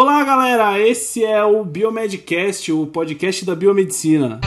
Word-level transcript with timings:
Olá, 0.00 0.22
galera! 0.22 0.78
Esse 0.78 1.24
é 1.24 1.42
o 1.42 1.64
Biomedcast, 1.64 2.70
o 2.70 2.86
podcast 2.86 3.44
da 3.44 3.56
biomedicina. 3.56 4.38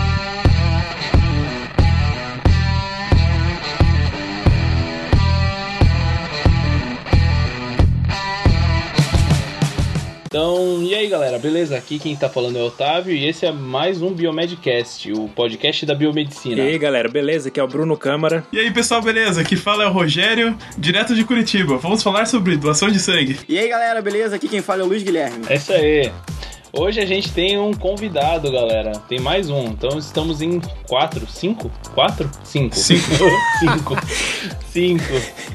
Então, 10.32 10.82
e 10.82 10.96
aí 10.96 11.10
galera, 11.10 11.38
beleza? 11.38 11.76
Aqui 11.76 12.00
quem 12.00 12.16
tá 12.16 12.30
falando 12.30 12.58
é 12.58 12.62
o 12.62 12.68
Otávio 12.68 13.14
e 13.14 13.28
esse 13.28 13.46
é 13.46 13.52
mais 13.52 14.02
um 14.02 14.14
Biomedcast, 14.14 15.12
o 15.12 15.28
podcast 15.28 15.86
da 15.86 15.94
biomedicina. 15.94 16.56
E 16.56 16.70
aí 16.70 16.78
galera, 16.78 17.10
beleza? 17.10 17.50
Aqui 17.50 17.60
é 17.60 17.64
o 17.64 17.68
Bruno 17.68 17.98
Câmara. 17.98 18.42
E 18.50 18.58
aí 18.58 18.72
pessoal, 18.72 19.02
beleza? 19.02 19.42
Aqui 19.42 19.58
fala 19.58 19.84
é 19.84 19.88
o 19.88 19.92
Rogério, 19.92 20.58
direto 20.78 21.14
de 21.14 21.26
Curitiba. 21.26 21.76
Vamos 21.76 22.02
falar 22.02 22.28
sobre 22.28 22.56
doação 22.56 22.90
de 22.90 22.98
sangue. 22.98 23.42
E 23.50 23.60
aí 23.60 23.68
galera, 23.68 24.02
beleza? 24.02 24.38
Aqui 24.38 24.48
quem 24.48 24.62
fala 24.62 24.84
é 24.84 24.86
o 24.86 24.88
Luiz 24.88 25.04
Guilherme. 25.04 25.44
É 25.50 25.56
isso 25.56 25.74
aí. 25.74 26.10
Hoje 26.74 27.02
a 27.02 27.06
gente 27.06 27.32
tem 27.34 27.60
um 27.60 27.74
convidado, 27.74 28.50
galera. 28.50 28.94
Tem 29.10 29.20
mais 29.20 29.50
um. 29.50 29.66
Então 29.66 30.00
estamos 30.00 30.42
em 30.42 30.62
quatro, 30.88 31.28
cinco? 31.28 31.70
Quatro? 31.94 32.30
Cinco. 32.46 32.76
Cinco. 32.76 33.02
cinco. 33.60 33.96
Cinco. 34.72 35.04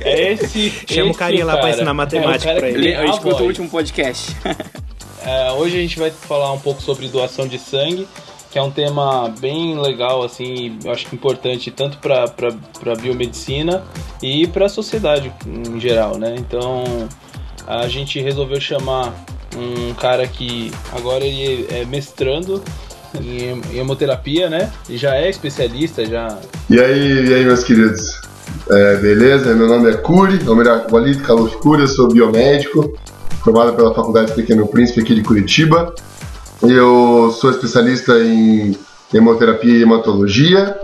É 0.02 0.32
esse. 0.32 0.70
Chama 0.70 1.08
esse 1.08 1.10
o 1.10 1.14
carinha 1.14 1.46
lá 1.46 1.52
cara. 1.52 1.62
pra 1.64 1.74
ensinar 1.74 1.94
matemática 1.94 2.50
É, 2.50 2.52
o 2.52 2.56
cara 2.56 2.58
pra 2.58 2.68
ele. 2.68 2.94
a 2.94 3.06
escuto 3.06 3.42
o 3.42 3.46
último 3.46 3.68
podcast. 3.70 4.36
É, 5.24 5.50
hoje 5.52 5.78
a 5.78 5.80
gente 5.80 5.98
vai 5.98 6.10
falar 6.10 6.52
um 6.52 6.58
pouco 6.60 6.82
sobre 6.82 7.08
doação 7.08 7.48
de 7.48 7.58
sangue, 7.58 8.06
que 8.50 8.58
é 8.58 8.62
um 8.62 8.70
tema 8.70 9.32
bem 9.40 9.76
legal, 9.76 10.22
assim, 10.22 10.78
eu 10.84 10.92
acho 10.92 11.06
que 11.06 11.16
importante 11.16 11.70
tanto 11.70 11.96
para 11.98 12.24
a 12.24 12.94
biomedicina 12.94 13.82
e 14.22 14.46
para 14.46 14.66
a 14.66 14.68
sociedade 14.68 15.32
em 15.46 15.80
geral, 15.80 16.18
né? 16.18 16.34
Então 16.38 17.08
a 17.66 17.88
gente 17.88 18.20
resolveu 18.20 18.60
chamar 18.60 19.14
um 19.56 19.94
cara 19.94 20.26
que 20.26 20.70
agora 20.92 21.24
ele 21.24 21.66
é 21.70 21.84
mestrando 21.84 22.62
em 23.14 23.60
em 23.72 23.78
hemoterapia, 23.78 24.48
né? 24.50 24.70
E 24.88 24.96
já 24.96 25.14
é 25.14 25.28
especialista, 25.28 26.04
já 26.04 26.38
E 26.68 26.78
aí, 26.78 27.26
e 27.28 27.34
aí, 27.34 27.44
meus 27.44 27.64
queridos? 27.64 28.20
É, 28.70 28.96
beleza? 28.96 29.54
Meu 29.54 29.68
nome 29.68 29.90
é 29.90 29.96
Curi, 29.96 30.46
ou 30.48 30.56
melhor, 30.56 30.86
Walid 30.90 31.22
Kaluf 31.22 31.56
Curi, 31.58 31.82
eu 31.82 31.88
sou 31.88 32.08
biomédico, 32.08 32.92
formado 33.42 33.74
pela 33.74 33.94
Faculdade 33.94 34.32
Pequeno 34.32 34.66
Príncipe 34.66 35.00
aqui 35.00 35.14
de 35.14 35.22
Curitiba. 35.22 35.94
Eu 36.62 37.34
sou 37.38 37.50
especialista 37.50 38.18
em 38.18 38.76
hemoterapia 39.12 39.78
e 39.78 39.82
hematologia, 39.82 40.76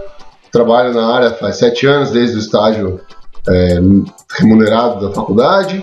trabalho 0.50 0.94
na 0.94 1.12
área 1.12 1.30
faz 1.30 1.56
sete 1.56 1.86
anos, 1.86 2.10
desde 2.10 2.36
o 2.36 2.38
estágio 2.38 3.00
é, 3.48 3.80
remunerado 4.38 5.08
da 5.08 5.14
faculdade. 5.14 5.82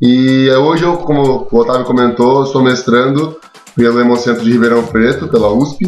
E 0.00 0.48
é, 0.48 0.56
hoje 0.56 0.84
eu, 0.84 0.96
como 0.98 1.46
o 1.50 1.58
Otávio 1.58 1.84
comentou, 1.84 2.46
sou 2.46 2.62
mestrando 2.62 3.38
pelo 3.76 4.00
Hemocentro 4.00 4.42
de 4.42 4.50
Ribeirão 4.50 4.82
Preto, 4.84 5.28
pela 5.28 5.52
USP, 5.52 5.84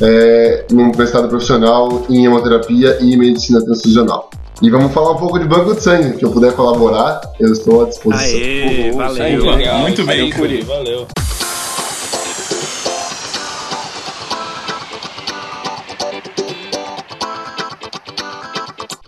é, 0.00 0.66
num 0.70 0.92
mestrado 0.96 1.28
profissional 1.28 2.04
em 2.10 2.26
hemoterapia 2.26 2.98
e 3.00 3.16
medicina 3.16 3.64
transfusional. 3.64 4.28
E 4.62 4.70
vamos 4.70 4.92
falar 4.92 5.12
um 5.12 5.16
pouco 5.16 5.38
de 5.38 5.46
banco 5.46 5.74
de 5.74 5.80
sangue, 5.80 6.16
que 6.16 6.24
eu 6.24 6.30
puder 6.30 6.52
colaborar, 6.52 7.20
eu 7.40 7.52
estou 7.52 7.84
à 7.84 7.88
disposição. 7.88 8.38
Aê, 8.38 8.90
Uhul, 8.90 8.98
valeu. 8.98 9.56
legal. 9.56 9.78
muito 9.80 10.04
bem, 10.04 10.30
Valeu, 10.30 10.36
Curi. 10.36 10.62
Valeu. 10.62 11.06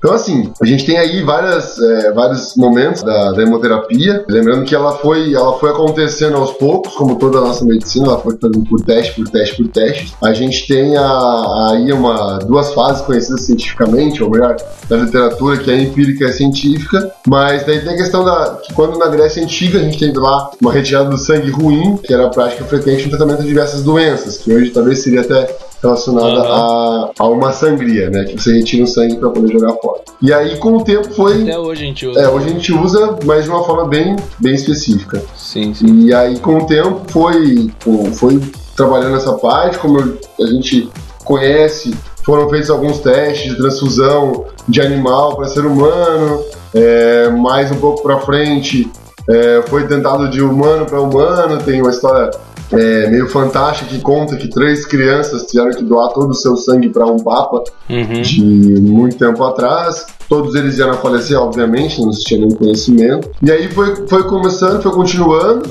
Então, 0.06 0.14
assim, 0.14 0.52
a 0.62 0.64
gente 0.64 0.86
tem 0.86 0.96
aí 0.98 1.20
várias, 1.24 1.76
é, 1.80 2.12
vários 2.12 2.54
momentos 2.56 3.02
da, 3.02 3.32
da 3.32 3.42
hemoterapia. 3.42 4.24
Lembrando 4.28 4.64
que 4.64 4.72
ela 4.72 4.92
foi, 4.98 5.34
ela 5.34 5.58
foi 5.58 5.68
acontecendo 5.70 6.36
aos 6.36 6.52
poucos, 6.52 6.94
como 6.94 7.16
toda 7.16 7.38
a 7.38 7.40
nossa 7.40 7.64
medicina, 7.64 8.06
ela 8.06 8.18
foi 8.20 8.36
fazendo 8.40 8.62
por 8.68 8.80
teste, 8.82 9.14
por 9.16 9.28
teste, 9.28 9.56
por 9.56 9.66
teste. 9.66 10.14
A 10.22 10.32
gente 10.32 10.68
tem 10.68 10.96
a- 10.96 11.70
aí 11.72 11.92
uma, 11.92 12.38
duas 12.38 12.72
fases 12.72 13.02
conhecidas 13.02 13.40
cientificamente, 13.46 14.22
ou 14.22 14.30
melhor, 14.30 14.54
da 14.88 14.96
literatura, 14.98 15.56
que 15.56 15.72
é 15.72 15.76
empírica 15.82 16.26
e 16.26 16.32
científica. 16.32 17.10
Mas 17.26 17.66
daí 17.66 17.80
tem 17.80 17.94
a 17.94 17.96
questão 17.96 18.24
da 18.24 18.60
que 18.64 18.72
quando 18.74 18.96
na 19.00 19.08
Grécia 19.08 19.42
Antiga 19.42 19.80
a 19.80 19.82
gente 19.82 19.98
teve 19.98 20.16
lá 20.20 20.52
uma 20.62 20.72
retirada 20.72 21.10
do 21.10 21.18
sangue 21.18 21.50
ruim, 21.50 21.96
que 21.96 22.14
era 22.14 22.26
a 22.26 22.30
prática 22.30 22.64
frequente 22.64 23.02
no 23.06 23.10
tratamento 23.10 23.42
de 23.42 23.48
diversas 23.48 23.82
doenças, 23.82 24.36
que 24.38 24.54
hoje 24.54 24.70
talvez 24.70 25.02
seria 25.02 25.22
até 25.22 25.52
relacionada 25.86 26.42
a, 26.42 27.10
a 27.18 27.28
uma 27.28 27.52
sangria, 27.52 28.10
né? 28.10 28.24
Que 28.24 28.40
você 28.40 28.52
retira 28.52 28.84
o 28.84 28.86
sangue 28.86 29.16
para 29.16 29.30
poder 29.30 29.52
jogar 29.52 29.74
fora. 29.74 30.02
E 30.20 30.32
aí, 30.32 30.56
com 30.58 30.76
o 30.76 30.84
tempo, 30.84 31.10
foi. 31.12 31.42
Até 31.42 31.58
hoje 31.58 31.82
a 31.82 31.86
gente 31.86 32.06
usa. 32.06 32.20
É, 32.20 32.28
hoje 32.28 32.46
a 32.46 32.50
gente 32.50 32.72
usa, 32.72 33.18
mas 33.24 33.44
de 33.44 33.50
uma 33.50 33.64
forma 33.64 33.86
bem, 33.86 34.16
bem 34.38 34.54
específica. 34.54 35.22
Sim, 35.36 35.72
sim. 35.74 36.06
E 36.06 36.14
aí, 36.14 36.38
com 36.38 36.58
o 36.58 36.66
tempo, 36.66 37.02
foi, 37.08 37.70
foi 38.14 38.40
trabalhando 38.76 39.16
essa 39.16 39.32
parte, 39.34 39.78
como 39.78 39.98
a 39.98 40.46
gente 40.46 40.90
conhece, 41.24 41.94
foram 42.24 42.48
feitos 42.48 42.70
alguns 42.70 42.98
testes 42.98 43.52
de 43.52 43.56
transfusão 43.56 44.44
de 44.68 44.80
animal 44.80 45.36
para 45.36 45.48
ser 45.48 45.64
humano, 45.64 46.42
é, 46.74 47.28
mais 47.30 47.70
um 47.70 47.76
pouco 47.76 48.02
para 48.02 48.20
frente 48.20 48.90
é, 49.28 49.62
foi 49.68 49.86
tentado 49.86 50.28
de 50.30 50.40
humano 50.40 50.86
para 50.86 51.00
humano, 51.00 51.58
tem 51.62 51.80
uma 51.80 51.90
história 51.90 52.30
é, 52.72 53.08
meio 53.08 53.28
fantástica 53.28 53.88
que 53.90 54.00
conta 54.00 54.36
que 54.36 54.48
três 54.48 54.84
crianças 54.86 55.44
tiveram 55.44 55.70
que 55.70 55.84
doar 55.84 56.08
todo 56.12 56.30
o 56.30 56.34
seu 56.34 56.56
sangue 56.56 56.88
para 56.88 57.06
um 57.06 57.18
papa 57.18 57.62
Uhum. 57.88 58.20
de 58.22 58.42
muito 58.80 59.16
tempo 59.16 59.42
atrás. 59.44 60.06
Todos 60.28 60.54
eles 60.54 60.74
vieram 60.76 60.92
a 60.92 60.96
falecer, 60.96 61.38
obviamente, 61.40 62.00
não 62.00 62.10
existia 62.10 62.38
nenhum 62.38 62.56
conhecimento. 62.56 63.30
E 63.42 63.50
aí 63.52 63.68
foi, 63.72 63.94
foi 64.08 64.24
começando, 64.24 64.82
foi 64.82 64.92
continuando. 64.92 65.68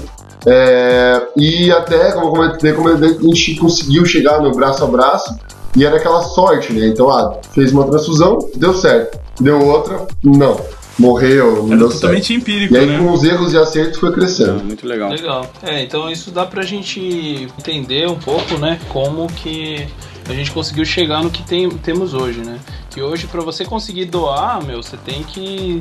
é, 0.47 1.21
e 1.35 1.71
até, 1.71 2.11
como 2.11 2.27
eu 2.27 2.31
comentei, 2.31 2.71
como 2.73 2.87
eu- 2.89 2.95
a 2.97 3.07
gente 3.35 3.55
conseguiu 3.55 4.05
chegar 4.05 4.39
no 4.41 4.51
braço 4.51 4.83
a 4.83 4.87
braço. 4.87 5.33
E 5.75 5.83
era 5.83 5.97
aquela 5.97 6.21
sorte, 6.21 6.71
né? 6.71 6.87
Então, 6.87 7.09
ah, 7.09 7.37
fez 7.51 7.71
uma 7.73 7.83
transfusão, 7.85 8.37
deu 8.55 8.73
certo. 8.73 9.17
Deu 9.41 9.59
outra, 9.65 10.05
não. 10.23 10.55
Morreu, 10.97 11.67
Era 11.67 11.77
deu 11.77 11.87
certo. 11.89 11.93
totalmente 12.01 12.33
empírico, 12.33 12.73
E 12.73 12.77
aí, 12.77 12.85
né? 12.85 12.97
com 12.99 13.11
os 13.11 13.23
erros 13.23 13.53
e 13.53 13.57
acertos, 13.57 13.99
foi 13.99 14.09
Ah, 14.09 14.13
crescendo. 14.13 14.63
muito 14.63 14.87
legal. 14.87 15.09
Legal. 15.09 15.45
É, 15.61 15.83
então 15.83 16.09
isso 16.09 16.31
dá 16.31 16.45
pra 16.45 16.63
gente 16.63 17.47
entender 17.59 18.07
um 18.09 18.15
pouco, 18.17 18.57
né, 18.57 18.79
como 18.89 19.27
que 19.27 19.87
a 20.29 20.33
gente 20.33 20.51
conseguiu 20.51 20.85
chegar 20.85 21.21
no 21.23 21.29
que 21.29 21.43
tem, 21.43 21.69
temos 21.69 22.13
hoje, 22.13 22.39
né? 22.39 22.57
Que 22.89 23.01
hoje 23.01 23.27
pra 23.27 23.41
você 23.41 23.63
conseguir 23.65 24.05
doar, 24.05 24.63
meu, 24.65 24.81
você 24.81 24.97
tem 24.97 25.21
que 25.21 25.79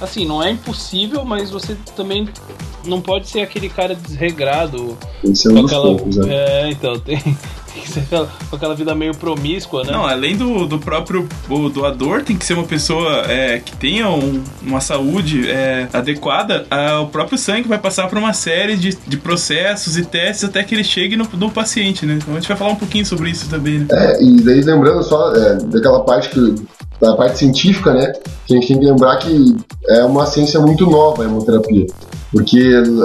assim, 0.00 0.26
não 0.26 0.42
é 0.42 0.50
impossível, 0.50 1.24
mas 1.24 1.50
você 1.50 1.76
também 1.96 2.28
não 2.84 3.00
pode 3.00 3.28
ser 3.28 3.40
aquele 3.40 3.68
cara 3.68 3.94
desregrado 3.94 4.96
Esse 5.24 5.46
é 5.46 5.50
um 5.50 5.54
com 5.54 5.62
dos 5.62 5.72
aquela 5.72 5.86
poucos, 5.96 6.16
né? 6.16 6.26
É, 6.34 6.70
então 6.70 6.98
tem, 6.98 7.18
tem 7.72 7.82
que 7.82 7.90
ser 7.90 8.00
aquela, 8.00 8.28
com 8.50 8.56
aquela 8.56 8.74
vida 8.74 8.94
meio 8.94 9.14
promíscua, 9.14 9.84
né? 9.84 9.92
Não, 9.92 10.06
além 10.06 10.36
do, 10.36 10.66
do 10.66 10.78
próprio 10.78 11.28
o 11.48 11.68
doador, 11.68 12.22
tem 12.22 12.36
que 12.36 12.44
ser 12.44 12.54
uma 12.54 12.64
pessoa 12.64 13.24
é, 13.30 13.58
que 13.58 13.76
tenha 13.76 14.08
um- 14.08 14.42
uma 14.62 14.80
saúde 14.80 15.48
é, 15.50 15.88
adequada. 15.92 16.66
ah, 16.70 17.00
o 17.00 17.06
próprio 17.08 17.38
sangue 17.38 17.68
vai 17.68 17.78
passar 17.78 18.08
por 18.08 18.18
uma 18.18 18.32
série 18.32 18.76
de, 18.76 18.96
de 19.06 19.16
processos 19.16 19.96
e 19.96 20.04
testes 20.04 20.44
até 20.44 20.62
que 20.62 20.74
ele 20.74 20.84
chegue 20.84 21.16
no, 21.16 21.28
no 21.34 21.50
paciente, 21.50 22.04
né? 22.06 22.14
Então 22.20 22.34
a 22.34 22.38
gente 22.38 22.48
vai 22.48 22.56
falar 22.56 22.70
um 22.72 22.76
pouquinho 22.76 23.04
sobre 23.06 23.30
isso 23.30 23.48
também, 23.48 23.80
né? 23.80 23.86
É, 23.90 24.22
e 24.22 24.40
daí 24.42 24.60
lembrando 24.62 25.02
só 25.02 25.32
é, 25.34 25.54
daquela 25.56 26.00
parte 26.04 26.28
que 26.30 26.54
da 27.00 27.14
parte 27.14 27.38
científica, 27.38 27.92
né? 27.94 28.12
Que 28.44 28.54
a 28.56 28.60
gente 28.60 28.68
tem 28.68 28.80
que 28.80 28.86
lembrar 28.86 29.16
que 29.18 29.56
é 29.88 30.02
uma 30.04 30.26
ciência 30.26 30.58
muito 30.58 30.84
nova 30.90 31.22
a 31.22 31.26
hemoterapia. 31.26 31.86
Porque 32.32 32.60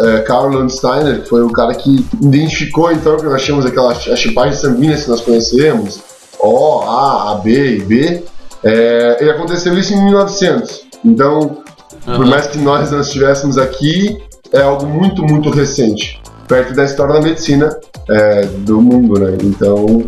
é, 0.06 0.20
Karl 0.22 0.50
Landsteiner, 0.50 1.22
que 1.22 1.30
foi 1.30 1.44
o 1.44 1.52
cara 1.52 1.74
que 1.74 2.06
identificou 2.22 2.92
então 2.92 3.18
que 3.18 3.24
nós 3.24 3.42
tínhamos 3.42 3.66
aquela 3.66 3.92
a 3.92 4.16
chipagem 4.16 4.54
sanguínea 4.54 4.98
que 4.98 5.10
nós 5.10 5.22
conhecemos, 5.22 6.02
O, 6.40 6.82
A, 6.82 7.32
A, 7.32 7.36
B 7.36 7.78
e 7.78 7.82
B, 7.84 8.24
é, 8.64 9.24
e 9.24 9.30
aconteceu 9.30 9.78
isso 9.78 9.94
em 9.94 10.04
1900. 10.06 10.86
Então, 11.06 11.58
por 12.06 12.16
Aham. 12.16 12.26
mais 12.26 12.48
que 12.48 12.58
nós 12.58 12.92
não 12.92 13.02
estivéssemos 13.02 13.58
aqui, 13.58 14.22
é 14.52 14.62
algo 14.62 14.86
muito, 14.86 15.24
muito 15.24 15.50
recente, 15.50 16.22
perto 16.48 16.74
da 16.74 16.84
história 16.84 17.14
da 17.14 17.22
medicina 17.22 17.76
é, 18.10 18.46
do 18.46 18.82
mundo, 18.82 19.20
né? 19.20 19.38
Então, 19.42 20.04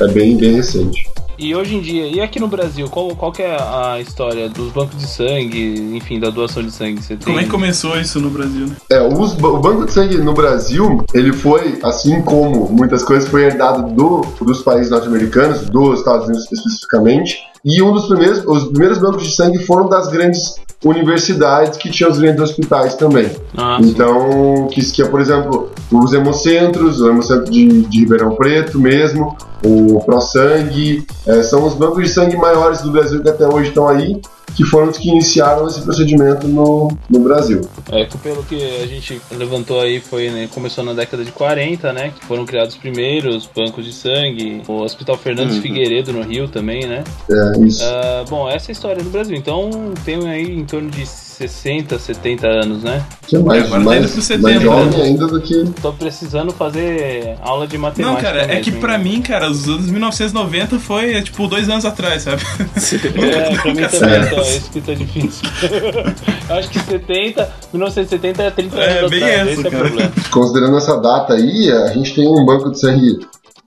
é 0.00 0.08
bem, 0.08 0.36
bem 0.36 0.54
recente. 0.56 1.07
E 1.38 1.54
hoje 1.54 1.76
em 1.76 1.80
dia, 1.80 2.04
e 2.04 2.20
aqui 2.20 2.40
no 2.40 2.48
Brasil, 2.48 2.88
qual, 2.90 3.14
qual 3.14 3.30
que 3.30 3.42
é 3.42 3.56
a 3.56 4.00
história 4.00 4.48
dos 4.48 4.72
bancos 4.72 4.98
de 4.98 5.06
sangue, 5.06 5.94
enfim, 5.94 6.18
da 6.18 6.30
doação 6.30 6.64
de 6.64 6.72
sangue? 6.72 7.00
Você 7.00 7.16
tem... 7.16 7.26
Como 7.26 7.38
é 7.38 7.44
que 7.44 7.48
começou 7.48 7.96
isso 7.96 8.18
no 8.18 8.28
Brasil, 8.28 8.66
né? 8.66 8.74
É, 8.90 9.00
os 9.00 9.34
o 9.34 9.58
banco 9.58 9.86
de 9.86 9.92
sangue 9.92 10.18
no 10.18 10.34
Brasil, 10.34 11.04
ele 11.14 11.32
foi, 11.32 11.78
assim 11.84 12.20
como 12.22 12.68
muitas 12.70 13.04
coisas, 13.04 13.28
foi 13.28 13.44
herdado 13.44 13.94
do, 13.94 14.22
dos 14.44 14.62
países 14.62 14.90
norte-americanos, 14.90 15.60
dos 15.70 16.00
Estados 16.00 16.26
Unidos 16.26 16.44
especificamente. 16.50 17.38
E 17.64 17.80
um 17.82 17.92
dos 17.92 18.06
primeiros, 18.06 18.44
os 18.44 18.64
primeiros 18.70 18.98
bancos 18.98 19.22
de 19.22 19.34
sangue 19.34 19.64
foram 19.64 19.88
das 19.88 20.08
grandes 20.08 20.56
universidades 20.84 21.76
que 21.76 21.90
tinham 21.90 22.10
os 22.10 22.18
grandes 22.18 22.40
hospitais 22.40 22.94
também. 22.94 23.30
Ah. 23.56 23.78
Então, 23.80 24.68
que, 24.72 24.80
que 24.92 25.02
é, 25.02 25.06
por 25.06 25.20
exemplo, 25.20 25.70
os 25.90 26.12
hemocentros, 26.12 27.00
o 27.00 27.08
hemocentro 27.08 27.50
de, 27.50 27.82
de 27.82 28.00
Ribeirão 28.00 28.34
Preto 28.36 28.78
mesmo, 28.78 29.36
o 29.64 30.00
ProSangue, 30.04 31.06
é, 31.26 31.42
são 31.42 31.66
os 31.66 31.74
bancos 31.74 32.04
de 32.04 32.08
sangue 32.10 32.36
maiores 32.36 32.80
do 32.80 32.90
Brasil 32.90 33.22
que 33.22 33.28
até 33.28 33.46
hoje 33.46 33.68
estão 33.68 33.88
aí, 33.88 34.20
que 34.54 34.64
foram 34.64 34.88
os 34.88 34.98
que 34.98 35.08
iniciaram 35.08 35.66
esse 35.66 35.80
procedimento 35.82 36.48
no, 36.48 36.90
no 37.08 37.20
Brasil. 37.20 37.60
É, 37.92 38.06
pelo 38.22 38.42
que 38.42 38.56
a 38.82 38.86
gente 38.86 39.20
levantou 39.30 39.80
aí, 39.80 40.00
foi 40.00 40.30
né, 40.30 40.48
começou 40.52 40.82
na 40.82 40.92
década 40.92 41.24
de 41.24 41.32
40, 41.32 41.92
né? 41.92 42.12
Que 42.18 42.24
foram 42.26 42.44
criados 42.44 42.74
os 42.74 42.80
primeiros 42.80 43.48
bancos 43.54 43.84
de 43.84 43.92
sangue, 43.92 44.62
o 44.66 44.82
Hospital 44.82 45.16
Fernandes 45.16 45.56
uhum. 45.56 45.62
Figueiredo 45.62 46.12
no 46.12 46.22
Rio 46.22 46.48
também, 46.48 46.86
né? 46.86 47.04
É, 47.30 47.60
isso. 47.60 47.84
Uh, 47.84 48.28
bom, 48.28 48.48
essa 48.48 48.70
é 48.70 48.70
a 48.70 48.72
história 48.72 49.02
do 49.02 49.10
Brasil. 49.10 49.36
Então 49.36 49.70
tem 50.04 50.28
aí 50.28 50.58
em 50.58 50.64
torno 50.64 50.90
de 50.90 51.06
60, 51.38 51.96
70 51.96 52.48
anos, 52.48 52.82
né? 52.82 53.04
Que 53.28 53.36
é 53.36 53.38
mais, 53.38 53.64
é, 53.64 53.68
mais, 53.68 53.84
mais 53.84 54.10
70, 54.10 54.42
mais 54.42 54.60
jovem 54.60 55.02
ainda 55.02 55.26
do 55.28 55.40
que. 55.40 55.64
Tô 55.80 55.92
precisando 55.92 56.52
fazer 56.52 57.36
aula 57.40 57.64
de 57.64 57.78
matemática. 57.78 58.12
Não, 58.12 58.20
cara, 58.20 58.46
mesmo, 58.48 58.52
é 58.54 58.60
que 58.60 58.72
pra 58.72 58.96
hein? 58.96 59.04
mim, 59.04 59.22
cara, 59.22 59.48
os 59.48 59.68
anos 59.68 59.88
1990 59.88 60.80
foi 60.80 61.14
é, 61.14 61.22
tipo 61.22 61.46
dois 61.46 61.68
anos 61.68 61.84
atrás, 61.84 62.22
sabe? 62.22 62.42
é, 63.22 63.56
pra 63.56 63.72
mim 63.72 63.86
também, 63.86 64.14
é. 64.14 64.26
Então, 64.26 64.40
isso 64.40 64.70
que 64.72 64.80
tá 64.80 64.94
difícil. 64.94 65.48
Acho 66.50 66.70
que 66.70 66.80
70, 66.80 67.52
1970 67.72 68.42
é 68.42 68.50
30 68.50 68.76
anos 68.76 68.94
é, 68.94 69.08
bem 69.08 69.22
atrás, 69.22 69.48
esse, 69.48 69.52
esse 69.52 69.64
é 69.64 69.68
o 69.68 69.80
problema. 69.80 70.12
Considerando 70.32 70.76
essa 70.76 70.96
data 70.96 71.34
aí, 71.34 71.70
a 71.70 71.92
gente 71.92 72.14
tem 72.16 72.26
um 72.26 72.44
banco 72.44 72.70
de 72.72 72.80
sangue 72.80 73.20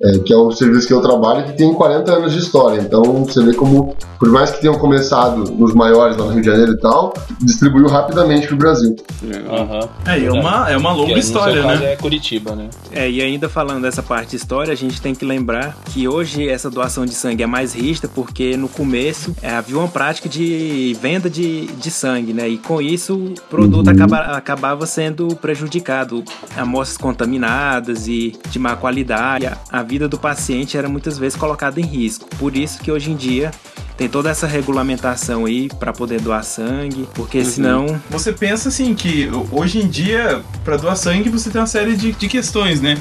é, 0.03 0.19
que 0.19 0.33
é 0.33 0.38
o 0.38 0.51
serviço 0.51 0.88
que 0.88 0.94
eu 0.94 1.01
trabalho, 1.01 1.45
que 1.45 1.53
tem 1.53 1.74
40 1.74 2.12
anos 2.12 2.33
de 2.33 2.39
história. 2.39 2.81
Então 2.81 3.03
você 3.24 3.44
vê 3.44 3.53
como, 3.53 3.95
por 4.19 4.30
mais 4.30 4.51
que 4.51 4.62
tenham 4.62 4.77
começado 4.77 5.51
nos 5.51 5.74
maiores 5.74 6.18
lá 6.18 6.25
no 6.25 6.31
Rio 6.31 6.42
de 6.42 6.48
Janeiro 6.48 6.71
e 6.74 6.80
tal, 6.80 7.13
distribuiu 7.39 7.88
rapidamente 7.88 8.48
pro 8.48 8.56
Brasil. 8.56 8.95
Uhum. 9.21 9.89
É, 10.06 10.25
é 10.25 10.31
uma, 10.31 10.71
é 10.71 10.77
uma 10.77 10.92
longa 10.92 11.19
história, 11.19 11.63
né? 11.63 11.94
é 11.94 11.95
Curitiba, 11.95 12.56
né? 12.56 12.69
É, 12.92 13.09
e 13.09 13.21
ainda 13.21 13.48
falando 13.48 13.83
dessa 13.83 14.01
parte 14.01 14.31
de 14.31 14.38
história, 14.38 14.71
a 14.71 14.75
gente 14.75 15.01
tem 15.01 15.13
que 15.13 15.25
lembrar 15.25 15.77
que 15.86 16.07
hoje 16.07 16.50
essa 16.50 16.69
doação 16.69 17.06
de 17.06 17.13
sangue 17.13 17.44
é 17.44 17.47
mais 17.47 17.74
rígida 17.74 18.07
porque 18.07 18.57
no 18.57 18.68
começo 18.68 19.36
é, 19.42 19.51
havia 19.51 19.77
uma 19.77 19.88
prática 19.88 20.27
de 20.27 20.97
venda 21.00 21.30
de, 21.30 21.68
de 21.68 21.92
sangue, 21.92 22.33
né? 22.33 22.47
E 22.47 22.57
com 22.57 22.81
isso 22.81 23.15
o 23.15 23.33
produto 23.50 23.88
uhum. 23.88 23.94
acaba, 23.94 24.18
acabava 24.18 24.86
sendo 24.86 25.36
prejudicado. 25.36 26.24
Amostras 26.56 26.97
contaminadas 26.97 28.07
e 28.07 28.33
de 28.50 28.57
má 28.57 28.75
qualidade. 28.75 29.45
A, 29.45 29.57
vida 29.91 30.07
do 30.07 30.17
paciente 30.17 30.77
era 30.77 30.88
muitas 30.88 31.17
vezes 31.17 31.38
colocada 31.38 31.81
em 31.81 31.85
risco. 31.85 32.25
Por 32.38 32.55
isso 32.55 32.79
que 32.79 32.89
hoje 32.89 33.11
em 33.11 33.15
dia 33.15 33.51
tem 33.97 34.07
toda 34.07 34.29
essa 34.29 34.47
regulamentação 34.47 35.45
aí 35.45 35.67
para 35.67 35.91
poder 35.91 36.21
doar 36.21 36.45
sangue, 36.45 37.09
porque 37.13 37.39
uhum. 37.39 37.45
senão. 37.45 38.01
Você 38.09 38.31
pensa 38.31 38.69
assim 38.69 38.95
que 38.95 39.29
hoje 39.51 39.79
em 39.79 39.89
dia, 39.89 40.41
para 40.63 40.77
doar 40.77 40.95
sangue, 40.95 41.29
você 41.29 41.49
tem 41.49 41.59
uma 41.59 41.67
série 41.67 41.97
de, 41.97 42.13
de 42.13 42.27
questões, 42.29 42.79
né? 42.79 42.97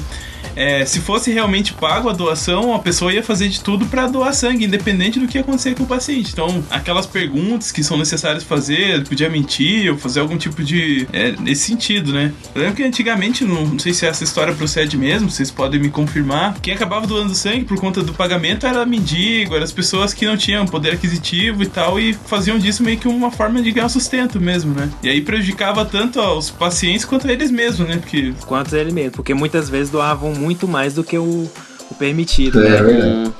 é, 0.55 0.85
se 0.85 0.99
fosse 0.99 1.31
realmente 1.31 1.73
pago 1.73 2.09
a 2.09 2.13
doação, 2.13 2.73
a 2.73 2.79
pessoa 2.79 3.13
ia 3.13 3.23
fazer 3.23 3.47
de 3.47 3.61
tudo 3.61 3.85
para 3.85 4.07
doar 4.07 4.33
sangue, 4.33 4.65
independente 4.65 5.19
do 5.19 5.27
que 5.27 5.37
acontecer 5.37 5.75
com 5.75 5.83
o 5.83 5.87
paciente. 5.87 6.31
Então, 6.31 6.63
aquelas 6.69 7.05
perguntas 7.05 7.71
que 7.71 7.83
são 7.83 7.97
necessárias 7.97 8.43
fazer, 8.43 9.03
podia 9.07 9.29
mentir 9.29 9.91
ou 9.91 9.97
fazer 9.97 10.19
algum 10.19 10.37
tipo 10.37 10.63
de. 10.63 11.07
É, 11.13 11.31
nesse 11.39 11.63
sentido, 11.63 12.11
né? 12.11 12.33
Eu 12.53 12.61
lembro 12.61 12.75
que 12.75 12.83
antigamente, 12.83 13.43
não, 13.43 13.65
não 13.65 13.79
sei 13.79 13.93
se 13.93 14.05
essa 14.05 14.23
história 14.23 14.53
procede 14.53 14.97
mesmo, 14.97 15.29
vocês 15.29 15.49
podem 15.49 15.79
me 15.79 15.89
confirmar. 15.89 16.59
Quem 16.61 16.73
acabava 16.81 17.05
doando 17.05 17.35
sangue 17.35 17.63
por 17.63 17.79
conta 17.79 18.01
do 18.01 18.11
pagamento 18.11 18.65
era 18.65 18.83
mendigo, 18.85 19.53
eram 19.53 19.63
as 19.63 19.71
pessoas 19.71 20.13
que 20.13 20.25
não 20.25 20.35
tinham 20.35 20.65
poder 20.65 20.93
aquisitivo 20.93 21.61
e 21.61 21.67
tal, 21.67 21.99
e 21.99 22.13
faziam 22.13 22.57
disso 22.57 22.81
meio 22.81 22.97
que 22.97 23.07
uma 23.07 23.29
forma 23.29 23.61
de 23.61 23.71
ganhar 23.71 23.87
sustento 23.87 24.41
mesmo, 24.41 24.73
né? 24.73 24.89
E 25.03 25.09
aí 25.09 25.21
prejudicava 25.21 25.85
tanto 25.85 26.19
aos 26.19 26.49
pacientes 26.49 27.05
quanto 27.05 27.27
a 27.27 27.31
eles 27.31 27.51
mesmos, 27.51 27.87
né? 27.87 27.97
Porque... 27.97 28.33
Quanto 28.47 28.75
a 28.75 28.79
ele 28.79 28.91
mesmo, 28.91 29.11
porque 29.11 29.33
muitas 29.33 29.69
vezes 29.69 29.91
doavam 29.91 30.33
muito 30.33 30.67
mais 30.67 30.95
do 30.95 31.03
que 31.03 31.17
o, 31.17 31.47
o 31.89 31.95
permitido, 31.95 32.63
é, 32.63 32.81
né? 32.81 33.31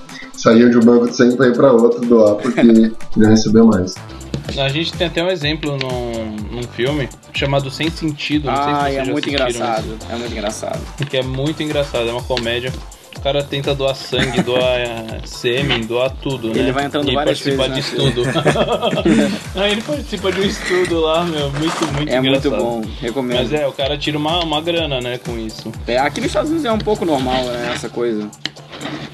É 0.45 0.69
de 0.69 0.77
um 0.77 0.81
banco 0.81 1.07
de 1.07 1.15
sangue 1.15 1.35
pra 1.35 1.47
ir 1.47 1.53
pra 1.53 1.71
outro 1.71 2.01
doar 2.01 2.35
porque 2.35 2.61
queria 3.13 3.29
receber 3.29 3.63
mais. 3.63 3.95
A 4.57 4.69
gente 4.69 4.93
tem 4.93 5.07
até 5.07 5.23
um 5.23 5.29
exemplo 5.29 5.77
num, 5.77 6.55
num 6.55 6.63
filme 6.63 7.07
chamado 7.33 7.69
Sem 7.69 7.89
Sentido. 7.91 8.45
Não 8.45 8.53
ah, 8.53 8.83
sei 8.83 8.93
se 8.93 8.97
é 8.97 9.05
muito 9.05 9.29
engraçado. 9.29 9.97
É 10.09 10.15
muito 10.15 10.31
engraçado. 10.31 10.79
Que 11.09 11.17
é 11.17 11.23
muito 11.23 11.61
engraçado, 11.61 12.09
é 12.09 12.11
uma 12.11 12.23
comédia. 12.23 12.73
O 13.21 13.23
cara 13.23 13.43
tenta 13.43 13.75
doar 13.75 13.93
sangue, 13.93 14.41
doar 14.41 14.79
é, 14.79 15.21
sêmen, 15.25 15.81
doar 15.81 16.09
tudo, 16.09 16.47
né? 16.47 16.57
Ele 16.57 16.71
vai 16.71 16.85
entrando 16.85 17.07
e 17.07 17.13
várias 17.13 17.39
vezes. 17.39 17.71
de 17.71 17.79
estudo. 17.79 18.23
Aí 19.53 19.73
ele 19.73 19.81
participa 19.83 20.31
de 20.31 20.41
um 20.41 20.43
estudo 20.43 21.01
lá, 21.01 21.23
meu, 21.23 21.51
muito, 21.51 21.93
muito 21.93 22.11
é 22.11 22.17
engraçado. 22.17 22.47
É 22.47 22.49
muito 22.49 22.49
bom, 22.49 22.81
recomendo. 22.99 23.37
Mas 23.37 23.53
é, 23.53 23.67
o 23.67 23.73
cara 23.73 23.95
tira 23.95 24.17
uma, 24.17 24.43
uma 24.43 24.59
grana, 24.59 24.99
né, 24.99 25.19
com 25.19 25.37
isso. 25.37 25.71
É, 25.85 25.99
aqui 25.99 26.19
nos 26.19 26.29
Estados 26.29 26.49
Unidos 26.49 26.65
é 26.65 26.71
um 26.71 26.79
pouco 26.79 27.05
normal, 27.05 27.43
né, 27.43 27.73
essa 27.75 27.89
coisa. 27.89 28.27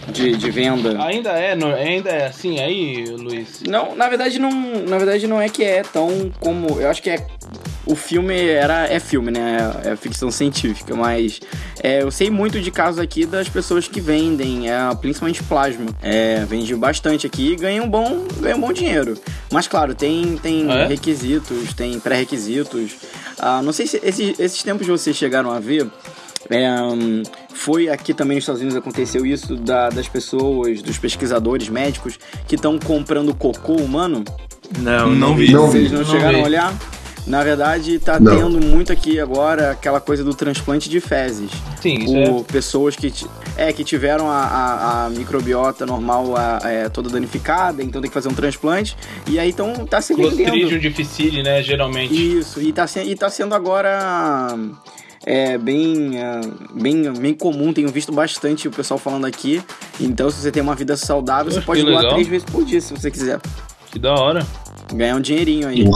De, 0.07 0.37
de 0.37 0.51
venda. 0.51 1.03
Ainda 1.03 1.31
é, 1.31 1.53
não, 1.53 1.67
ainda 1.73 2.09
é 2.09 2.27
assim 2.27 2.61
aí, 2.61 3.03
Luiz? 3.09 3.61
Não, 3.67 3.93
na 3.93 4.07
verdade 4.07 4.39
não, 4.39 4.49
na 4.87 4.97
verdade 4.97 5.27
não 5.27 5.41
é 5.41 5.49
que 5.49 5.65
é 5.65 5.81
tão 5.81 6.31
como, 6.39 6.79
eu 6.79 6.89
acho 6.89 7.03
que 7.03 7.09
é 7.09 7.27
o 7.89 7.95
filme 7.95 8.35
era 8.35 8.87
é 8.87 8.99
filme, 8.99 9.31
né? 9.31 9.57
É, 9.83 9.95
ficção 9.95 10.29
científica, 10.29 10.95
mas 10.95 11.39
é, 11.81 12.03
eu 12.03 12.11
sei 12.11 12.29
muito 12.29 12.59
de 12.59 12.71
casos 12.71 12.99
aqui 12.99 13.25
das 13.25 13.49
pessoas 13.49 13.87
que 13.87 13.99
vendem, 13.99 14.69
é, 14.69 14.77
principalmente 14.99 15.43
plasma. 15.43 15.85
É, 16.01 16.45
vende 16.45 16.75
bastante 16.75 17.25
aqui 17.25 17.53
e 17.53 17.55
ganham 17.55 17.89
bom, 17.89 18.25
ganham 18.39 18.59
bom 18.59 18.71
dinheiro. 18.71 19.17
Mas 19.51 19.67
claro, 19.67 19.95
tem, 19.95 20.37
tem 20.37 20.71
ah, 20.71 20.79
é? 20.79 20.87
requisitos, 20.87 21.73
tem 21.73 21.99
pré-requisitos. 21.99 22.95
Ah, 23.39 23.61
não 23.61 23.71
sei 23.71 23.87
se 23.87 23.99
esses, 24.03 24.39
esses 24.39 24.63
tempos 24.63 24.85
vocês 24.87 25.15
chegaram 25.15 25.51
a 25.51 25.59
ver. 25.59 25.87
É, 26.49 26.65
foi 27.53 27.89
aqui 27.89 28.13
também 28.13 28.35
nos 28.35 28.43
Estados 28.43 28.61
Unidos 28.61 28.77
aconteceu 28.77 29.25
isso 29.25 29.55
da, 29.55 29.89
das 29.89 30.07
pessoas, 30.07 30.81
dos 30.81 30.97
pesquisadores 30.97 31.67
médicos 31.67 32.17
que 32.47 32.55
estão 32.55 32.79
comprando 32.79 33.33
cocô 33.33 33.73
humano. 33.73 34.23
Não, 34.79 35.09
não 35.13 35.35
vi. 35.35 35.51
Não 35.51 35.69
vi. 35.69 35.79
Vocês 35.79 35.91
não, 35.91 35.99
não 35.99 36.05
chegaram 36.05 36.37
vi. 36.37 36.43
a 36.43 36.45
olhar? 36.45 36.73
Na 37.27 37.43
verdade, 37.43 37.99
tá 37.99 38.19
Não. 38.19 38.35
tendo 38.35 38.65
muito 38.65 38.91
aqui 38.91 39.19
agora 39.19 39.71
aquela 39.71 39.99
coisa 39.99 40.23
do 40.23 40.33
transplante 40.33 40.89
de 40.89 41.01
fezes. 41.01 41.51
Sim, 41.81 41.95
isso 41.95 42.13
Por 42.13 42.39
é. 42.39 42.43
pessoas 42.43 42.95
que, 42.95 43.13
é, 43.57 43.73
que 43.73 43.83
tiveram 43.83 44.31
a, 44.31 44.43
a, 44.43 45.05
a 45.05 45.09
microbiota 45.09 45.85
normal 45.85 46.35
a, 46.37 46.59
é, 46.63 46.89
toda 46.89 47.09
danificada, 47.09 47.83
então 47.83 48.01
tem 48.01 48.09
que 48.09 48.13
fazer 48.13 48.29
um 48.29 48.33
transplante. 48.33 48.95
E 49.27 49.37
aí 49.37 49.49
então 49.49 49.85
tá 49.85 49.99
se 49.99 50.13
vendendo. 50.13 50.37
Clostridium 50.37 50.79
difficile, 50.79 51.43
né, 51.43 51.61
geralmente. 51.61 52.13
Isso, 52.13 52.61
e 52.61 52.71
tá, 52.71 52.87
se, 52.87 53.01
e 53.01 53.13
tá 53.13 53.29
sendo 53.29 53.53
agora 53.53 54.57
é 55.25 55.57
bem, 55.57 56.17
é, 56.17 56.39
bem, 56.73 57.11
bem 57.11 57.33
comum, 57.33 57.73
tenho 57.73 57.89
visto 57.89 58.13
bastante 58.13 58.69
o 58.69 58.71
pessoal 58.71 58.97
falando 58.97 59.25
aqui. 59.25 59.61
Então, 59.99 60.29
se 60.31 60.37
você 60.37 60.49
tem 60.49 60.63
uma 60.63 60.75
vida 60.75 60.95
saudável, 60.95 61.51
você 61.51 61.59
pode 61.59 61.83
doar 61.83 62.07
três 62.07 62.25
vezes 62.25 62.49
por 62.49 62.63
dia, 62.63 62.79
se 62.79 62.93
você 62.93 63.11
quiser. 63.11 63.41
Que 63.91 63.99
da 63.99 64.13
hora. 64.13 64.47
Ganhar 64.93 65.17
um 65.17 65.21
dinheirinho 65.21 65.67
aí. 65.67 65.83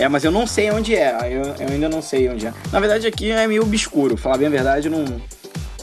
É, 0.00 0.08
mas 0.08 0.24
eu 0.24 0.30
não 0.30 0.46
sei 0.46 0.70
onde 0.70 0.96
é. 0.96 1.14
Eu, 1.30 1.42
eu, 1.42 1.68
ainda 1.68 1.88
não 1.88 2.00
sei 2.00 2.26
onde 2.30 2.46
é. 2.46 2.54
Na 2.72 2.80
verdade, 2.80 3.06
aqui 3.06 3.30
é 3.30 3.46
meio 3.46 3.62
obscuro. 3.62 4.16
Falar 4.16 4.38
bem 4.38 4.46
a 4.46 4.50
verdade, 4.50 4.88
não, 4.88 5.04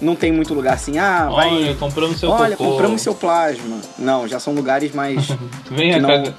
não 0.02 0.16
tem 0.16 0.32
muito 0.32 0.56
lugar 0.56 0.74
assim. 0.74 0.98
Ah, 0.98 1.30
vai. 1.30 1.50
Olha, 1.50 1.76
compramos 1.76 2.20
seu 2.20 2.30
Olha, 2.32 2.58
cocô. 2.58 2.72
compramos 2.72 3.02
seu 3.02 3.14
plasma. 3.14 3.80
Não, 4.00 4.28
já 4.28 4.40
são 4.40 4.54
lugares 4.56 4.92
mais. 4.92 5.28
Venha, 5.70 6.00
não... 6.00 6.10
É. 6.10 6.34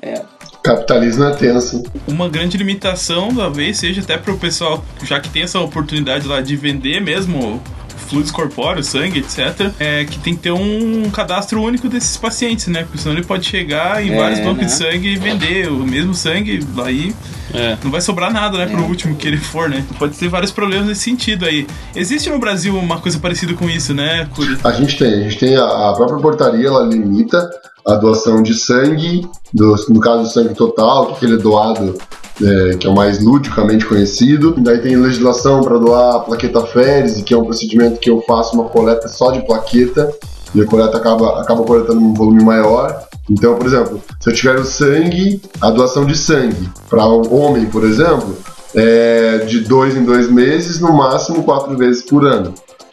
é. 0.02 0.22
Capitalismo 0.62 1.24
é 1.24 1.34
tenso. 1.34 1.82
Uma 2.06 2.28
grande 2.28 2.56
limitação, 2.56 3.34
talvez, 3.34 3.78
seja 3.78 4.00
até 4.00 4.16
para 4.16 4.32
o 4.32 4.38
pessoal, 4.38 4.84
já 5.02 5.18
que 5.18 5.28
tem 5.28 5.42
essa 5.42 5.58
oportunidade 5.60 6.28
lá 6.28 6.40
de 6.40 6.56
vender 6.56 7.00
mesmo 7.00 7.60
fluidos 8.04 8.30
corpóreos, 8.30 8.86
sangue, 8.86 9.20
etc., 9.20 9.72
é 9.78 10.04
que 10.04 10.18
tem 10.18 10.34
que 10.34 10.42
ter 10.42 10.52
um 10.52 11.10
cadastro 11.10 11.62
único 11.62 11.88
desses 11.88 12.16
pacientes, 12.16 12.66
né? 12.68 12.84
Porque 12.84 12.98
senão 12.98 13.14
ele 13.14 13.24
pode 13.24 13.46
chegar 13.46 14.04
em 14.04 14.12
é, 14.12 14.16
vários 14.16 14.40
bancos 14.40 14.58
né? 14.58 14.64
de 14.64 14.72
sangue 14.72 15.08
e 15.08 15.16
vender 15.16 15.68
o 15.68 15.84
mesmo 15.84 16.14
sangue, 16.14 16.60
aí 16.84 17.14
é. 17.52 17.76
não 17.82 17.90
vai 17.90 18.00
sobrar 18.00 18.32
nada, 18.32 18.58
né, 18.58 18.64
é. 18.64 18.66
pro 18.66 18.82
último 18.84 19.16
que 19.16 19.26
ele 19.26 19.36
for, 19.36 19.68
né? 19.68 19.84
Pode 19.98 20.16
ter 20.16 20.28
vários 20.28 20.50
problemas 20.50 20.86
nesse 20.86 21.02
sentido 21.02 21.44
aí. 21.44 21.66
Existe 21.94 22.28
no 22.30 22.38
Brasil 22.38 22.76
uma 22.76 23.00
coisa 23.00 23.18
parecida 23.18 23.54
com 23.54 23.68
isso, 23.68 23.94
né, 23.94 24.28
Curi? 24.34 24.58
A 24.64 24.72
gente 24.72 24.96
tem, 24.96 25.12
a 25.12 25.22
gente 25.22 25.38
tem 25.38 25.56
a, 25.56 25.90
a 25.90 25.92
própria 25.94 26.18
portaria, 26.18 26.66
ela 26.66 26.84
limita 26.84 27.48
a 27.86 27.94
doação 27.94 28.42
de 28.42 28.54
sangue, 28.54 29.28
do, 29.52 29.74
no 29.88 30.00
caso 30.00 30.22
do 30.22 30.28
sangue 30.28 30.54
total, 30.54 31.14
que 31.14 31.24
ele 31.24 31.34
é 31.34 31.38
doado 31.38 31.94
é, 32.42 32.76
que 32.76 32.86
é 32.86 32.90
o 32.90 32.94
mais 32.94 33.22
ludicamente 33.22 33.86
conhecido. 33.86 34.54
Daí 34.58 34.78
tem 34.78 34.96
legislação 34.96 35.60
para 35.60 35.78
doar 35.78 36.24
plaqueta 36.24 36.62
feres, 36.66 37.22
que 37.22 37.32
é 37.32 37.36
um 37.36 37.44
procedimento 37.44 38.00
que 38.00 38.10
eu 38.10 38.22
faço 38.22 38.54
uma 38.54 38.64
coleta 38.64 39.06
só 39.08 39.30
de 39.30 39.44
plaqueta, 39.46 40.12
e 40.54 40.60
a 40.60 40.66
coleta 40.66 40.96
acaba, 40.96 41.40
acaba 41.40 41.62
coletando 41.64 42.00
um 42.00 42.14
volume 42.14 42.42
maior. 42.42 43.06
Então, 43.30 43.56
por 43.56 43.66
exemplo, 43.66 44.02
se 44.20 44.30
eu 44.30 44.34
tiver 44.34 44.58
o 44.58 44.64
sangue, 44.64 45.40
a 45.60 45.70
doação 45.70 46.04
de 46.04 46.16
sangue 46.16 46.68
para 46.88 47.06
um 47.06 47.34
homem, 47.34 47.66
por 47.66 47.84
exemplo, 47.84 48.36
é 48.74 49.38
de 49.38 49.60
dois 49.60 49.96
em 49.96 50.04
dois 50.04 50.30
meses, 50.30 50.80
no 50.80 50.92
máximo 50.92 51.42
quatro 51.42 51.76
vezes 51.76 52.02
por 52.02 52.24
ano. 52.26 52.52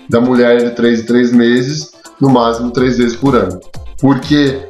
Da 0.10 0.21
mulher, 0.21 0.69
de 0.69 0.75
três 0.75 1.01
em 1.01 1.05
três 1.05 1.31
meses, 1.31 1.91
no 2.19 2.29
máximo 2.29 2.71
três 2.71 2.98
vezes 2.98 3.15
por 3.15 3.36
ano. 3.36 3.60
Porque 4.00 4.67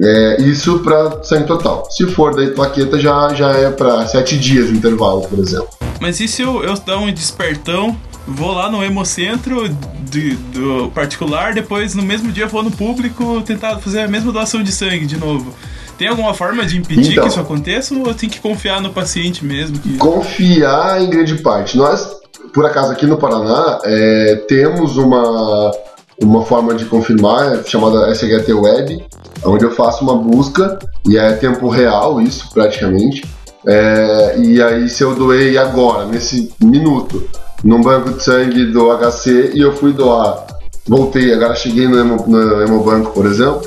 é, 0.00 0.40
isso 0.42 0.78
para 0.80 1.22
sangue 1.22 1.46
total. 1.46 1.88
Se 1.90 2.06
for 2.06 2.34
da 2.34 2.48
plaqueta, 2.52 2.98
já, 2.98 3.32
já 3.34 3.50
é 3.52 3.70
para 3.70 4.06
sete 4.06 4.38
dias 4.38 4.68
de 4.68 4.76
intervalo, 4.76 5.22
por 5.22 5.38
exemplo. 5.38 5.68
Mas 6.00 6.20
e 6.20 6.28
se 6.28 6.42
eu, 6.42 6.62
eu 6.62 6.76
dar 6.78 6.98
um 6.98 7.12
despertão 7.12 7.96
vou 8.26 8.52
lá 8.52 8.70
no 8.70 8.84
hemocentro 8.84 9.68
de, 10.10 10.34
do 10.52 10.90
particular, 10.94 11.54
depois 11.54 11.94
no 11.94 12.02
mesmo 12.02 12.30
dia 12.30 12.46
vou 12.46 12.62
no 12.62 12.70
público 12.70 13.42
tentar 13.42 13.78
fazer 13.78 14.00
a 14.00 14.08
mesma 14.08 14.30
doação 14.30 14.62
de 14.62 14.70
sangue 14.70 15.06
de 15.06 15.16
novo. 15.16 15.54
Tem 15.96 16.06
alguma 16.06 16.32
forma 16.32 16.64
de 16.64 16.78
impedir 16.78 17.12
Então. 17.12 17.24
que 17.24 17.30
isso 17.30 17.40
aconteça 17.40 17.94
ou 17.94 18.14
tenho 18.14 18.30
que 18.30 18.38
confiar 18.38 18.80
no 18.80 18.90
paciente 18.90 19.44
mesmo? 19.44 19.78
Que... 19.78 19.96
Confiar 19.96 21.02
em 21.02 21.10
grande 21.10 21.34
parte. 21.36 21.76
Nós, 21.76 22.08
por 22.54 22.64
acaso, 22.64 22.92
aqui 22.92 23.04
no 23.04 23.16
Paraná, 23.16 23.80
é, 23.82 24.44
temos 24.46 24.96
uma, 24.96 25.72
uma 26.22 26.44
forma 26.44 26.74
de 26.74 26.84
confirmar 26.84 27.64
chamada 27.64 28.12
SHT 28.14 28.52
Web, 28.52 29.04
onde 29.44 29.64
eu 29.64 29.70
faço 29.70 30.02
uma 30.02 30.16
busca 30.16 30.78
e 31.06 31.16
é 31.16 31.32
tempo 31.32 31.68
real 31.68 32.20
isso, 32.20 32.50
praticamente. 32.52 33.24
É, 33.66 34.38
e 34.38 34.62
aí, 34.62 34.88
se 34.88 35.02
eu 35.02 35.14
doei 35.14 35.58
agora, 35.58 36.06
nesse 36.06 36.52
minuto, 36.62 37.28
num 37.62 37.80
banco 37.80 38.12
de 38.12 38.22
sangue 38.22 38.66
do 38.66 38.90
HC 38.96 39.52
e 39.54 39.60
eu 39.60 39.72
fui 39.74 39.92
doar, 39.92 40.46
voltei, 40.86 41.32
agora 41.32 41.54
cheguei 41.54 41.86
no, 41.86 41.98
Hemo, 41.98 42.24
no 42.26 42.62
Hemobanco, 42.62 43.12
por 43.12 43.26
exemplo, 43.26 43.62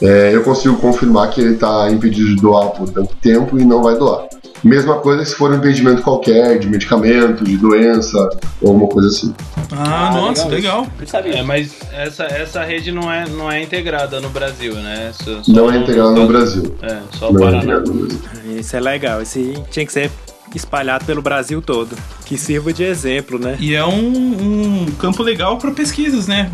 é, 0.00 0.34
eu 0.34 0.42
consigo 0.42 0.76
confirmar 0.76 1.30
que 1.30 1.40
ele 1.40 1.54
está 1.54 1.88
impedido 1.90 2.34
de 2.34 2.36
doar 2.36 2.70
por 2.70 2.88
tanto 2.90 3.14
tempo 3.16 3.58
e 3.58 3.64
não 3.64 3.82
vai 3.82 3.96
doar. 3.96 4.26
Mesma 4.64 4.96
coisa 4.96 5.24
se 5.24 5.34
for 5.34 5.50
um 5.50 5.56
impedimento 5.56 6.02
qualquer, 6.02 6.58
de 6.58 6.68
medicamento, 6.68 7.42
de 7.44 7.56
doença, 7.56 8.30
ou 8.60 8.74
uma 8.74 8.86
coisa 8.88 9.08
assim. 9.08 9.34
Ah, 9.72 10.08
Ah, 10.08 10.14
nossa, 10.14 10.48
legal 10.48 10.62
legal. 10.82 10.86
É, 11.38 11.42
mas 11.42 11.74
essa, 11.92 12.24
essa 12.24 12.62
rede 12.64 12.92
não 12.92 13.12
é, 13.12 13.28
não 13.28 13.50
é 13.50 13.62
integrada 13.62 14.20
no 14.20 14.28
Brasil, 14.28 14.74
né? 14.74 15.10
Só- 15.12 15.42
só 15.42 15.52
Não 15.52 15.70
é 15.72 15.78
integrado 15.78 16.12
no 16.12 16.26
Brasil. 16.26 16.74
É, 16.82 16.98
só 17.18 17.30
o 17.30 17.36
é 17.36 17.40
Paraná. 17.40 17.80
Brasil. 17.80 18.08
Isso 18.58 18.76
é 18.76 18.80
legal. 18.80 19.22
Isso 19.22 19.38
aí 19.38 19.54
tinha 19.70 19.84
que 19.86 19.92
ser 19.92 20.10
espalhado 20.56 21.04
pelo 21.04 21.22
Brasil 21.22 21.60
todo. 21.62 21.96
Que 22.24 22.36
sirva 22.38 22.72
de 22.72 22.82
exemplo, 22.84 23.38
né? 23.38 23.56
E 23.60 23.74
é 23.74 23.84
um, 23.84 24.82
um 24.86 24.86
campo 24.98 25.22
legal 25.22 25.58
para 25.58 25.70
pesquisas, 25.70 26.26
né? 26.26 26.50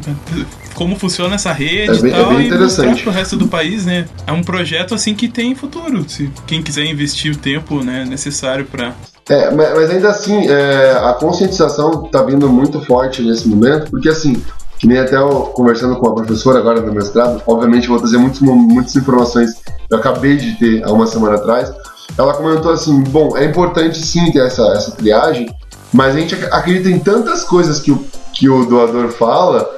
Como 0.75 0.97
funciona 0.97 1.35
essa 1.35 1.53
rede 1.53 1.99
É 1.99 2.01
bem- 2.03 2.11
e 2.13 2.15
tal, 2.15 2.21
é 2.33 2.37
bem 2.37 2.47
e 2.47 2.51
mostrar 2.51 2.57
interessante. 2.57 3.03
pro 3.03 3.11
resto 3.13 3.37
do 3.37 3.49
país, 3.49 3.85
né? 3.87 4.07
É 4.27 4.33
um 4.33 4.43
projeto 4.43 4.95
assim 4.95 5.15
que 5.15 5.29
tem 5.29 5.55
futuro, 5.55 6.09
se 6.09 6.31
quem 6.47 6.63
quiser 6.63 6.85
investir 6.87 7.33
o 7.33 7.37
tempo 7.37 7.83
né, 7.83 8.05
necessário 8.09 8.65
para 8.65 8.93
É, 9.29 9.51
ma- 9.51 9.75
mas 9.75 9.91
ainda 9.91 10.09
assim, 10.09 10.49
é, 10.49 10.93
a 11.03 11.13
conscientização 11.15 12.07
está 12.07 12.23
vindo 12.23 12.49
muito 12.49 12.81
forte 12.83 13.23
nesse 13.23 13.47
momento, 13.49 13.91
porque 13.91 14.09
assim, 14.09 14.43
que 14.79 14.87
nem 14.87 14.99
até 14.99 15.17
eu 15.17 15.29
conversando 15.55 15.97
com 15.97 16.09
a 16.09 16.15
professora 16.15 16.61
agora 16.61 16.81
do 16.81 16.93
mestrado, 16.93 17.43
obviamente 17.47 17.89
vou 17.89 17.99
trazer 17.99 18.17
muitos, 18.19 18.41
mo- 18.41 18.55
muitas 18.57 18.95
informações 18.97 19.55
que 19.55 19.63
eu 19.95 19.99
acabei 19.99 20.37
de 20.37 20.53
ter 20.59 20.85
há 20.85 20.93
uma 20.93 21.07
semana 21.07 21.35
atrás. 21.37 21.71
Ela 22.17 22.35
comentou 22.35 22.73
assim: 22.73 23.01
bom, 23.03 23.37
é 23.37 23.45
importante 23.45 23.99
sim 23.99 24.31
ter 24.33 24.47
essa, 24.47 24.63
essa 24.73 24.91
triagem, 24.93 25.49
mas 25.93 26.15
a 26.15 26.19
gente 26.21 26.35
ac- 26.35 26.49
acredita 26.53 26.89
em 26.91 26.99
tantas 26.99 27.45
coisas 27.45 27.81
que 27.81 27.91
o, 27.93 28.05
que 28.33 28.49
o 28.49 28.65
doador 28.67 29.09
fala 29.09 29.69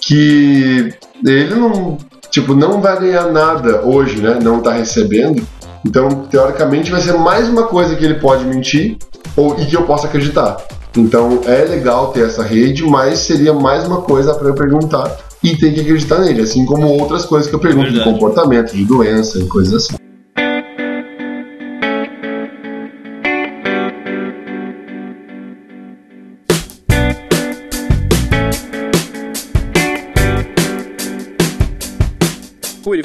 que 0.00 0.92
ele 1.24 1.54
não, 1.54 1.96
tipo, 2.30 2.54
não 2.54 2.80
vai 2.80 2.98
ganhar 2.98 3.30
nada 3.30 3.82
hoje, 3.84 4.20
né? 4.20 4.38
Não 4.42 4.60
tá 4.60 4.72
recebendo. 4.72 5.46
Então, 5.84 6.08
teoricamente, 6.30 6.90
vai 6.90 7.00
ser 7.00 7.12
mais 7.18 7.48
uma 7.48 7.64
coisa 7.64 7.96
que 7.96 8.04
ele 8.04 8.14
pode 8.14 8.44
mentir 8.44 8.96
ou, 9.36 9.58
e 9.58 9.66
que 9.66 9.76
eu 9.76 9.82
possa 9.82 10.06
acreditar. 10.06 10.56
Então, 10.96 11.40
é 11.44 11.64
legal 11.64 12.08
ter 12.12 12.26
essa 12.26 12.42
rede, 12.42 12.84
mas 12.84 13.20
seria 13.20 13.52
mais 13.52 13.86
uma 13.86 14.02
coisa 14.02 14.34
para 14.34 14.48
eu 14.48 14.54
perguntar 14.54 15.16
e 15.42 15.56
ter 15.56 15.72
que 15.72 15.80
acreditar 15.80 16.18
nele, 16.18 16.42
assim 16.42 16.64
como 16.66 16.86
outras 16.86 17.24
coisas 17.24 17.48
que 17.48 17.54
eu 17.54 17.58
pergunto 17.58 17.88
de 17.88 17.94
Verdade. 17.96 18.12
comportamento, 18.12 18.72
de 18.72 18.84
doença 18.84 19.38
e 19.38 19.46
coisas 19.46 19.74
assim. 19.74 19.96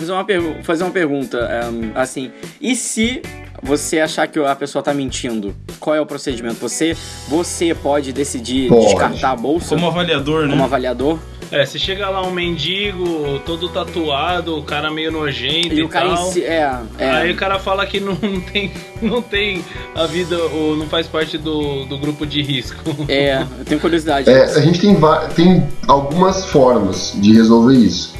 Fazer 0.07 0.11
uma, 0.13 0.23
pergu- 0.25 0.63
fazer 0.63 0.83
uma 0.83 0.91
pergunta. 0.91 1.37
ehm, 1.37 1.91
assim, 1.95 2.31
e 2.61 2.75
se 2.75 3.21
você 3.61 3.99
achar 3.99 4.27
que 4.27 4.39
a 4.39 4.55
pessoa 4.55 4.81
tá 4.83 4.93
mentindo? 4.93 5.53
Qual 5.79 5.95
é 5.95 6.01
o 6.01 6.05
procedimento? 6.05 6.55
Você, 6.61 6.95
você 7.27 7.73
pode 7.75 8.13
decidir 8.13 8.69
Pode. 8.69 8.85
descartar 8.85 9.31
a 9.31 9.35
bolsa 9.35 9.69
como 9.75 9.87
avaliador, 9.87 10.43
né? 10.45 10.51
como 10.51 10.63
avaliador? 10.63 11.19
É, 11.49 11.65
se 11.65 11.79
chega 11.79 12.09
lá 12.09 12.21
um 12.27 12.31
mendigo, 12.31 13.39
todo 13.45 13.69
tatuado, 13.69 14.57
o 14.57 14.63
cara 14.63 14.91
meio 14.91 15.09
nojento 15.13 15.73
E 15.73 15.79
e, 15.79 15.83
o 15.83 15.87
cara 15.87 16.09
tal. 16.13 16.31
si. 16.31 16.43
É, 16.43 16.77
é. 16.99 17.09
Aí 17.09 17.31
o 17.31 17.35
cara 17.37 17.57
fala 17.57 17.85
que 17.85 18.01
não, 18.01 18.15
tem, 18.51 18.71
não 19.01 19.21
tem 19.21 19.63
a 19.95 20.05
vida, 20.05 20.37
ou 20.37 20.75
não 20.75 20.87
faz 20.87 21.07
parte 21.07 21.37
do, 21.37 21.85
do 21.85 21.97
grupo 21.97 22.25
de 22.25 22.41
risco. 22.41 22.77
É, 23.07 23.43
eu 23.59 23.65
tenho 23.65 23.79
curiosidade. 23.79 24.29
É, 24.29 24.43
a 24.43 24.59
gente 24.59 24.79
tem, 24.81 24.95
tem 25.35 25.67
algumas 25.87 26.45
formas 26.45 27.13
de 27.15 27.33
resolver 27.33 27.75
isso. 27.75 28.13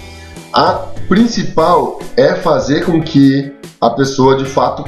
A 0.58 0.74
principal 1.08 2.00
é 2.18 2.34
fazer 2.34 2.84
com 2.84 3.00
que 3.00 3.54
a 3.80 3.92
pessoa 3.92 4.36
de 4.38 4.46
fato, 4.46 4.84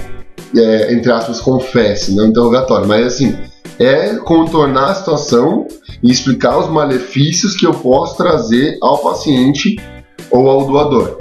é, 0.57 0.91
entre 0.91 1.11
aspas, 1.11 1.39
confesse, 1.39 2.15
não 2.15 2.25
interrogatório, 2.25 2.87
mas 2.87 3.05
assim, 3.05 3.37
é 3.77 4.15
contornar 4.15 4.89
a 4.89 4.95
situação 4.95 5.67
e 6.01 6.11
explicar 6.11 6.57
os 6.57 6.67
malefícios 6.71 7.55
que 7.55 7.67
eu 7.67 7.73
posso 7.75 8.17
trazer 8.17 8.79
ao 8.81 8.97
paciente 8.97 9.75
ou 10.31 10.49
ao 10.49 10.65
doador. 10.65 11.19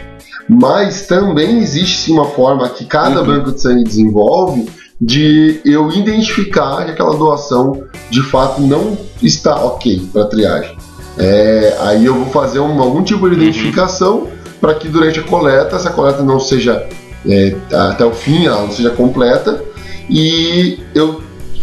Mas 0.49 1.07
também 1.07 1.59
existe 1.59 1.99
sim, 1.99 2.15
uma 2.15 2.25
forma 2.25 2.71
que 2.71 2.87
cada 2.87 3.21
Uhum. 3.21 3.27
banco 3.27 3.53
de 3.53 3.61
sangue 3.61 3.85
desenvolve 3.85 4.67
de 4.99 5.61
eu 5.63 5.93
identificar 5.93 6.87
que 6.87 6.93
aquela 6.93 7.15
doação 7.15 7.85
de 8.11 8.23
fato 8.23 8.63
não 8.63 8.97
está 9.23 9.63
ok 9.63 10.09
para 10.11 10.25
triagem. 10.25 10.75
É, 11.19 11.77
aí 11.81 12.05
eu 12.07 12.15
vou 12.15 12.27
fazer 12.27 12.61
um- 12.61 12.81
algum 12.81 13.03
tipo 13.03 13.29
de 13.29 13.35
identificação 13.37 14.29
para 14.61 14.75
que 14.75 14.89
durante 14.89 15.21
a 15.21 15.23
coleta, 15.23 15.77
essa 15.77 15.91
coleta 15.91 16.23
não 16.23 16.41
seja 16.41 16.87
é, 17.29 17.55
até 17.73 18.05
o 18.05 18.13
fim, 18.13 18.47
ela 18.47 18.63
não 18.63 18.71
seja 18.71 18.91
completa 18.91 19.63
e 20.09 20.79
eu 20.95 21.21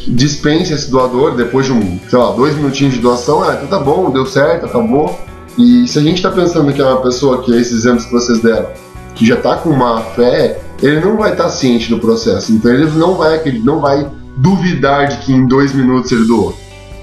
dispense 0.07 0.73
esse 0.73 0.89
doador 0.91 1.35
depois 1.35 1.65
de 1.65 1.71
um, 1.71 1.99
sei 2.07 2.19
lá, 2.19 2.31
dois 2.31 2.55
minutinhos 2.55 2.93
de 2.93 2.99
doação. 2.99 3.43
Ah, 3.43 3.55
então 3.55 3.67
tá 3.67 3.79
bom, 3.83 4.11
deu 4.11 4.25
certo, 4.25 4.65
acabou. 4.65 5.19
E 5.57 5.87
se 5.87 5.97
a 5.97 6.01
gente 6.01 6.17
está 6.17 6.29
pensando 6.29 6.71
que 6.73 6.81
é 6.81 6.85
uma 6.85 7.01
pessoa 7.01 7.41
que 7.41 7.53
é 7.53 7.59
esses 7.59 7.79
exemplos 7.79 8.05
que 8.05 8.11
vocês 8.11 8.39
deram, 8.39 8.67
que 9.15 9.25
já 9.25 9.35
está 9.35 9.55
com 9.55 9.69
uma 9.69 10.01
fé, 10.01 10.59
ele 10.81 10.99
não 10.99 11.17
vai 11.17 11.31
estar 11.31 11.49
ciente 11.49 11.89
do 11.89 11.97
processo. 11.97 12.51
Então 12.51 12.71
ele 12.71 12.85
não 12.91 13.15
vai, 13.15 13.35
acredi- 13.35 13.63
não 13.63 13.79
vai 13.79 14.07
duvidar 14.37 15.07
de 15.07 15.17
que 15.17 15.33
em 15.33 15.47
dois 15.47 15.73
minutos 15.73 16.11
ele 16.11 16.27
doou. 16.27 16.55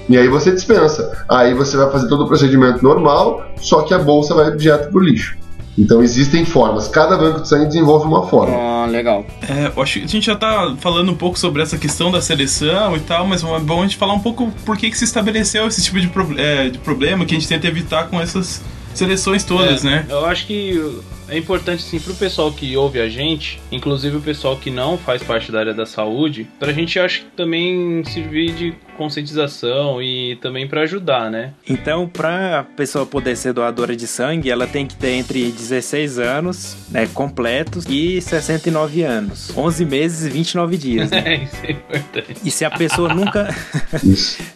E 0.07 0.17
aí 0.17 0.27
você 0.27 0.51
dispensa. 0.51 1.25
Aí 1.27 1.53
você 1.53 1.75
vai 1.75 1.89
fazer 1.91 2.07
todo 2.07 2.23
o 2.23 2.27
procedimento 2.27 2.83
normal, 2.83 3.43
só 3.59 3.81
que 3.81 3.93
a 3.93 3.99
bolsa 3.99 4.35
vai 4.35 4.55
direto 4.55 4.91
pro 4.91 5.01
lixo. 5.01 5.35
Então 5.77 6.03
existem 6.03 6.45
formas. 6.45 6.87
Cada 6.87 7.17
banco 7.17 7.41
de 7.41 7.47
sangue 7.49 7.65
desenvolve 7.65 8.05
uma 8.05 8.27
forma. 8.27 8.55
Ah, 8.55 8.85
legal. 8.85 9.25
É, 9.41 9.71
eu 9.75 9.81
acho 9.81 9.99
que 9.99 10.05
a 10.05 10.07
gente 10.07 10.25
já 10.25 10.35
tá 10.35 10.75
falando 10.79 11.11
um 11.11 11.15
pouco 11.15 11.37
sobre 11.39 11.61
essa 11.61 11.77
questão 11.77 12.11
da 12.11 12.21
seleção 12.21 12.95
e 12.95 12.99
tal, 12.99 13.25
mas 13.25 13.43
é 13.43 13.59
bom 13.59 13.79
a 13.79 13.83
gente 13.83 13.97
falar 13.97 14.13
um 14.13 14.19
pouco 14.19 14.51
por 14.65 14.77
que, 14.77 14.89
que 14.89 14.97
se 14.97 15.03
estabeleceu 15.05 15.67
esse 15.67 15.83
tipo 15.83 15.99
de, 15.99 16.07
pro- 16.07 16.39
é, 16.39 16.69
de 16.69 16.77
problema 16.77 17.25
que 17.25 17.35
a 17.35 17.39
gente 17.39 17.47
tenta 17.47 17.67
evitar 17.67 18.07
com 18.07 18.21
essas 18.21 18.61
seleções 18.93 19.43
todas, 19.43 19.83
É, 19.83 19.89
né? 19.89 20.05
Eu 20.09 20.25
acho 20.25 20.45
que 20.45 21.01
é 21.27 21.37
importante 21.37 21.81
sim 21.81 21.99
pro 21.99 22.13
pessoal 22.13 22.51
que 22.51 22.77
ouve 22.77 22.99
a 22.99 23.09
gente, 23.09 23.59
inclusive 23.71 24.17
o 24.17 24.21
pessoal 24.21 24.55
que 24.57 24.69
não 24.69 24.97
faz 24.99 25.23
parte 25.23 25.51
da 25.51 25.59
área 25.59 25.73
da 25.73 25.85
saúde, 25.85 26.47
pra 26.59 26.71
gente 26.71 26.99
acho 26.99 27.21
que 27.21 27.25
também 27.35 28.03
servir 28.05 28.51
de 28.53 28.73
conscientização 28.93 30.01
e 30.01 30.35
também 30.41 30.67
pra 30.67 30.81
ajudar, 30.81 31.29
né? 31.31 31.53
Então, 31.69 32.07
para 32.07 32.59
a 32.59 32.63
pessoa 32.63 33.05
poder 33.05 33.35
ser 33.35 33.53
doadora 33.53 33.95
de 33.95 34.07
sangue, 34.07 34.49
ela 34.49 34.67
tem 34.67 34.85
que 34.85 34.95
ter 34.95 35.11
entre 35.11 35.51
16 35.51 36.19
anos 36.19 36.75
né, 36.89 37.07
completos 37.13 37.85
e 37.87 38.21
69 38.21 39.03
anos. 39.03 39.51
11 39.55 39.85
meses 39.85 40.25
e 40.25 40.29
29 40.29 40.77
dias. 40.77 41.09
Né? 41.11 41.23
É, 41.25 41.35
isso 41.43 41.55
é 41.65 41.71
importante. 41.71 42.35
E 42.43 42.51
se 42.51 42.65
a 42.65 42.71
pessoa 42.71 43.13
nunca. 43.13 43.53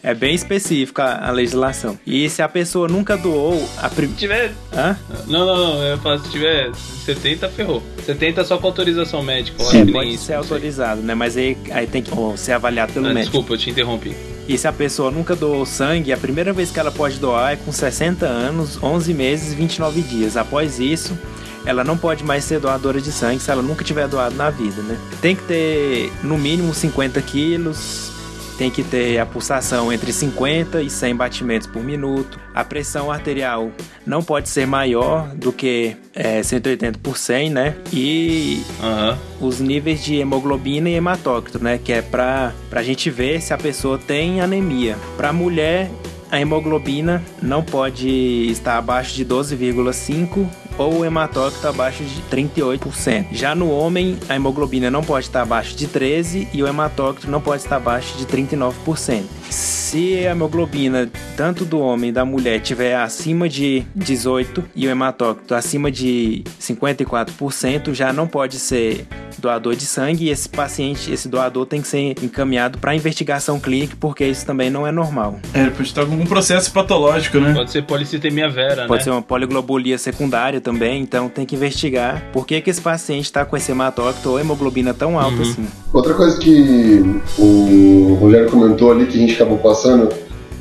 É 0.03 0.13
bem 0.13 0.34
específica 0.34 1.03
a 1.17 1.32
legislação. 1.32 1.98
E 2.06 2.29
se 2.29 2.41
a 2.41 2.48
pessoa 2.48 2.88
nunca 2.88 3.17
doou 3.17 3.67
a 3.77 3.89
Se 3.89 3.96
primeira. 3.96 4.17
tiver. 4.20 4.51
Hã? 4.74 4.98
Não, 5.27 5.46
não, 5.46 5.58
não. 5.58 5.84
Eu 5.84 5.98
falo, 5.98 6.20
se 6.20 6.29
tiver 6.32 6.72
70, 6.74 7.50
ferrou. 7.50 7.84
70 8.06 8.46
só 8.46 8.58
com 8.58 8.67
autorização 8.67 9.22
médica. 9.22 9.62
nem 9.74 9.91
pode 9.91 10.13
isso, 10.13 10.25
ser 10.25 10.34
autorizado, 10.36 11.01
né? 11.01 11.13
Mas 11.13 11.36
aí, 11.36 11.58
aí 11.72 11.88
tem 11.88 12.01
que 12.01 12.12
ser 12.38 12.53
avaliado 12.53 12.94
pelo 12.94 13.08
Ah, 13.08 13.13
médico. 13.13 13.32
desculpa, 13.32 13.53
eu 13.53 13.58
te 13.58 13.70
interrompi. 13.70 14.15
E 14.48 14.58
se 14.58 14.68
a 14.68 14.72
pessoa 14.72 15.12
nunca 15.12 15.36
doou 15.36 15.66
sangue, 15.66 16.13
a 16.13 16.18
primeira 16.18 16.54
vez 16.54 16.72
que 16.72 16.80
ela 16.80 16.92
pode 16.92 17.20
doar 17.20 17.54
é 17.54 17.56
com 17.58 17.72
60 17.72 18.25
anos, 18.25 18.82
11 18.82 19.13
meses 19.13 19.51
e 19.51 19.56
29 19.56 20.01
dias. 20.01 20.38
Após 20.38 20.80
isso, 20.80 21.18
ela 21.66 21.84
não 21.84 21.98
pode 21.98 22.24
mais 22.24 22.46
ser 22.46 22.62
doadora 22.62 23.01
de 23.01 23.12
sangue 23.12 23.42
se 23.42 23.51
ela 23.51 23.62
nunca 23.62 23.84
tiver 23.84 24.08
doado 24.08 24.36
na 24.36 24.50
vida, 24.50 24.82
né? 24.82 24.98
Tem 25.22 25.36
que 25.36 25.44
ter 25.44 26.13
no 26.24 26.38
mínimo 26.38 26.74
50 26.74 27.22
quilos, 27.24 28.13
tem 28.57 28.71
que 28.71 28.83
ter 28.83 29.19
a 29.19 29.25
pulsação 29.25 29.93
entre 29.93 30.11
50 30.11 30.81
e 30.81 30.89
100 30.89 31.15
batimentos 31.15 31.67
por 31.67 31.83
minuto. 31.83 32.39
A 32.53 32.63
pressão 32.63 33.11
arterial 33.11 33.71
não 34.05 34.23
pode 34.23 34.49
ser 34.49 34.65
maior 34.65 35.27
do 35.35 35.53
que 35.53 35.95
é, 36.15 36.41
180 36.41 36.99
por 36.99 37.17
100, 37.17 37.49
né? 37.51 37.75
E 37.93 38.63
Aham. 38.81 39.17
os 39.39 39.59
níveis 39.59 40.03
de 40.03 40.15
hemoglobina 40.15 40.89
e 40.89 40.95
hematócrito, 40.95 41.63
né? 41.63 41.79
Que 41.83 41.93
é 41.93 42.01
pra, 42.01 42.51
pra 42.69 42.81
gente 42.81 43.09
ver 43.09 43.41
se 43.41 43.53
a 43.53 43.57
pessoa 43.57 43.97
tem 43.97 44.41
anemia. 44.41 44.97
Pra 45.15 45.31
mulher, 45.31 45.89
a 46.31 46.39
hemoglobina 46.41 47.23
não 47.41 47.63
pode 47.63 48.09
estar 48.49 48.77
abaixo 48.77 49.13
de 49.15 49.25
12,5 49.25 50.47
ou 50.77 51.00
o 51.00 51.05
hematócrito 51.05 51.67
abaixo 51.67 52.03
de 52.03 52.22
38%. 52.24 53.27
Já 53.31 53.55
no 53.55 53.72
homem, 53.72 54.17
a 54.29 54.36
hemoglobina 54.36 54.91
não 54.91 55.03
pode 55.03 55.25
estar 55.25 55.41
abaixo 55.41 55.75
de 55.75 55.88
13 55.88 56.48
e 56.53 56.63
o 56.63 56.67
hematócrito 56.67 57.29
não 57.29 57.41
pode 57.41 57.63
estar 57.63 57.77
abaixo 57.77 58.17
de 58.17 58.25
39%. 58.25 59.24
Se 59.50 60.25
a 60.27 60.32
hemoglobina 60.32 61.10
tanto 61.36 61.63
do 61.63 61.80
homem 61.80 62.10
e 62.10 62.13
da 62.13 62.25
mulher 62.25 62.60
tiver 62.60 62.96
acima 62.96 63.48
de 63.48 63.84
18 63.96 64.63
e 64.75 64.88
o 64.88 64.89
hematócrito 64.89 65.54
acima 65.56 65.92
de 65.92 66.44
54%, 66.60 67.94
já 67.94 68.12
não 68.12 68.27
pode 68.27 68.60
ser 68.60 69.08
doador 69.38 69.75
de 69.75 69.86
sangue 69.86 70.25
e 70.25 70.30
esse 70.30 70.50
paciente, 70.50 71.12
esse 71.12 71.30
doador 71.30 71.66
tem 71.66 71.82
que 71.82 71.88
ser 71.88 72.16
encaminhado 72.24 72.77
para 72.80 72.96
investigação 72.96 73.60
clínica 73.60 73.96
porque 74.00 74.25
isso 74.25 74.46
também 74.46 74.70
não 74.70 74.86
é 74.86 74.92
normal. 74.92 75.39
É, 75.54 75.70
pode 75.70 75.84
estar 75.84 76.06
com 76.06 76.12
algum 76.12 76.25
processo 76.25 76.72
patológico, 76.72 77.39
né? 77.39 77.54
Pode 77.54 77.72
ser 77.72 77.84
policitemia 77.84 78.50
vera, 78.50 78.88
Pode 78.88 79.00
né? 79.00 79.04
ser 79.04 79.10
uma 79.12 79.22
poliglobulia 79.22 79.98
secundária 79.98 80.60
também, 80.60 81.01
então 81.01 81.30
tem 81.30 81.46
que 81.46 81.56
investigar 81.56 82.24
por 82.34 82.46
que, 82.46 82.60
que 82.62 82.70
esse 82.70 82.82
paciente 82.82 83.25
está 83.25 83.46
com 83.46 83.56
esse 83.56 83.72
hematócrito 83.72 84.30
ou 84.32 84.39
hemoglobina 84.39 84.94
tão 84.94 85.20
alta 85.20 85.42
assim. 85.42 85.68
Outra 85.94 86.13
coisa 86.13 86.38
que 86.39 87.22
o 87.38 88.18
Rogério 88.20 88.50
comentou 88.50 88.92
ali, 88.92 89.06
que 89.06 89.18
a 89.18 89.22
gente 89.22 89.37
acabou 89.41 89.58
passando, 89.58 90.10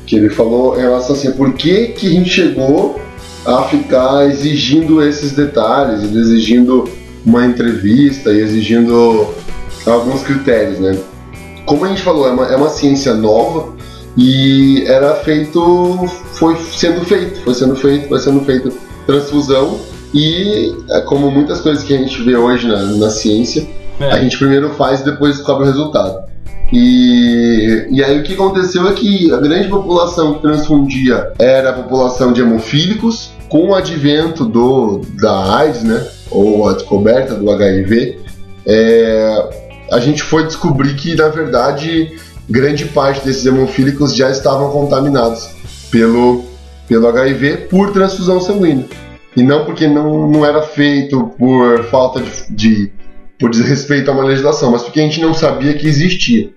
que 0.05 0.15
ele 0.15 0.29
falou 0.29 0.77
em 0.77 0.81
relação 0.81 1.15
assim, 1.15 1.31
por 1.31 1.53
que, 1.53 1.87
que 1.87 2.07
a 2.07 2.11
gente 2.11 2.29
chegou 2.29 2.99
a 3.45 3.63
ficar 3.63 4.25
exigindo 4.27 5.01
esses 5.01 5.31
detalhes, 5.33 6.03
exigindo 6.03 6.87
uma 7.25 7.45
entrevista 7.45 8.31
e 8.31 8.39
exigindo 8.39 9.27
alguns 9.85 10.21
critérios, 10.23 10.79
né? 10.79 10.97
Como 11.65 11.83
a 11.83 11.89
gente 11.89 12.01
falou, 12.01 12.27
é 12.27 12.31
uma, 12.31 12.47
é 12.47 12.55
uma 12.55 12.69
ciência 12.69 13.13
nova 13.13 13.73
e 14.17 14.83
era 14.87 15.15
feito, 15.15 16.07
foi 16.33 16.55
sendo 16.55 17.05
feito, 17.05 17.41
foi 17.41 17.53
sendo 17.53 17.75
feito, 17.75 18.07
foi 18.07 18.19
sendo 18.19 18.39
feito 18.41 18.73
transfusão 19.05 19.79
e 20.13 20.73
é 20.89 21.01
como 21.01 21.29
muitas 21.29 21.61
coisas 21.61 21.83
que 21.83 21.93
a 21.93 21.97
gente 21.97 22.21
vê 22.23 22.35
hoje 22.35 22.67
na, 22.67 22.83
na 22.83 23.09
ciência, 23.09 23.67
É. 23.99 24.11
a 24.11 24.19
gente 24.21 24.37
primeiro 24.37 24.69
faz 24.75 25.01
e 25.01 25.05
depois 25.05 25.37
descobre 25.37 25.63
o 25.63 25.67
resultado. 25.67 26.27
E, 26.71 27.87
e 27.89 28.03
aí 28.03 28.19
o 28.19 28.23
que 28.23 28.33
aconteceu 28.33 28.87
é 28.87 28.93
que 28.93 29.33
a 29.33 29.37
grande 29.37 29.69
população 29.69 30.33
que 30.33 30.41
transfundia 30.41 31.31
era 31.39 31.69
a 31.69 31.73
população 31.73 32.33
de 32.33 32.41
hemofílicos, 32.41 33.31
com 33.47 33.69
o 33.69 33.75
advento 33.75 34.43
do, 34.43 35.01
da 35.21 35.57
AIDS, 35.57 35.83
né, 35.83 36.05
ou 36.29 36.67
a 36.67 36.73
descoberta 36.73 37.35
do 37.35 37.49
HIV, 37.49 38.19
é, 38.65 39.49
a 39.91 39.99
gente 39.99 40.21
foi 40.21 40.45
descobrir 40.45 40.95
que, 40.95 41.15
na 41.15 41.29
verdade, 41.29 42.11
grande 42.49 42.85
parte 42.85 43.25
desses 43.25 43.45
hemofílicos 43.45 44.13
já 44.13 44.29
estavam 44.29 44.69
contaminados 44.71 45.49
pelo, 45.89 46.43
pelo 46.87 47.07
HIV 47.07 47.67
por 47.69 47.91
transfusão 47.91 48.41
sanguínea. 48.41 48.85
E 49.35 49.43
não 49.43 49.65
porque 49.65 49.87
não, 49.87 50.29
não 50.29 50.45
era 50.45 50.61
feito 50.63 51.31
por 51.37 51.83
falta 51.85 52.19
de, 52.19 52.31
de 52.49 52.91
por 53.39 53.49
desrespeito 53.49 54.09
a 54.09 54.13
uma 54.13 54.23
legislação, 54.23 54.71
mas 54.71 54.83
porque 54.83 54.99
a 54.99 55.03
gente 55.03 55.21
não 55.21 55.33
sabia 55.33 55.73
que 55.73 55.87
existia. 55.87 56.49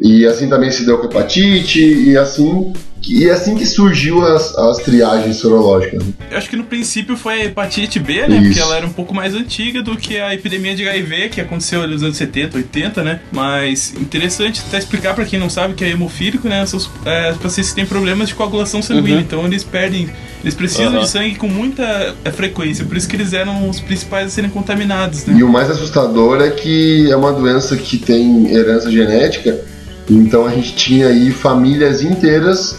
E 0.00 0.26
assim 0.26 0.48
também 0.48 0.70
se 0.70 0.84
deu 0.86 0.98
com 0.98 1.06
hepatite, 1.06 1.80
e 1.80 2.16
assim, 2.16 2.72
e 3.06 3.26
é 3.26 3.32
assim 3.32 3.54
que 3.54 3.64
surgiu 3.64 4.24
as, 4.24 4.56
as 4.56 4.78
triagens 4.78 5.36
sorológicas. 5.36 6.02
Eu 6.30 6.36
acho 6.36 6.50
que 6.50 6.56
no 6.56 6.64
princípio 6.64 7.16
foi 7.16 7.34
a 7.34 7.44
hepatite 7.46 7.98
B, 7.98 8.26
né? 8.26 8.36
Isso. 8.36 8.44
Porque 8.46 8.60
ela 8.60 8.76
era 8.76 8.86
um 8.86 8.92
pouco 8.92 9.14
mais 9.14 9.34
antiga 9.34 9.82
do 9.82 9.96
que 9.96 10.18
a 10.18 10.34
epidemia 10.34 10.74
de 10.74 10.86
HIV, 10.86 11.28
que 11.30 11.40
aconteceu 11.40 11.82
ali 11.82 11.92
nos 11.92 12.02
anos 12.02 12.16
70, 12.16 12.56
80, 12.56 13.02
né? 13.02 13.20
Mas 13.32 13.94
interessante 13.94 14.62
até 14.66 14.78
explicar 14.78 15.14
pra 15.14 15.24
quem 15.24 15.38
não 15.38 15.48
sabe 15.48 15.74
que 15.74 15.84
é 15.84 15.90
hemofílico, 15.90 16.48
né? 16.48 16.64
São 16.66 16.78
os 16.78 16.90
é, 17.04 17.32
pacientes 17.32 17.70
que 17.70 17.76
têm 17.76 17.86
problemas 17.86 18.28
de 18.28 18.34
coagulação 18.34 18.82
sanguínea. 18.82 19.16
Uhum. 19.16 19.22
Então 19.22 19.46
eles 19.46 19.64
perdem. 19.64 20.10
Eles 20.42 20.54
precisam 20.54 20.92
Aham. 20.92 21.00
de 21.00 21.08
sangue 21.08 21.34
com 21.34 21.48
muita 21.48 22.14
é, 22.24 22.30
frequência. 22.30 22.84
Por 22.84 22.96
isso 22.96 23.08
que 23.08 23.16
eles 23.16 23.32
eram 23.32 23.68
os 23.68 23.80
principais 23.80 24.26
a 24.26 24.30
serem 24.30 24.50
contaminados, 24.50 25.24
né? 25.24 25.36
E 25.36 25.42
o 25.42 25.48
mais 25.48 25.70
assustador 25.70 26.40
é 26.40 26.50
que 26.50 27.10
é 27.10 27.16
uma 27.16 27.32
doença 27.32 27.76
que 27.76 27.98
tem 27.98 28.54
herança 28.54 28.90
genética, 28.90 29.58
então 30.08 30.46
a 30.46 30.50
gente 30.50 30.74
tinha 30.74 31.08
aí 31.08 31.30
famílias 31.30 32.02
inteiras 32.02 32.76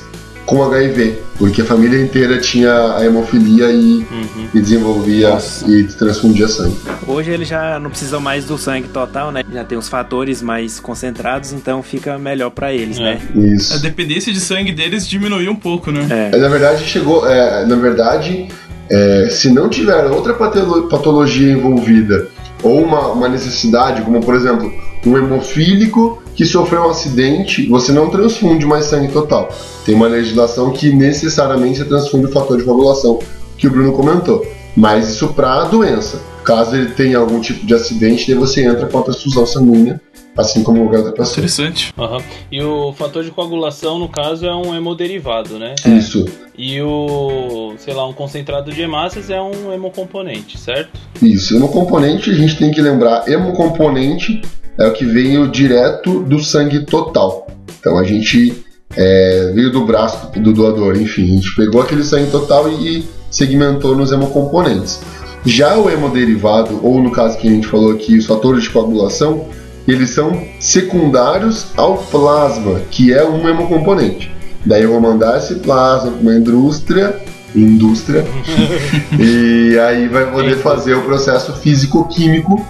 com 0.49 0.63
HIV, 0.63 1.19
porque 1.37 1.61
a 1.61 1.65
família 1.65 2.01
inteira 2.01 2.39
tinha 2.39 2.95
a 2.97 3.05
hemofilia 3.05 3.71
e, 3.71 4.05
Uhum. 4.11 4.47
e 4.53 4.59
desenvolvia 4.59 5.37
e 5.67 5.83
transfundia 5.83 6.47
sangue. 6.47 6.75
Hoje 7.07 7.29
eles 7.29 7.47
já 7.47 7.79
não 7.79 7.89
precisam 7.91 8.19
mais 8.19 8.45
do 8.45 8.57
sangue 8.57 8.87
total, 8.87 9.31
né? 9.31 9.43
Já 9.53 9.63
tem 9.63 9.77
os 9.77 9.87
fatores 9.87 10.41
mais 10.41 10.79
concentrados, 10.79 11.53
então 11.53 11.83
fica 11.83 12.17
melhor 12.17 12.49
pra 12.49 12.73
eles, 12.73 12.97
É. 12.97 13.03
né? 13.03 13.21
A 13.35 13.39
Isso. 13.55 13.79
dependência 13.81 14.33
de 14.33 14.39
sangue 14.39 14.71
deles 14.71 15.07
diminuiu 15.07 15.51
um 15.51 15.55
pouco, 15.55 15.91
né? 15.91 16.07
É. 16.33 16.37
Na 16.37 16.47
verdade, 16.49 16.83
chegou. 16.83 17.27
é, 17.29 17.63
na 17.65 17.75
verdade, 17.75 18.47
é, 18.89 19.27
se 19.29 19.51
não 19.53 19.69
tiver 19.69 20.05
outra 20.05 20.33
patolo- 20.33 20.87
patologia 20.89 21.51
envolvida 21.51 22.27
ou 22.63 22.83
uma, 22.83 23.07
uma 23.11 23.29
necessidade, 23.29 24.01
como 24.01 24.19
por 24.19 24.33
exemplo, 24.35 24.71
um 25.05 25.17
hemofílico 25.17 26.21
que 26.35 26.45
sofreu 26.45 26.83
um 26.83 26.89
acidente, 26.89 27.67
você 27.67 27.91
não 27.91 28.09
transfunde 28.09 28.65
mais 28.65 28.85
sangue 28.85 29.11
total. 29.11 29.49
Tem 29.85 29.95
uma 29.95 30.07
legislação 30.07 30.71
que 30.71 30.93
necessariamente 30.93 31.83
transfunde 31.85 32.27
o 32.27 32.31
fator 32.31 32.57
de 32.57 32.63
coagulação 32.63 33.19
que 33.57 33.67
o 33.67 33.71
Bruno 33.71 33.93
comentou. 33.93 34.45
Mas 34.75 35.09
isso 35.09 35.29
para 35.29 35.61
a 35.61 35.65
doença. 35.65 36.21
Caso 36.49 36.75
ele 36.75 36.89
tenha 36.89 37.19
algum 37.19 37.39
tipo 37.39 37.63
de 37.63 37.75
acidente, 37.75 38.25
daí 38.25 38.33
você 38.33 38.65
entra 38.65 38.87
com 38.87 38.97
a 38.97 39.03
transfusão 39.03 39.45
sanguínea, 39.45 40.01
assim 40.35 40.63
como 40.63 40.79
qualquer 40.79 40.97
outra 40.97 41.11
pessoa. 41.11 41.33
Interessante. 41.33 41.93
Aham. 41.95 42.23
E 42.51 42.59
o 42.63 42.91
fator 42.91 43.23
de 43.23 43.29
coagulação, 43.29 43.99
no 43.99 44.09
caso, 44.09 44.47
é 44.47 44.55
um 44.55 44.73
hemoderivado, 44.73 45.59
né? 45.59 45.75
Isso, 45.85 46.25
E 46.57 46.81
o, 46.81 47.75
sei 47.77 47.93
lá, 47.93 48.07
um 48.07 48.13
concentrado 48.13 48.71
de 48.71 48.81
hemácias 48.81 49.29
é 49.29 49.39
um 49.39 49.71
hemocomponente, 49.71 50.57
certo? 50.57 50.99
isso. 51.21 51.55
Hemocomponente, 51.55 52.31
a 52.31 52.33
gente 52.33 52.57
tem 52.57 52.71
que 52.71 52.81
lembrar, 52.81 53.29
hemocomponente 53.29 54.41
é 54.79 54.87
o 54.87 54.93
que 54.93 55.05
veio 55.05 55.47
direto 55.47 56.21
do 56.21 56.39
sangue 56.39 56.83
total. 56.83 57.45
Então 57.79 57.95
a 57.95 58.03
gente 58.03 58.65
é, 58.97 59.51
veio 59.53 59.71
do 59.71 59.85
braço 59.85 60.31
do 60.39 60.51
doador, 60.51 60.99
enfim, 60.99 61.25
a 61.25 61.35
gente 61.35 61.55
pegou 61.55 61.79
aquele 61.79 62.03
sangue 62.03 62.31
total 62.31 62.71
e 62.71 63.07
segmentou 63.29 63.95
nos 63.95 64.11
hemocomponentes. 64.11 64.99
Já 65.45 65.77
o 65.77 65.89
hemoderivado, 65.89 66.79
ou 66.83 67.01
no 67.01 67.11
caso 67.11 67.37
que 67.37 67.47
a 67.47 67.51
gente 67.51 67.67
falou 67.67 67.93
aqui, 67.93 68.17
os 68.17 68.25
fatores 68.25 68.63
de 68.63 68.69
coagulação, 68.69 69.47
eles 69.87 70.11
são 70.11 70.43
secundários 70.59 71.67
ao 71.75 71.97
plasma, 71.97 72.81
que 72.91 73.13
é 73.13 73.27
um 73.27 73.47
hemocomponente. 73.47 74.31
Daí 74.65 74.83
eu 74.83 74.91
vou 74.91 75.01
mandar 75.01 75.37
esse 75.37 75.55
plasma 75.55 76.11
para 76.11 76.21
uma 76.21 76.35
indústria, 76.35 77.15
indústria, 77.55 78.25
e 79.17 79.79
aí 79.79 80.07
vai 80.07 80.29
poder 80.29 80.57
fazer 80.57 80.95
o 80.95 81.01
processo 81.03 81.53
físico-químico 81.53 82.63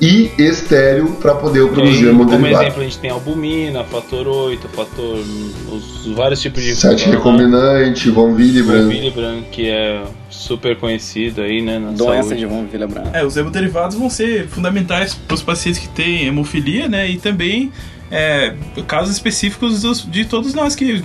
e 0.00 0.30
estéreo 0.38 1.12
para 1.22 1.34
poder 1.34 1.66
produzir 1.68 2.08
aí, 2.08 2.14
o 2.14 2.18
como 2.26 2.46
exemplo, 2.46 2.80
a 2.80 2.84
gente 2.84 2.98
tem 2.98 3.10
albumina, 3.10 3.84
fator 3.84 4.26
8, 4.26 4.68
fator. 4.68 5.18
os 5.70 6.06
vários 6.14 6.40
tipos 6.40 6.62
de. 6.62 6.74
Sete 6.74 7.04
Aham. 7.04 7.12
recombinante, 7.16 8.10
von 8.10 8.32
Willebrand. 8.34 8.88
Willebrand, 8.88 9.42
que 9.52 9.68
é 9.68 10.02
super 10.28 10.76
conhecido 10.76 11.40
aí, 11.42 11.62
né? 11.62 11.78
Na 11.78 11.92
Doença 11.92 12.22
saúde. 12.30 12.40
de 12.40 12.46
von 12.46 12.66
Willebrand. 12.72 13.08
É, 13.12 13.24
os 13.24 13.36
hemoderivados 13.36 13.96
vão 13.96 14.10
ser 14.10 14.48
fundamentais 14.48 15.14
para 15.14 15.34
os 15.34 15.42
pacientes 15.42 15.80
que 15.80 15.88
têm 15.88 16.26
hemofilia, 16.26 16.88
né? 16.88 17.08
E 17.08 17.16
também 17.16 17.70
é, 18.10 18.54
casos 18.86 19.14
específicos 19.14 19.82
dos- 19.82 20.04
de 20.10 20.24
todos 20.24 20.54
nós 20.54 20.74
que, 20.76 21.02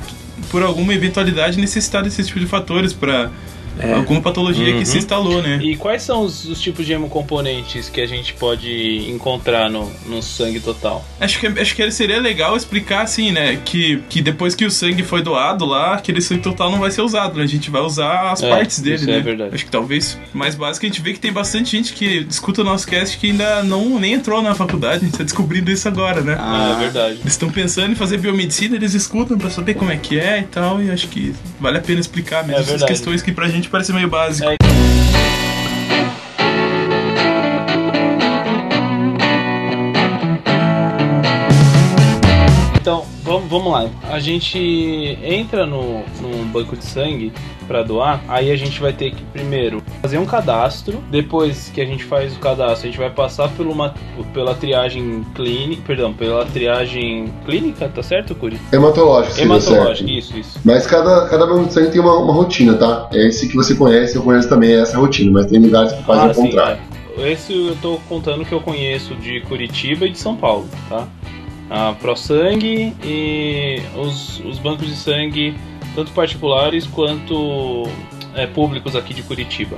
por 0.52 0.62
alguma 0.64 0.94
eventualidade, 0.94 1.58
necessitar 1.60 2.04
desse 2.04 2.24
tipo 2.24 2.40
de 2.40 2.46
fatores 2.46 2.92
para 2.92 3.32
É. 3.80 3.94
alguma 3.94 4.22
patologia 4.22 4.74
Uhum. 4.74 4.80
que 4.80 4.86
se 4.86 4.98
instalou, 4.98 5.42
né? 5.42 5.60
E 5.62 5.76
quais 5.76 6.02
são 6.04 6.22
os, 6.24 6.46
os 6.46 6.60
tipos 6.62 6.86
de 6.86 6.94
hemocomponentes 6.94 7.90
que 7.90 8.02
a 8.02 8.06
gente 8.06 8.34
pode 8.34 9.10
encontrar 9.10 9.70
no, 9.70 9.90
no 10.06 10.22
sangue 10.22 10.60
total? 10.60 11.06
Acho 11.20 11.40
que, 11.40 11.48
acho 11.48 11.76
que 11.76 11.92
seria 11.92 12.20
legal 12.20 12.56
explicar 12.56 13.04
assim, 13.04 13.32
né? 13.32 13.60
Que, 13.64 14.02
que 14.10 14.22
depois 14.22 14.56
que 14.56 14.66
o 14.66 14.72
sangue 14.72 15.04
foi 15.04 15.22
doado 15.22 15.66
lá, 15.66 15.96
aquele 15.96 16.22
sangue 16.22 16.42
total 16.42 16.72
não 16.72 16.80
vai 16.80 16.92
ser 16.92 17.02
usado, 17.02 17.38
né? 17.38 17.44
A 17.44 17.48
gente 17.48 17.70
vai 17.70 17.82
usar 17.82 18.32
as 18.32 18.42
É, 18.44 18.50
partes 18.50 18.80
dele, 18.80 18.96
isso 18.96 19.06
né? 19.06 19.18
é 19.18 19.22
verdade. 19.22 19.56
Acho 19.56 19.66
que 19.66 19.72
talvez 19.72 20.18
mais 20.34 20.56
básico 20.56 20.86
a 20.86 20.90
gente 20.90 21.02
vê 21.02 21.14
que 21.14 21.20
tem 21.20 21.32
bastante 21.32 21.72
gente 21.72 21.94
que 21.94 22.26
escuta 22.30 22.62
o 22.62 22.64
nosso 22.64 22.88
cast 22.88 23.18
que 23.18 23.32
ainda 23.32 23.64
não 23.64 24.00
nem 24.00 24.14
entrou 24.14 24.42
na 24.42 24.54
faculdade, 24.56 24.98
a 24.98 25.08
gente 25.08 25.18
tá 25.18 25.24
descobrindo 25.24 25.72
isso 25.72 25.88
agora, 25.88 26.22
né? 26.22 26.36
Ah, 26.40 26.70
Ah. 26.70 26.76
é 26.78 26.84
verdade. 26.84 27.14
Eles 27.22 27.34
estão 27.34 27.50
pensando 27.50 27.92
em 27.92 27.96
fazer 27.96 28.18
biomedicina, 28.18 28.76
eles 28.76 28.94
escutam 28.94 29.38
pra 29.38 29.50
saber 29.50 29.74
como 29.76 29.92
é 29.92 29.98
que 29.98 30.20
é 30.20 30.40
e 30.40 30.44
tal, 30.44 30.82
e 30.82 30.90
acho 30.92 31.08
que 31.08 31.34
vale 31.60 31.78
a 31.78 31.82
pena 31.82 32.00
explicar 32.00 32.46
mesmo 32.46 32.60
É 32.60 32.64
essas 32.64 32.84
questões 32.84 33.22
que 33.22 33.32
pra 33.32 33.48
gente 33.48 33.69
parecem 33.70 33.96
meio 33.96 34.10
básicas. 34.10 34.58
É. 34.64 34.69
vamos, 43.50 43.72
lá. 43.72 43.90
A 44.10 44.20
gente 44.20 44.58
entra 45.24 45.66
no, 45.66 46.04
num 46.22 46.46
banco 46.52 46.78
de 46.78 46.86
sangue 46.86 47.34
para 47.68 47.84
doar, 47.84 48.22
aí 48.28 48.50
a 48.52 48.56
gente 48.56 48.80
vai 48.82 48.92
ter 48.94 49.12
que 49.12 49.24
primeiro 49.26 49.82
fazer 50.02 50.18
um 50.18 50.26
cadastro. 50.26 51.04
Depois 51.12 51.70
que 51.74 51.80
a 51.82 51.86
gente 51.86 52.04
faz 52.04 52.36
o 52.36 52.40
cadastro, 52.40 52.88
a 52.88 52.92
gente 52.92 53.00
vai 53.00 53.10
passar 53.10 53.48
por 53.50 53.68
uma, 53.68 53.94
pela 54.34 54.56
triagem 54.56 55.24
clínica, 55.36 55.82
perdão, 55.86 56.12
pela 56.14 56.46
triagem 56.46 57.32
clínica, 57.46 57.88
tá 57.94 58.02
certo, 58.02 58.34
Curi? 58.34 58.60
Hematológico, 58.72 59.40
Hematológico, 59.40 60.10
isso, 60.10 60.38
isso. 60.38 60.60
Mas 60.64 60.88
cada, 60.88 61.28
cada 61.28 61.46
banco 61.46 61.68
de 61.68 61.74
sangue 61.74 61.92
tem 61.92 62.02
uma, 62.02 62.16
uma 62.18 62.34
rotina, 62.34 62.74
tá? 62.76 63.08
É 63.14 63.28
esse 63.28 63.48
que 63.48 63.56
você 63.56 63.76
conhece, 63.76 64.16
eu 64.16 64.24
conheço 64.24 64.50
também 64.50 64.74
essa 64.74 64.98
rotina, 64.98 65.32
mas 65.32 65.46
tem 65.48 65.60
lugares 65.60 65.92
que 65.94 66.04
fazem 66.04 66.24
Ah, 66.24 66.32
o 66.32 66.34
sim, 66.34 66.42
contrário. 66.42 66.80
é. 66.96 67.32
Esse 67.32 67.54
eu 67.54 67.76
tô 67.82 68.00
contando 68.08 68.46
que 68.46 68.54
eu 68.54 68.62
conheço 68.62 69.14
de 69.16 69.42
Curitiba 69.42 70.06
e 70.06 70.10
de 70.12 70.18
São 70.18 70.38
Paulo, 70.38 70.68
tá? 70.88 71.06
A 71.70 71.94
ProSangue 71.94 72.96
e 73.04 73.82
os, 73.96 74.40
os 74.40 74.58
bancos 74.58 74.88
de 74.88 74.96
sangue, 74.96 75.56
tanto 75.94 76.12
particulares 76.12 76.88
quanto 76.88 77.88
é, 78.36 78.48
públicos 78.48 78.96
aqui 78.96 79.14
de 79.14 79.22
Curitiba. 79.22 79.78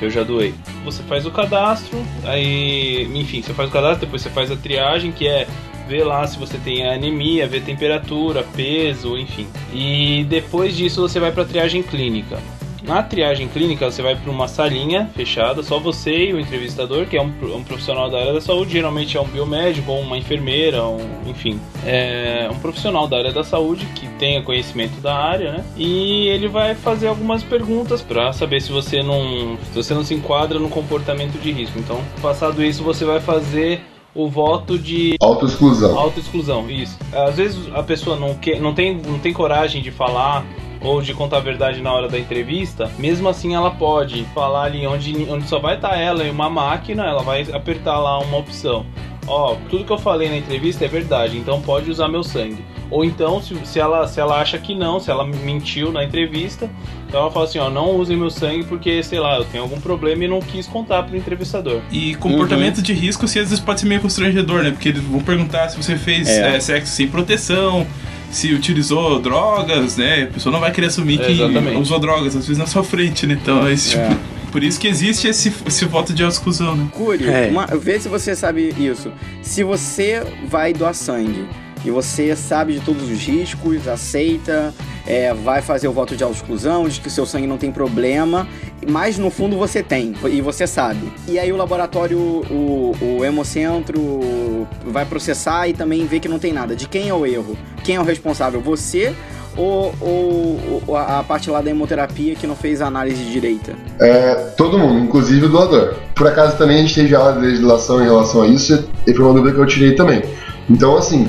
Eu 0.00 0.10
já 0.10 0.22
doei. 0.22 0.54
Você 0.84 1.02
faz 1.02 1.26
o 1.26 1.30
cadastro, 1.30 1.98
aí, 2.24 3.04
enfim, 3.14 3.42
você 3.42 3.52
faz 3.52 3.68
o 3.68 3.72
cadastro, 3.72 4.06
depois 4.06 4.22
você 4.22 4.30
faz 4.30 4.50
a 4.50 4.56
triagem, 4.56 5.12
que 5.12 5.28
é 5.28 5.46
ver 5.86 6.04
lá 6.04 6.26
se 6.26 6.38
você 6.38 6.56
tem 6.56 6.86
anemia, 6.86 7.46
ver 7.46 7.62
temperatura, 7.62 8.42
peso, 8.54 9.18
enfim. 9.18 9.46
E 9.74 10.24
depois 10.28 10.74
disso 10.76 11.02
você 11.02 11.20
vai 11.20 11.32
para 11.32 11.42
a 11.42 11.46
triagem 11.46 11.82
clínica. 11.82 12.38
Na 12.82 13.02
triagem 13.02 13.48
clínica, 13.48 13.90
você 13.90 14.02
vai 14.02 14.16
para 14.16 14.30
uma 14.30 14.48
salinha 14.48 15.10
fechada, 15.14 15.62
só 15.62 15.78
você 15.78 16.26
e 16.26 16.32
o 16.32 16.40
entrevistador, 16.40 17.06
que 17.06 17.16
é 17.16 17.22
um, 17.22 17.32
um 17.54 17.62
profissional 17.62 18.10
da 18.10 18.18
área 18.18 18.32
da 18.32 18.40
saúde, 18.40 18.72
geralmente 18.72 19.16
é 19.16 19.20
um 19.20 19.26
biomédico 19.26 19.92
ou 19.92 20.00
uma 20.00 20.16
enfermeira, 20.16 20.84
um, 20.84 21.00
enfim, 21.26 21.60
é 21.84 22.48
um 22.50 22.58
profissional 22.58 23.06
da 23.06 23.18
área 23.18 23.32
da 23.32 23.44
saúde 23.44 23.86
que 23.94 24.08
tenha 24.18 24.42
conhecimento 24.42 25.00
da 25.00 25.14
área, 25.14 25.52
né? 25.52 25.64
E 25.76 26.28
ele 26.28 26.48
vai 26.48 26.74
fazer 26.74 27.08
algumas 27.08 27.42
perguntas 27.42 28.02
para 28.02 28.32
saber 28.32 28.60
se 28.60 28.72
você 28.72 29.02
não, 29.02 29.58
se 29.64 29.74
você 29.74 29.94
não 29.94 30.04
se 30.04 30.14
enquadra 30.14 30.58
no 30.58 30.68
comportamento 30.68 31.40
de 31.40 31.52
risco. 31.52 31.78
Então, 31.78 32.00
passado 32.20 32.62
isso, 32.64 32.82
você 32.82 33.04
vai 33.04 33.20
fazer 33.20 33.80
o 34.14 34.28
voto 34.28 34.78
de 34.78 35.16
Autoexclusão. 35.20 35.98
Autoexclusão, 35.98 36.70
isso. 36.70 36.98
Às 37.12 37.36
vezes 37.36 37.58
a 37.72 37.82
pessoa 37.82 38.16
não, 38.16 38.34
quer, 38.34 38.60
não, 38.60 38.74
tem, 38.74 38.96
não 38.96 39.18
tem 39.18 39.32
coragem 39.32 39.82
de 39.82 39.90
falar 39.90 40.44
ou 40.80 41.02
de 41.02 41.12
contar 41.14 41.38
a 41.38 41.40
verdade 41.40 41.80
na 41.82 41.92
hora 41.92 42.08
da 42.08 42.18
entrevista, 42.18 42.90
mesmo 42.98 43.28
assim 43.28 43.54
ela 43.54 43.70
pode 43.70 44.24
falar 44.34 44.64
ali 44.64 44.86
onde, 44.86 45.26
onde 45.30 45.46
só 45.46 45.58
vai 45.58 45.76
estar 45.76 45.96
ela 45.96 46.24
e 46.24 46.30
uma 46.30 46.48
máquina, 46.48 47.04
ela 47.04 47.22
vai 47.22 47.46
apertar 47.52 47.98
lá 47.98 48.18
uma 48.18 48.38
opção. 48.38 48.86
Ó, 49.26 49.56
tudo 49.68 49.84
que 49.84 49.92
eu 49.92 49.98
falei 49.98 50.28
na 50.28 50.36
entrevista 50.36 50.84
é 50.84 50.88
verdade, 50.88 51.36
então 51.36 51.60
pode 51.60 51.90
usar 51.90 52.08
meu 52.08 52.24
sangue. 52.24 52.64
Ou 52.90 53.04
então, 53.04 53.40
se, 53.40 53.54
se, 53.64 53.78
ela, 53.78 54.08
se 54.08 54.18
ela 54.18 54.40
acha 54.40 54.58
que 54.58 54.74
não, 54.74 54.98
se 54.98 55.10
ela 55.10 55.24
mentiu 55.24 55.92
na 55.92 56.02
entrevista, 56.02 56.68
então 57.06 57.20
ela 57.20 57.30
fala 57.30 57.44
assim, 57.44 57.58
ó, 57.58 57.70
não 57.70 57.96
usem 57.96 58.16
meu 58.16 58.30
sangue 58.30 58.64
porque, 58.64 59.02
sei 59.02 59.20
lá, 59.20 59.36
eu 59.36 59.44
tenho 59.44 59.62
algum 59.62 59.80
problema 59.80 60.24
e 60.24 60.28
não 60.28 60.40
quis 60.40 60.66
contar 60.66 61.04
pro 61.04 61.16
entrevistador. 61.16 61.80
E 61.92 62.16
comportamento 62.16 62.82
de 62.82 62.92
risco, 62.92 63.28
se 63.28 63.38
às 63.38 63.50
vezes 63.50 63.62
pode 63.62 63.80
ser 63.80 63.86
meio 63.86 64.00
constrangedor, 64.00 64.62
né? 64.64 64.72
Porque 64.72 64.88
eles 64.88 65.02
vão 65.02 65.20
perguntar 65.20 65.68
se 65.68 65.76
você 65.76 65.96
fez 65.96 66.28
É. 66.28 66.56
é, 66.56 66.60
sexo 66.60 66.92
sem 66.92 67.06
proteção, 67.06 67.86
se 68.30 68.52
utilizou 68.54 69.20
drogas, 69.20 69.96
né? 69.96 70.24
A 70.24 70.26
pessoa 70.34 70.52
não 70.52 70.60
vai 70.60 70.70
querer 70.72 70.86
assumir 70.86 71.20
É, 71.20 71.24
que 71.26 71.32
exatamente. 71.32 71.76
usou 71.76 71.98
drogas, 71.98 72.36
às 72.36 72.46
vezes 72.46 72.58
na 72.58 72.66
sua 72.66 72.84
frente, 72.84 73.26
né? 73.26 73.36
Então, 73.40 73.66
é 73.66 73.72
esse 73.72 73.96
É. 73.96 74.08
tipo. 74.08 74.20
Por 74.52 74.64
isso 74.64 74.80
que 74.80 74.88
existe 74.88 75.28
esse, 75.28 75.52
esse 75.64 75.84
voto 75.84 76.12
de 76.12 76.24
exclusão, 76.24 76.74
né? 76.74 76.88
Curi, 76.92 77.24
É. 77.28 77.48
uma- 77.50 77.66
vê 77.66 78.00
se 78.00 78.08
você 78.08 78.34
sabe 78.34 78.74
isso. 78.78 79.12
Se 79.42 79.62
você 79.62 80.22
vai 80.48 80.72
doar 80.72 80.92
sangue 80.94 81.44
e 81.84 81.90
você 81.90 82.34
sabe 82.36 82.74
de 82.74 82.80
todos 82.80 83.02
os 83.10 83.18
riscos, 83.18 83.86
aceita, 83.88 84.74
é, 85.06 85.32
vai 85.32 85.62
fazer 85.62 85.88
o 85.88 85.92
voto 85.92 86.14
de 86.16 86.22
autoexclusão, 86.22 86.86
diz 86.88 86.98
que 86.98 87.08
seu 87.10 87.24
sangue 87.26 87.46
não 87.46 87.56
tem 87.56 87.70
problema, 87.72 88.46
mas 88.88 89.16
no 89.18 89.30
fundo 89.30 89.56
você 89.56 89.82
tem, 89.82 90.14
e 90.30 90.40
você 90.40 90.66
sabe. 90.66 91.10
E 91.26 91.38
aí 91.38 91.50
o 91.52 91.56
laboratório, 91.56 92.18
o, 92.18 92.94
o 93.18 93.24
Hemocentro, 93.24 94.66
vai 94.86 95.04
processar 95.04 95.68
e 95.68 95.72
também 95.72 96.06
vê 96.06 96.20
que 96.20 96.28
não 96.28 96.38
tem 96.38 96.52
nada. 96.52 96.74
De 96.76 96.86
quem 96.88 97.08
é 97.08 97.14
o 97.14 97.24
erro? 97.26 97.56
Quem 97.84 97.96
é 97.96 98.00
o 98.00 98.04
responsável? 98.04 98.60
Você 98.60 99.14
ou, 99.56 99.92
ou- 100.00 100.82
ou 100.86 100.96
a 100.96 101.18
a 101.18 101.22
parte 101.24 101.50
lá 101.50 101.60
da 101.60 101.70
hemoterapia 101.70 102.34
que 102.34 102.46
não 102.46 102.54
fez 102.54 102.80
a 102.80 102.86
análise 102.86 103.22
direita? 103.24 103.72
É, 103.98 104.34
todo 104.56 104.78
mundo, 104.78 105.00
inclusive 105.04 105.46
o 105.46 105.48
doador. 105.48 105.94
Por 106.14 106.26
acaso 106.26 106.56
também 106.56 106.76
a 106.78 106.80
gente 106.82 106.94
teve 106.94 107.14
aula 107.14 107.32
de 107.32 107.40
legislação 107.40 108.00
em 108.00 108.04
relação 108.04 108.42
a 108.42 108.46
isso 108.46 108.88
e 109.06 109.12
foi 109.14 109.24
uma 109.24 109.34
dúvida 109.34 109.54
que 109.54 109.60
eu 109.60 109.66
tirei 109.66 109.94
também. 109.94 110.22
Então, 110.68 110.96
assim, 110.96 111.28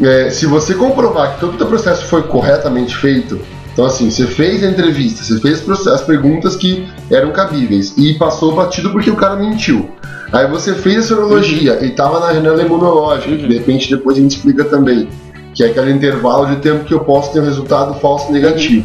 é, 0.00 0.30
se 0.30 0.46
você 0.46 0.74
comprovar 0.74 1.34
que 1.34 1.40
todo 1.40 1.54
o 1.54 1.56
teu 1.58 1.66
processo 1.66 2.04
foi 2.06 2.22
corretamente 2.22 2.96
feito, 2.96 3.40
então 3.72 3.84
assim, 3.86 4.10
você 4.10 4.26
fez 4.26 4.62
a 4.64 4.68
entrevista, 4.68 5.22
você 5.22 5.40
fez 5.40 5.68
as 5.86 6.02
perguntas 6.02 6.56
que 6.56 6.88
eram 7.10 7.30
cabíveis 7.32 7.94
e 7.96 8.14
passou 8.14 8.54
batido 8.54 8.90
porque 8.90 9.10
o 9.10 9.16
cara 9.16 9.36
mentiu. 9.36 9.90
Aí 10.32 10.46
você 10.46 10.74
fez 10.74 10.98
a 10.98 11.08
sorologia 11.08 11.84
e 11.84 11.90
tava 11.90 12.20
na 12.20 12.32
janela 12.32 12.62
imunológica, 12.62 13.36
que 13.36 13.46
de 13.46 13.54
repente 13.54 13.90
depois 13.90 14.16
a 14.16 14.20
gente 14.20 14.36
explica 14.36 14.64
também, 14.64 15.08
que 15.54 15.64
é 15.64 15.66
aquele 15.66 15.92
intervalo 15.92 16.46
de 16.46 16.56
tempo 16.56 16.84
que 16.84 16.94
eu 16.94 17.00
posso 17.00 17.32
ter 17.32 17.40
um 17.40 17.44
resultado 17.44 17.94
falso 18.00 18.30
negativo. 18.32 18.84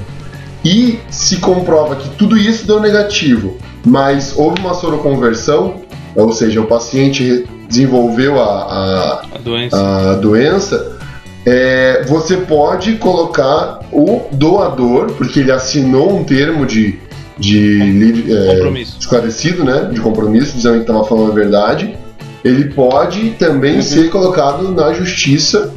E 0.63 0.99
se 1.10 1.38
comprova 1.38 1.95
que 1.95 2.10
tudo 2.17 2.36
isso 2.36 2.65
deu 2.65 2.80
negativo, 2.80 3.58
mas 3.86 4.34
houve 4.36 4.60
uma 4.60 4.73
soroconversão, 4.73 5.75
ou 6.15 6.32
seja, 6.32 6.60
o 6.62 6.65
paciente 6.65 7.45
desenvolveu 7.67 8.41
a, 8.41 9.23
A 9.36 9.38
doença. 9.38 9.78
a, 9.78 10.12
a 10.12 10.15
doença, 10.15 10.94
é, 11.45 12.03
você 12.08 12.38
pode 12.38 12.95
colocar 12.95 13.79
o 13.91 14.21
doador, 14.31 15.12
porque 15.13 15.39
ele 15.41 15.51
assinou 15.51 16.17
um 16.17 16.23
termo 16.23 16.65
de, 16.65 16.99
de 17.38 18.25
é, 18.34 18.55
Compromisso. 18.55 18.97
esclarecido, 18.99 19.63
né, 19.63 19.89
de 19.91 19.99
compromisso, 20.01 20.55
dizendo 20.55 20.75
que 20.75 20.81
estava 20.81 21.03
falando 21.03 21.31
a 21.31 21.36
verdade, 21.36 21.95
ele 22.43 22.65
pode 22.73 23.31
também 23.31 23.75
Uhum. 23.75 23.81
ser 23.81 24.10
colocado 24.10 24.71
na 24.71 24.93
justiça 24.93 25.71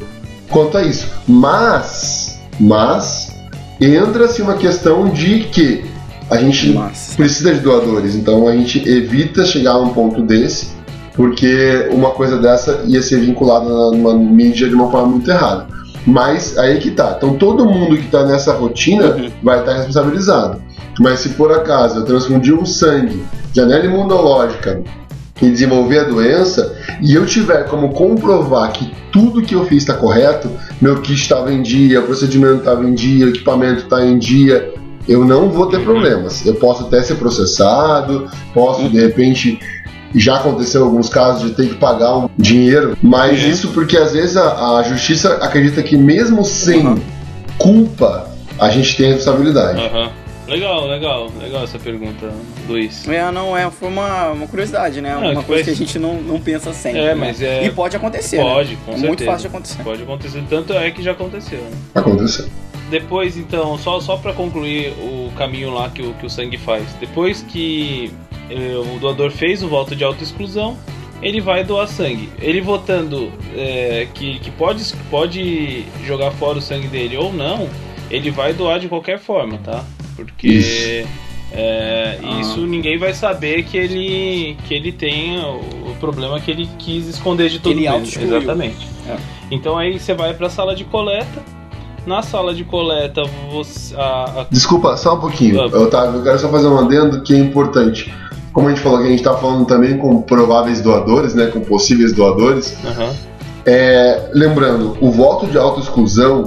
quanto 0.48 0.76
a 0.78 0.82
isso. 0.82 1.06
Mas, 1.26 2.38
mas 2.58 3.34
entra-se 3.80 4.40
uma 4.42 4.54
questão 4.54 5.08
de 5.08 5.40
que 5.52 5.84
a 6.30 6.36
gente 6.36 6.70
Nossa. 6.70 7.16
precisa 7.16 7.54
de 7.54 7.60
doadores, 7.60 8.14
então 8.14 8.46
a 8.48 8.52
gente 8.54 8.86
evita 8.88 9.44
chegar 9.46 9.72
a 9.72 9.80
um 9.80 9.90
ponto 9.90 10.22
desse, 10.22 10.68
porque 11.18 11.88
uma 11.90 12.10
coisa 12.10 12.38
dessa 12.38 12.84
ia 12.86 13.02
ser 13.02 13.18
vinculada 13.18 13.68
numa 13.68 14.14
mídia 14.14 14.68
de 14.68 14.74
uma 14.76 14.88
forma 14.88 15.08
muito 15.08 15.28
errada. 15.28 15.66
Mas 16.06 16.56
aí 16.56 16.78
que 16.78 16.92
tá. 16.92 17.14
Então 17.16 17.34
todo 17.34 17.66
mundo 17.66 17.96
que 17.96 18.08
tá 18.08 18.24
nessa 18.24 18.52
rotina 18.52 19.06
Uhum. 19.06 19.28
vai 19.42 19.58
estar 19.58 19.74
responsabilizado. 19.74 20.62
Mas 21.00 21.18
se 21.18 21.30
por 21.30 21.50
acaso 21.50 21.98
eu 21.98 22.04
transfundir 22.04 22.54
um 22.54 22.64
sangue 22.64 23.20
de 23.52 23.60
anela 23.60 23.84
imunológica 23.84 24.80
e 25.42 25.50
desenvolver 25.50 25.98
a 25.98 26.04
doença, 26.04 26.76
e 27.02 27.14
eu 27.14 27.26
tiver 27.26 27.64
como 27.64 27.90
comprovar 27.90 28.72
que 28.72 28.88
tudo 29.10 29.42
que 29.42 29.56
eu 29.56 29.64
fiz 29.64 29.78
está 29.78 29.94
correto, 29.94 30.48
meu 30.80 31.00
kit 31.00 31.20
estava 31.20 31.52
em 31.52 31.62
dia, 31.62 32.00
o 32.00 32.04
procedimento 32.04 32.58
estava 32.58 32.88
em 32.88 32.94
dia, 32.94 33.26
o 33.26 33.30
equipamento 33.30 33.82
está 33.82 34.04
em 34.04 34.18
dia, 34.18 34.72
eu 35.08 35.24
não 35.24 35.48
vou 35.48 35.66
ter 35.66 35.80
problemas. 35.80 36.44
Eu 36.44 36.54
posso 36.54 36.84
até 36.84 37.02
ser 37.02 37.14
processado, 37.16 38.28
posso 38.54 38.88
de 38.88 39.00
repente. 39.00 39.58
Já 40.14 40.36
aconteceu 40.36 40.84
alguns 40.84 41.08
casos 41.08 41.48
de 41.50 41.54
ter 41.56 41.68
que 41.68 41.74
pagar 41.74 42.16
um 42.16 42.28
dinheiro, 42.38 42.96
mas 43.02 43.42
Uhum. 43.42 43.48
isso 43.50 43.68
porque 43.72 43.96
às 43.96 44.12
vezes 44.12 44.36
a, 44.36 44.78
a 44.78 44.82
justiça 44.82 45.34
acredita 45.42 45.82
que 45.82 45.96
mesmo 45.96 46.44
sem 46.44 46.86
Uhum. 46.86 47.00
culpa, 47.58 48.30
a 48.58 48.70
gente 48.70 48.96
tem 48.96 49.12
responsabilidade. 49.12 49.80
Aham. 49.80 50.10
Legal, 50.46 50.86
legal, 50.86 51.28
legal 51.38 51.62
essa 51.64 51.78
pergunta, 51.78 52.26
Luiz. 52.66 53.06
É, 53.06 53.30
não, 53.30 53.54
é, 53.54 53.70
foi 53.70 53.86
uma, 53.88 54.30
uma 54.30 54.46
curiosidade, 54.46 54.98
né? 55.02 55.14
Não, 55.14 55.32
uma 55.32 55.40
que 55.42 55.46
coisa 55.46 55.64
que 55.64 55.70
a 55.70 55.76
gente 55.76 55.98
não, 55.98 56.14
não 56.22 56.40
pensa 56.40 56.72
sempre. 56.72 57.00
É, 57.00 57.04
né? 57.08 57.14
mas 57.14 57.42
é- 57.42 57.66
E 57.66 57.70
pode 57.70 57.94
acontecer. 57.94 58.38
Pode, 58.38 58.70
né? 58.70 58.76
com 58.86 58.92
É 58.92 58.94
certeza. 58.94 59.06
muito 59.08 59.24
fácil 59.26 59.40
de 59.42 59.46
acontecer. 59.48 59.82
Pode 59.82 60.02
acontecer, 60.04 60.42
tanto 60.48 60.72
é 60.72 60.90
que 60.90 61.02
já 61.02 61.12
aconteceu. 61.12 61.58
né? 61.58 61.70
Aconteceu. 61.94 62.46
Depois, 62.90 63.36
então, 63.36 63.76
só, 63.76 64.00
só 64.00 64.16
para 64.16 64.32
concluir 64.32 64.94
o 65.02 65.30
caminho 65.36 65.70
lá 65.74 65.90
que 65.90 66.00
o, 66.00 66.14
que 66.14 66.24
o 66.24 66.30
sangue 66.30 66.56
faz. 66.56 66.84
Depois 66.98 67.42
que 67.46 68.10
o 68.50 68.98
doador 68.98 69.30
fez 69.30 69.62
o 69.62 69.68
voto 69.68 69.94
de 69.96 70.04
autoexclusão, 70.04 70.76
ele 71.22 71.40
vai 71.40 71.64
doar 71.64 71.86
sangue. 71.88 72.28
Ele 72.40 72.60
votando 72.60 73.32
eh, 73.56 74.06
que, 74.14 74.38
que 74.38 74.50
pode, 74.50 74.84
pode 75.10 75.84
jogar 76.06 76.30
fora 76.32 76.58
o 76.58 76.62
sangue 76.62 76.86
dele 76.88 77.16
ou 77.16 77.32
não, 77.32 77.68
ele 78.10 78.30
vai 78.30 78.52
doar 78.54 78.78
de 78.78 78.88
qualquer 78.88 79.18
forma, 79.18 79.58
tá? 79.58 79.84
Porque 80.16 80.48
Isso. 80.48 81.08
é, 81.52 82.18
Ah. 82.22 82.40
isso 82.40 82.60
ninguém 82.66 82.98
vai 82.98 83.12
saber 83.14 83.64
que 83.64 83.76
ele, 83.76 84.56
que 84.66 84.74
ele 84.74 84.92
tem 84.92 85.38
o, 85.38 85.90
o 85.90 85.96
problema 86.00 86.38
que 86.40 86.50
ele 86.50 86.68
quis 86.78 87.06
esconder 87.06 87.48
de 87.48 87.58
todo 87.58 87.72
ele 87.78 87.88
mundo. 87.88 88.08
Exatamente. 88.08 88.86
É. 89.08 89.16
Então 89.50 89.76
aí 89.78 89.98
você 89.98 90.14
vai 90.14 90.34
para 90.34 90.46
a 90.46 90.50
sala 90.50 90.74
de 90.74 90.84
coleta. 90.84 91.42
Na 92.06 92.22
sala 92.22 92.54
de 92.54 92.64
coleta, 92.64 93.22
você. 93.50 93.94
A, 93.96 94.40
a- 94.40 94.46
Desculpa, 94.50 94.96
só 94.96 95.16
um 95.16 95.20
pouquinho. 95.20 95.60
Ah. 95.60 95.66
Otávio, 95.66 96.20
eu 96.20 96.24
quero 96.24 96.38
só 96.38 96.48
fazer 96.48 96.66
um 96.68 96.78
adendo 96.78 97.22
que 97.22 97.34
é 97.34 97.38
importante. 97.38 98.12
Como 98.58 98.66
a 98.66 98.72
gente 98.72 98.82
falou 98.82 98.98
que 98.98 99.04
a 99.04 99.10
gente 99.10 99.20
está 99.20 99.34
falando 99.34 99.64
também 99.66 99.96
com 99.98 100.20
prováveis 100.20 100.80
doadores, 100.80 101.32
né, 101.32 101.46
com 101.46 101.60
possíveis 101.60 102.12
doadores, 102.12 102.74
Aham. 102.84 103.14
É, 103.64 104.30
lembrando, 104.34 104.98
o 105.00 105.12
voto 105.12 105.46
de 105.46 105.56
autoexclusão 105.56 106.42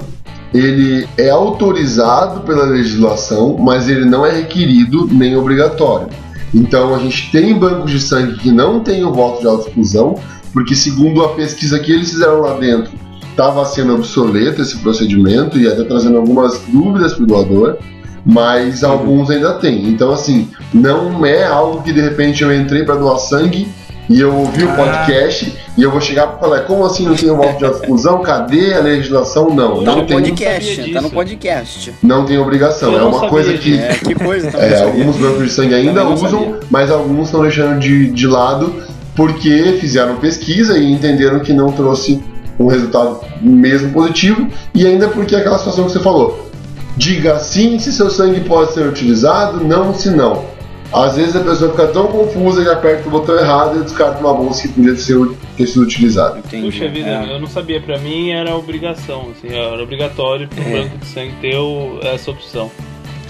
ele 0.52 1.08
é 1.16 1.30
autorizado 1.30 2.40
pela 2.40 2.64
legislação, 2.64 3.56
mas 3.58 3.88
ele 3.88 4.04
não 4.04 4.26
é 4.26 4.30
requerido 4.30 5.08
nem 5.10 5.34
obrigatório. 5.38 6.08
Então 6.52 6.94
a 6.94 6.98
gente 6.98 7.30
tem 7.32 7.58
bancos 7.58 7.90
de 7.90 7.98
sangue 7.98 8.34
que 8.34 8.52
não 8.52 8.80
tem 8.80 9.02
o 9.02 9.10
voto 9.10 9.40
de 9.40 9.46
autoexclusão, 9.46 10.16
porque 10.52 10.74
segundo 10.74 11.24
a 11.24 11.30
pesquisa 11.30 11.78
que 11.78 11.92
eles 11.92 12.10
fizeram 12.10 12.42
lá 12.42 12.58
dentro, 12.58 12.92
estava 13.30 13.64
sendo 13.64 13.94
obsoleto 13.94 14.60
esse 14.60 14.76
procedimento 14.76 15.58
e 15.58 15.66
até 15.66 15.82
trazendo 15.82 16.18
algumas 16.18 16.60
dúvidas 16.68 17.14
para 17.14 17.24
o 17.24 17.26
doador, 17.26 17.78
mas 18.24 18.82
alguns 18.84 19.30
ainda 19.30 19.54
tem. 19.54 19.88
Então 19.88 20.12
assim, 20.12 20.48
não 20.72 21.24
é 21.26 21.44
algo 21.44 21.82
que 21.82 21.92
de 21.92 22.00
repente 22.00 22.42
eu 22.42 22.54
entrei 22.54 22.84
para 22.84 22.94
doar 22.94 23.18
sangue 23.18 23.68
e 24.10 24.20
eu 24.20 24.34
ouvi 24.34 24.64
o 24.64 24.70
Ah. 24.70 24.74
podcast 24.74 25.52
e 25.78 25.82
eu 25.82 25.90
vou 25.90 26.00
chegar 26.00 26.26
para 26.26 26.38
falar, 26.38 26.60
como 26.62 26.84
assim 26.84 27.06
não 27.06 27.14
tem 27.14 27.30
o 27.30 27.36
voto 27.36 27.56
de 27.58 27.64
autoexclusão? 27.64 28.20
Cadê 28.20 28.74
a 28.74 28.80
legislação? 28.80 29.48
Não, 29.54 29.82
Tá 29.84 29.92
não 29.92 29.96
no 30.02 30.06
tem, 30.06 30.18
podcast, 30.20 30.92
tá 30.92 31.00
no 31.00 31.10
podcast. 31.10 31.94
não 32.02 32.24
tem 32.26 32.36
obrigação. 32.38 32.92
Eu 32.92 32.98
É 33.00 33.04
uma 33.04 33.28
coisa 33.28 33.52
que. 33.54 33.78
É, 33.78 33.94
que 33.94 34.14
coisa 34.14 34.48
é, 34.58 34.82
alguns 34.82 35.16
bancos 35.16 35.44
de 35.44 35.50
sangue 35.50 35.74
ainda 35.74 36.04
usam, 36.06 36.30
sabia. 36.30 36.60
mas 36.70 36.90
alguns 36.90 37.26
estão 37.26 37.42
deixando 37.42 37.78
de, 37.80 38.10
de 38.10 38.26
lado 38.26 38.74
porque 39.14 39.78
fizeram 39.80 40.16
pesquisa 40.16 40.76
e 40.78 40.92
entenderam 40.92 41.40
que 41.40 41.52
não 41.52 41.70
trouxe 41.72 42.20
um 42.58 42.66
resultado 42.66 43.20
mesmo 43.40 43.90
positivo 43.92 44.46
e 44.74 44.86
ainda 44.86 45.08
porque 45.08 45.34
é 45.34 45.38
aquela 45.38 45.58
situação 45.58 45.86
que 45.86 45.92
você 45.92 46.00
falou. 46.00 46.50
Diga 46.96 47.38
sim 47.38 47.78
se 47.78 47.92
seu 47.92 48.10
sangue 48.10 48.40
pode 48.40 48.72
ser 48.72 48.86
utilizado, 48.86 49.64
não 49.64 49.94
se 49.94 50.10
não. 50.10 50.44
Às 50.92 51.16
vezes 51.16 51.34
a 51.34 51.40
pessoa 51.40 51.70
fica 51.70 51.86
tão 51.86 52.06
confusa 52.08 52.62
que 52.62 52.68
aperta 52.68 53.08
o 53.08 53.10
botão 53.10 53.34
errado 53.38 53.80
e 53.80 53.82
descarta 53.82 54.20
uma 54.20 54.34
bolsa 54.34 54.68
que 54.68 54.74
podia 54.74 54.94
ser, 54.94 55.16
ter 55.56 55.66
sido 55.66 55.82
utilizada. 55.84 56.38
Entendi. 56.38 56.66
Puxa 56.70 56.86
vida, 56.88 57.08
É. 57.08 57.34
eu 57.34 57.40
não 57.40 57.46
sabia. 57.46 57.80
Pra 57.80 57.96
mim 57.98 58.28
era 58.30 58.54
obrigação, 58.54 59.28
assim, 59.30 59.54
era 59.56 59.82
obrigatório 59.82 60.46
pro 60.48 60.62
É. 60.62 60.82
banco 60.82 60.98
de 60.98 61.06
sangue 61.06 61.32
ter 61.40 61.56
o- 61.56 61.98
essa 62.02 62.30
opção. 62.30 62.70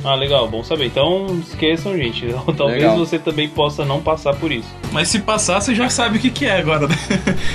Ah, 0.04 0.14
legal, 0.14 0.48
bom 0.48 0.64
saber. 0.64 0.86
Então 0.86 1.26
esqueçam, 1.40 1.96
gente. 1.96 2.26
Talvez 2.56 2.82
Legal. 2.82 2.98
você 2.98 3.18
também 3.18 3.48
possa 3.48 3.84
não 3.84 4.02
passar 4.02 4.34
por 4.34 4.50
isso. 4.50 4.68
Mas 4.90 5.08
se 5.08 5.20
passar, 5.20 5.60
você 5.60 5.74
já 5.74 5.88
sabe 5.88 6.18
o 6.18 6.20
que, 6.20 6.30
que 6.30 6.44
é 6.44 6.58
agora, 6.58 6.88
né? 6.88 6.94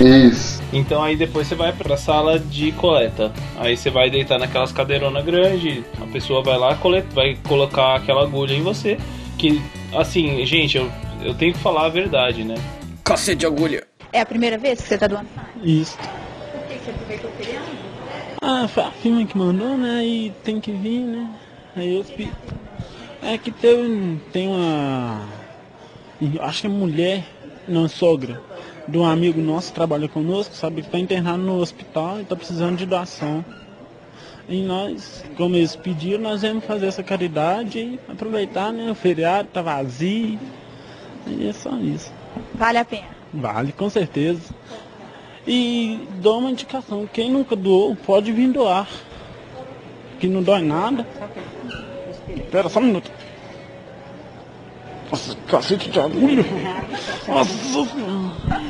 Isso. 0.26 0.62
Então 0.72 1.02
aí 1.02 1.16
depois 1.16 1.46
você 1.46 1.54
vai 1.54 1.72
pra 1.72 1.96
sala 1.96 2.38
de 2.38 2.72
coleta. 2.72 3.32
Aí 3.56 3.76
você 3.76 3.90
vai 3.90 4.10
deitar 4.10 4.38
naquelas 4.38 4.72
cadeironas 4.72 5.24
grandes, 5.24 5.84
a 6.00 6.06
pessoa 6.06 6.42
vai 6.42 6.58
lá, 6.58 6.74
coleta, 6.74 7.08
vai 7.14 7.36
colocar 7.46 7.96
aquela 7.96 8.22
agulha 8.22 8.54
em 8.54 8.62
você. 8.62 8.98
Que, 9.36 9.62
assim, 9.94 10.44
gente, 10.46 10.76
eu, 10.76 10.90
eu 11.22 11.34
tenho 11.34 11.52
que 11.52 11.58
falar 11.60 11.86
a 11.86 11.88
verdade, 11.88 12.44
né? 12.44 12.56
Cacete 13.04 13.40
de 13.40 13.46
agulha. 13.46 13.86
É 14.12 14.20
a 14.20 14.26
primeira 14.26 14.58
vez 14.58 14.80
que 14.80 14.88
você 14.88 14.98
tá 14.98 15.06
doando 15.06 15.28
sangue? 15.34 15.80
Isso. 15.80 15.96
Por 15.98 16.62
que 16.66 16.84
você 16.84 16.90
aproveitou 16.90 17.30
o 17.30 17.32
feriado? 17.34 17.66
Ah, 18.40 18.66
foi 18.66 18.82
a 18.82 18.90
firma 18.90 19.24
que 19.26 19.36
mandou, 19.36 19.76
né? 19.76 20.04
E 20.04 20.32
tem 20.42 20.60
que 20.60 20.72
vir, 20.72 21.00
né? 21.00 21.28
Eu 21.84 22.04
pedi. 22.04 22.30
É 23.22 23.36
que 23.36 23.50
teve, 23.50 24.20
tem 24.32 24.48
uma. 24.48 25.26
Acho 26.40 26.62
que 26.62 26.66
é 26.66 26.70
mulher, 26.70 27.24
não 27.66 27.88
sogra, 27.88 28.40
de 28.86 28.96
um 28.96 29.04
amigo 29.04 29.40
nosso 29.40 29.68
que 29.68 29.74
trabalha 29.74 30.08
conosco, 30.08 30.54
sabe, 30.54 30.82
que 30.82 30.88
tá 30.88 30.98
internado 30.98 31.42
no 31.42 31.60
hospital 31.60 32.20
e 32.20 32.24
tá 32.24 32.34
precisando 32.34 32.76
de 32.76 32.86
doação. 32.86 33.44
E 34.48 34.62
nós, 34.62 35.24
como 35.36 35.56
eles 35.56 35.76
pediram, 35.76 36.22
nós 36.22 36.42
vamos 36.42 36.64
fazer 36.64 36.86
essa 36.86 37.02
caridade 37.02 37.78
e 37.78 38.00
aproveitar, 38.08 38.72
né? 38.72 38.90
O 38.90 38.94
feriado 38.94 39.48
tá 39.52 39.60
vazio. 39.60 40.38
E 41.26 41.46
é 41.46 41.52
só 41.52 41.76
isso. 41.76 42.10
Vale 42.54 42.78
a 42.78 42.84
pena. 42.84 43.08
Vale, 43.32 43.72
com 43.72 43.90
certeza. 43.90 44.54
E 45.46 46.00
dou 46.20 46.38
uma 46.38 46.50
indicação, 46.50 47.08
quem 47.12 47.30
nunca 47.30 47.54
doou 47.54 47.94
pode 47.94 48.32
vir 48.32 48.50
doar. 48.50 48.88
Que 50.18 50.26
não 50.26 50.42
dói 50.42 50.62
nada. 50.62 51.06
Espera 52.28 52.68
só 52.68 52.80
um 52.80 52.84
minuto. 52.84 53.10
Nossa, 55.10 55.36
cacete 55.46 55.90
de 55.90 56.00
agulha. 56.00 56.44
Nossa. 57.26 57.88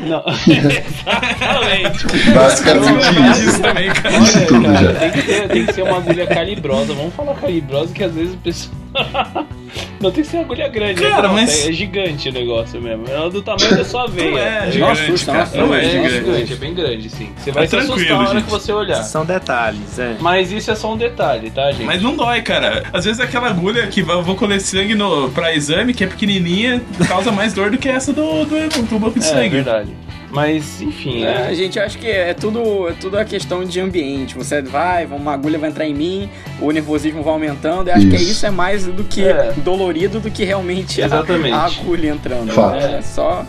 Não, 0.06 0.24
exatamente. 0.28 2.06
Basicamente 2.32 3.40
isso. 3.40 3.48
Isso 3.48 3.62
também, 3.62 3.92
cara. 3.92 4.16
Isso 4.18 4.46
tudo 4.46 4.74
já. 4.74 4.94
Tem 4.94 5.11
que, 5.11 5.22
ter, 5.22 5.48
tem 5.48 5.66
que 5.66 5.72
ser 5.72 5.82
uma 5.82 5.96
agulha 5.98 6.26
calibrosa. 6.26 6.94
Vamos 6.94 7.14
falar 7.14 7.34
calibrosa 7.34 7.92
que 7.92 8.04
às 8.04 8.14
vezes 8.14 8.34
o 8.34 8.38
pessoal. 8.38 8.76
Não 10.00 10.10
tem 10.12 10.22
que 10.22 10.30
ser 10.30 10.38
agulha 10.38 10.68
grande, 10.68 11.02
né? 11.02 11.10
Cara, 11.10 11.28
Não, 11.28 11.34
mas- 11.34 11.66
é 11.68 11.72
gigante 11.72 12.28
o 12.28 12.32
negócio 12.32 12.80
mesmo. 12.80 13.04
É 13.08 13.28
do 13.30 13.42
tamanho 13.42 13.76
da 13.76 13.84
sua 13.84 14.06
veia. 14.06 14.30
Não 14.30 14.38
é 14.38 14.58
tá 14.60 14.70
gigante, 14.70 15.00
assusta, 15.02 15.32
cara. 15.32 15.44
nossa, 15.44 15.56
Não 15.58 15.74
é 15.74 15.78
é 15.84 15.90
gigante. 15.90 16.10
gigante, 16.14 16.52
é 16.52 16.56
bem 16.56 16.74
grande, 16.74 17.10
sim. 17.10 17.30
Você 17.36 17.50
vai 17.50 17.64
É 17.64 17.66
se 17.66 17.76
assustar 17.76 17.96
tranquilo, 17.96 18.18
na 18.22 18.28
hora 18.28 18.38
gente. 18.38 18.44
que 18.44 18.50
você 18.50 18.72
olhar. 18.72 19.02
São 19.02 19.24
detalhes, 19.24 19.98
é. 19.98 20.16
Mas 20.20 20.52
isso 20.52 20.70
é 20.70 20.74
só 20.74 20.92
um 20.92 20.96
detalhe, 20.96 21.50
tá, 21.50 21.70
gente? 21.72 21.84
Mas 21.84 22.00
não 22.02 22.14
dói, 22.16 22.40
cara. 22.42 22.84
Às 22.92 23.04
vezes 23.04 23.20
aquela 23.20 23.48
agulha 23.48 23.86
que 23.88 24.00
eu 24.00 24.22
vou 24.22 24.36
colher 24.36 24.60
sangue 24.60 24.94
no, 24.94 25.30
pra 25.30 25.54
exame, 25.54 25.92
que 25.92 26.04
é 26.04 26.06
pequenininha, 26.06 26.80
causa 27.08 27.32
mais 27.32 27.52
dor 27.52 27.70
do 27.70 27.78
que 27.78 27.88
essa 27.88 28.12
do, 28.12 28.44
do, 28.44 28.82
do 28.82 28.98
banco 28.98 29.18
de 29.18 29.24
é, 29.26 29.28
sangue. 29.28 29.48
verdade. 29.48 29.90
Mas, 30.30 30.82
enfim, 30.82 31.24
É, 31.24 31.50
é. 31.50 31.54
gente, 31.54 31.78
eu 31.78 31.84
acho 31.84 31.98
que 31.98 32.06
é 32.06 32.34
tudo, 32.34 32.88
é 32.88 32.92
tudo 32.92 33.18
a 33.18 33.24
questão 33.24 33.64
de 33.64 33.80
ambiente. 33.80 34.34
Você 34.36 34.60
vai, 34.60 35.06
uma 35.06 35.32
agulha 35.32 35.58
vai 35.58 35.70
entrar 35.70 35.86
em 35.86 35.94
mim, 35.94 36.28
o 36.60 36.70
nervosismo 36.70 37.22
vai 37.22 37.32
aumentando. 37.32 37.88
Eu 37.88 37.94
acho 37.94 38.08
que 38.08 38.16
Isso. 38.16 38.30
isso 38.32 38.46
é 38.46 38.50
mais 38.50 38.86
do 38.86 39.04
que 39.04 39.24
É. 39.24 39.52
dolorido 39.64 40.20
do 40.20 40.30
que 40.30 40.44
realmente 40.44 41.00
a- 41.02 41.06
Exatamente. 41.06 41.54
A, 41.54 41.64
agulha 41.64 42.10
entrando. 42.10 42.52
Fato. 42.52 42.76
É 42.76 43.00
só, 43.00 43.46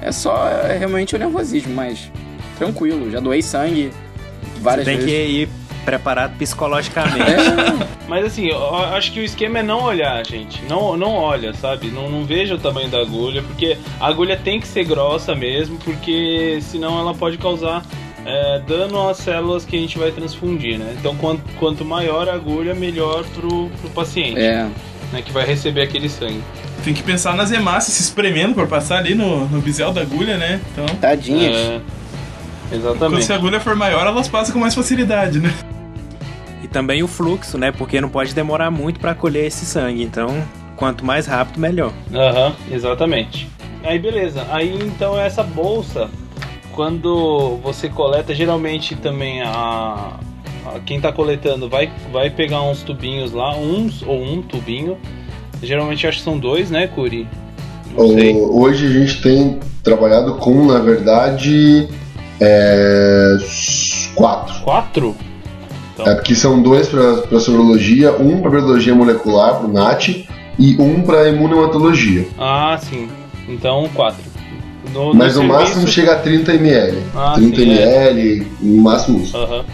é 0.00 0.10
só 0.10 0.48
é 0.48 0.78
realmente 0.78 1.14
o 1.14 1.18
nervosismo, 1.18 1.74
mas 1.74 2.10
tranquilo. 2.58 3.10
Já 3.10 3.20
doei 3.20 3.42
sangue 3.42 3.90
várias 4.60 4.86
Tem 4.86 4.96
que 4.98 5.04
vezes. 5.04 5.30
ir 5.30 5.48
preparado 5.84 6.36
psicologicamente. 6.36 7.20
É, 7.20 7.92
Mas 8.08 8.26
assim, 8.26 8.46
eu 8.46 8.74
acho 8.74 9.12
que 9.12 9.20
o 9.20 9.22
esquema 9.22 9.60
é 9.60 9.62
não 9.62 9.84
olhar, 9.84 10.26
gente. 10.26 10.62
Não, 10.68 10.96
não 10.96 11.14
olha, 11.14 11.54
sabe? 11.54 11.88
Não, 11.88 12.10
não 12.10 12.24
veja 12.24 12.54
o 12.54 12.58
tamanho 12.58 12.88
da 12.88 12.98
agulha, 12.98 13.42
porque 13.42 13.78
a 13.98 14.06
agulha 14.06 14.36
tem 14.36 14.60
que 14.60 14.66
ser 14.66 14.84
grossa 14.84 15.34
mesmo, 15.34 15.78
porque 15.78 16.58
senão 16.60 16.98
ela 16.98 17.14
pode 17.14 17.38
causar 17.38 17.82
é, 18.24 18.60
dano 18.66 19.08
às 19.08 19.18
células 19.18 19.64
que 19.64 19.76
a 19.76 19.78
gente 19.78 19.98
vai 19.98 20.10
transfundir, 20.10 20.78
né? 20.78 20.94
Então 20.98 21.16
quanto, 21.16 21.42
quanto 21.58 21.84
maior 21.84 22.28
a 22.28 22.34
agulha, 22.34 22.74
melhor 22.74 23.24
pro, 23.34 23.70
pro 23.80 23.90
paciente, 23.90 24.40
é. 24.40 24.68
né? 25.12 25.22
Que 25.22 25.32
vai 25.32 25.44
receber 25.44 25.82
aquele 25.82 26.08
sangue. 26.08 26.42
Tem 26.84 26.92
que 26.92 27.02
pensar 27.02 27.34
nas 27.36 27.52
hemácias 27.52 27.96
se 27.96 28.02
espremendo 28.02 28.54
pra 28.54 28.66
passar 28.66 28.98
ali 28.98 29.14
no, 29.14 29.46
no 29.46 29.60
bisel 29.60 29.92
da 29.92 30.00
agulha, 30.00 30.36
né? 30.36 30.60
Então, 30.72 30.86
Tadinhas. 30.96 31.56
É, 31.56 31.80
quando 32.70 32.74
exatamente. 32.74 33.24
se 33.24 33.32
a 33.32 33.36
agulha 33.36 33.60
for 33.60 33.76
maior, 33.76 34.06
elas 34.06 34.28
passam 34.28 34.52
com 34.52 34.58
mais 34.58 34.74
facilidade, 34.74 35.38
né? 35.38 35.52
Também 36.72 37.02
o 37.02 37.08
fluxo, 37.08 37.58
né? 37.58 37.70
Porque 37.70 38.00
não 38.00 38.08
pode 38.08 38.34
demorar 38.34 38.70
muito 38.70 38.98
para 38.98 39.14
colher 39.14 39.46
esse 39.46 39.64
sangue. 39.66 40.02
Então, 40.02 40.28
quanto 40.76 41.04
mais 41.04 41.26
rápido, 41.26 41.60
melhor. 41.60 41.92
Aham, 42.12 42.54
exatamente. 42.70 43.48
Aí 43.84 43.98
beleza. 43.98 44.46
Aí 44.50 44.74
então 44.82 45.18
essa 45.18 45.42
bolsa, 45.42 46.08
quando 46.72 47.58
você 47.62 47.88
coleta, 47.88 48.34
geralmente 48.34 48.94
também 48.96 49.42
a, 49.42 50.16
a- 50.64 50.80
quem 50.86 51.00
tá 51.00 51.12
coletando 51.12 51.68
vai, 51.68 51.90
vai 52.12 52.30
pegar 52.30 52.62
uns 52.62 52.82
tubinhos 52.82 53.32
lá, 53.32 53.54
uns 53.56 54.02
ou 54.02 54.22
um 54.22 54.40
tubinho. 54.40 54.96
Geralmente 55.62 56.06
acho 56.06 56.18
que 56.18 56.24
são 56.24 56.38
dois, 56.38 56.70
né, 56.70 56.86
Curi? 56.86 57.26
Não 57.96 58.08
sei. 58.08 58.32
O- 58.34 58.60
Hoje 58.62 58.86
a 58.86 58.90
gente 58.90 59.20
tem 59.20 59.60
trabalhado 59.82 60.36
com, 60.36 60.64
na 60.66 60.78
verdade, 60.78 61.88
é, 62.40 63.36
quatro. 64.14 64.54
Quatro? 64.62 65.16
É 65.98 66.14
porque 66.14 66.34
são 66.34 66.60
dois 66.62 66.88
para 66.88 67.38
sorologia, 67.40 68.12
um 68.12 68.40
para 68.40 68.50
biologia 68.50 68.94
molecular, 68.94 69.56
para 69.56 69.66
o 69.66 69.72
NAT, 69.72 70.26
e 70.58 70.76
um 70.80 71.02
para 71.02 71.28
imunomatologia. 71.28 72.26
Ah, 72.38 72.78
sim. 72.82 73.08
Então 73.48 73.88
quatro. 73.94 74.22
No, 74.92 75.14
Mas 75.14 75.34
no 75.36 75.42
serviço- 75.42 75.46
máximo 75.46 75.86
chega 75.88 76.12
a 76.14 76.18
30 76.18 76.54
ml. 76.54 76.98
Ah, 77.14 77.32
30 77.36 77.56
sim, 77.56 77.70
é. 77.72 78.10
ml, 78.10 78.46
no 78.60 78.82
máximo 78.82 79.22
isso. 79.22 79.36
Aham. 79.36 79.64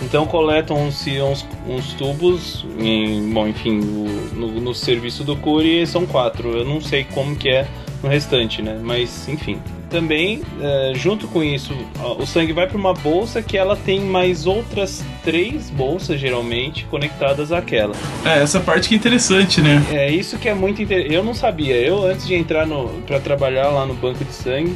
Então 0.00 0.26
coletam 0.26 0.76
uns, 0.78 1.06
uns, 1.06 1.46
uns 1.68 1.92
tubos, 1.94 2.64
em, 2.78 3.30
bom, 3.32 3.46
enfim, 3.46 3.78
o- 3.80 4.34
no, 4.36 4.48
no 4.60 4.74
serviço 4.74 5.22
do 5.24 5.36
Curi 5.36 5.86
são 5.86 6.06
quatro. 6.06 6.56
Eu 6.56 6.64
não 6.64 6.80
sei 6.80 7.04
como 7.04 7.36
que 7.36 7.48
é 7.48 7.66
no 8.02 8.08
restante, 8.08 8.62
né? 8.62 8.78
Mas 8.82 9.28
enfim. 9.28 9.60
Também, 9.88 10.40
é, 10.60 10.92
junto 10.94 11.28
com 11.28 11.44
isso, 11.44 11.74
o 12.18 12.26
sangue 12.26 12.52
vai 12.52 12.66
para 12.66 12.78
uma 12.78 12.94
bolsa 12.94 13.42
que 13.42 13.58
ela 13.58 13.76
tem 13.76 14.00
mais 14.00 14.46
outras 14.46 15.04
três 15.22 15.68
bolsas, 15.68 16.18
geralmente, 16.18 16.86
conectadas 16.86 17.52
àquela. 17.52 17.94
É, 18.24 18.42
essa 18.42 18.58
parte 18.58 18.88
que 18.88 18.94
é 18.94 18.98
interessante, 18.98 19.60
né? 19.60 19.84
É 19.90 20.10
isso 20.10 20.38
que 20.38 20.48
é 20.48 20.54
muito 20.54 20.80
interessante. 20.80 21.14
Eu 21.14 21.22
não 21.22 21.34
sabia. 21.34 21.76
Eu, 21.76 22.04
antes 22.04 22.26
de 22.26 22.34
entrar 22.34 22.66
para 23.06 23.20
trabalhar 23.20 23.68
lá 23.68 23.84
no 23.84 23.92
banco 23.92 24.24
de 24.24 24.32
sangue, 24.32 24.74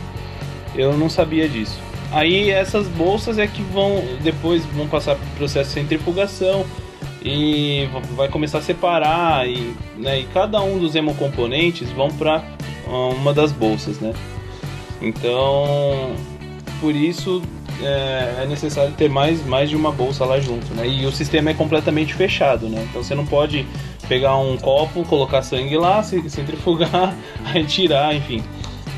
eu 0.75 0.97
não 0.99 1.09
sabia 1.09 1.49
disso. 1.49 1.79
Aí 2.13 2.51
essas 2.51 2.87
bolsas 2.87 3.39
é 3.39 3.47
que 3.47 3.63
vão 3.63 4.05
depois 4.23 4.65
vão 4.67 4.87
passar 4.87 5.17
por 5.17 5.27
processo 5.37 5.71
de 5.71 5.81
centrifugação 5.81 6.65
e 7.25 7.89
vai 8.15 8.29
começar 8.29 8.59
a 8.59 8.63
separar 8.63 9.49
e, 9.49 9.75
né, 9.97 10.21
e 10.21 10.25
cada 10.27 10.63
um 10.63 10.79
dos 10.79 10.95
hemocomponentes 10.95 11.91
vão 11.91 12.09
para 12.11 12.45
uma 12.87 13.33
das 13.33 13.53
bolsas, 13.53 13.99
né? 14.01 14.13
Então, 15.01 16.15
por 16.81 16.95
isso 16.95 17.43
é, 17.83 18.43
é 18.43 18.47
necessário 18.47 18.93
ter 18.93 19.09
mais, 19.09 19.45
mais 19.45 19.69
de 19.69 19.77
uma 19.77 19.93
bolsa 19.93 20.25
lá 20.25 20.41
junto, 20.41 20.73
né? 20.75 20.87
E 20.87 21.07
o 21.07 21.13
sistema 21.13 21.51
é 21.51 21.55
completamente 21.55 22.15
fechado, 22.15 22.69
né? 22.69 22.87
Então 22.89 23.03
você 23.03 23.15
não 23.15 23.27
pode 23.27 23.67
pegar 24.09 24.37
um 24.37 24.57
copo, 24.57 25.05
colocar 25.05 25.43
sangue 25.43 25.77
lá, 25.77 26.03
centrifugar, 26.03 27.15
aí 27.45 27.65
tirar, 27.65 28.15
enfim. 28.15 28.43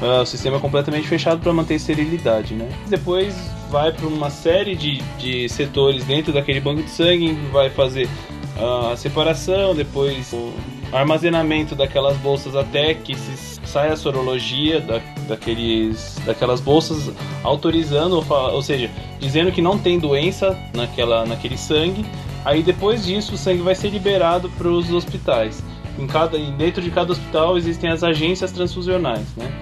Uh, 0.00 0.22
o 0.22 0.26
sistema 0.26 0.58
é 0.58 0.60
completamente 0.60 1.08
fechado 1.08 1.40
para 1.40 1.52
manter 1.52 1.74
esterilidade, 1.74 2.54
né? 2.54 2.68
Depois 2.86 3.34
vai 3.68 3.90
para 3.90 4.06
uma 4.06 4.30
série 4.30 4.76
de, 4.76 5.02
de 5.18 5.48
setores 5.48 6.04
dentro 6.04 6.32
daquele 6.32 6.60
banco 6.60 6.82
de 6.82 6.90
sangue, 6.90 7.32
vai 7.50 7.68
fazer 7.68 8.08
uh, 8.56 8.92
a 8.92 8.96
separação, 8.96 9.74
depois 9.74 10.32
o 10.32 10.52
armazenamento 10.92 11.74
daquelas 11.74 12.16
bolsas 12.18 12.54
até 12.54 12.94
que 12.94 13.16
se 13.16 13.57
sai 13.68 13.90
a 13.90 13.96
sorologia 13.96 14.80
da, 14.80 15.00
daqueles, 15.28 16.20
daquelas 16.24 16.60
bolsas 16.60 17.12
autorizando, 17.42 18.24
ou 18.30 18.62
seja, 18.62 18.90
dizendo 19.20 19.52
que 19.52 19.60
não 19.60 19.78
tem 19.78 19.98
doença 19.98 20.58
naquela, 20.74 21.24
naquele 21.26 21.56
sangue. 21.56 22.04
Aí 22.44 22.62
depois 22.62 23.04
disso 23.04 23.34
o 23.34 23.38
sangue 23.38 23.60
vai 23.60 23.74
ser 23.74 23.90
liberado 23.90 24.48
para 24.50 24.68
os 24.68 24.90
hospitais. 24.90 25.62
Em 25.98 26.06
cada, 26.06 26.38
dentro 26.38 26.80
de 26.80 26.90
cada 26.90 27.12
hospital 27.12 27.58
existem 27.58 27.90
as 27.90 28.02
agências 28.02 28.52
transfusionais, 28.52 29.26
né? 29.36 29.52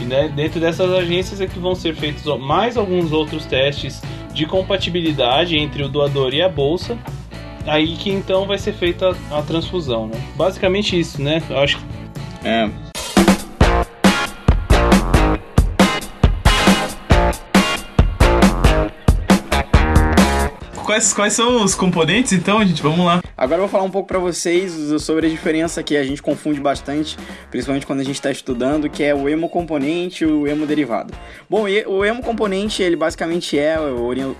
E 0.00 0.04
né, 0.04 0.28
dentro 0.28 0.60
dessas 0.60 0.92
agências 0.92 1.40
é 1.40 1.46
que 1.46 1.58
vão 1.58 1.74
ser 1.74 1.94
feitos 1.94 2.24
mais 2.38 2.76
alguns 2.76 3.12
outros 3.12 3.46
testes 3.46 4.02
de 4.32 4.46
compatibilidade 4.46 5.56
entre 5.56 5.82
o 5.82 5.88
doador 5.88 6.34
e 6.34 6.42
a 6.42 6.48
bolsa. 6.48 6.96
Aí 7.66 7.96
que 7.96 8.10
então 8.10 8.46
vai 8.46 8.58
ser 8.58 8.72
feita 8.72 9.16
a 9.30 9.42
transfusão, 9.42 10.06
né? 10.06 10.20
Basicamente 10.36 10.98
isso, 10.98 11.20
né? 11.20 11.42
Eu 11.50 11.58
acho. 11.58 11.78
É, 12.44 12.68
quais, 20.88 21.12
quais 21.12 21.34
são 21.34 21.62
os 21.62 21.74
componentes 21.74 22.32
então, 22.32 22.64
gente? 22.64 22.80
Vamos 22.80 23.04
lá. 23.04 23.22
Agora 23.36 23.58
eu 23.58 23.64
vou 23.64 23.68
falar 23.68 23.84
um 23.84 23.90
pouco 23.90 24.08
para 24.08 24.18
vocês 24.18 24.72
sobre 25.02 25.26
a 25.26 25.28
diferença 25.28 25.82
que 25.82 25.94
a 25.94 26.02
gente 26.02 26.22
confunde 26.22 26.60
bastante, 26.60 27.14
principalmente 27.50 27.86
quando 27.86 28.00
a 28.00 28.02
gente 28.02 28.14
está 28.14 28.30
estudando, 28.30 28.88
que 28.88 29.04
é 29.04 29.14
o 29.14 29.28
hemocomponente 29.28 30.24
e 30.24 30.26
o 30.26 30.46
hemoderivado. 30.46 31.12
Bom, 31.48 31.66
o 31.86 32.04
hemocomponente, 32.06 32.82
ele 32.82 32.96
basicamente 32.96 33.58
é, 33.58 33.76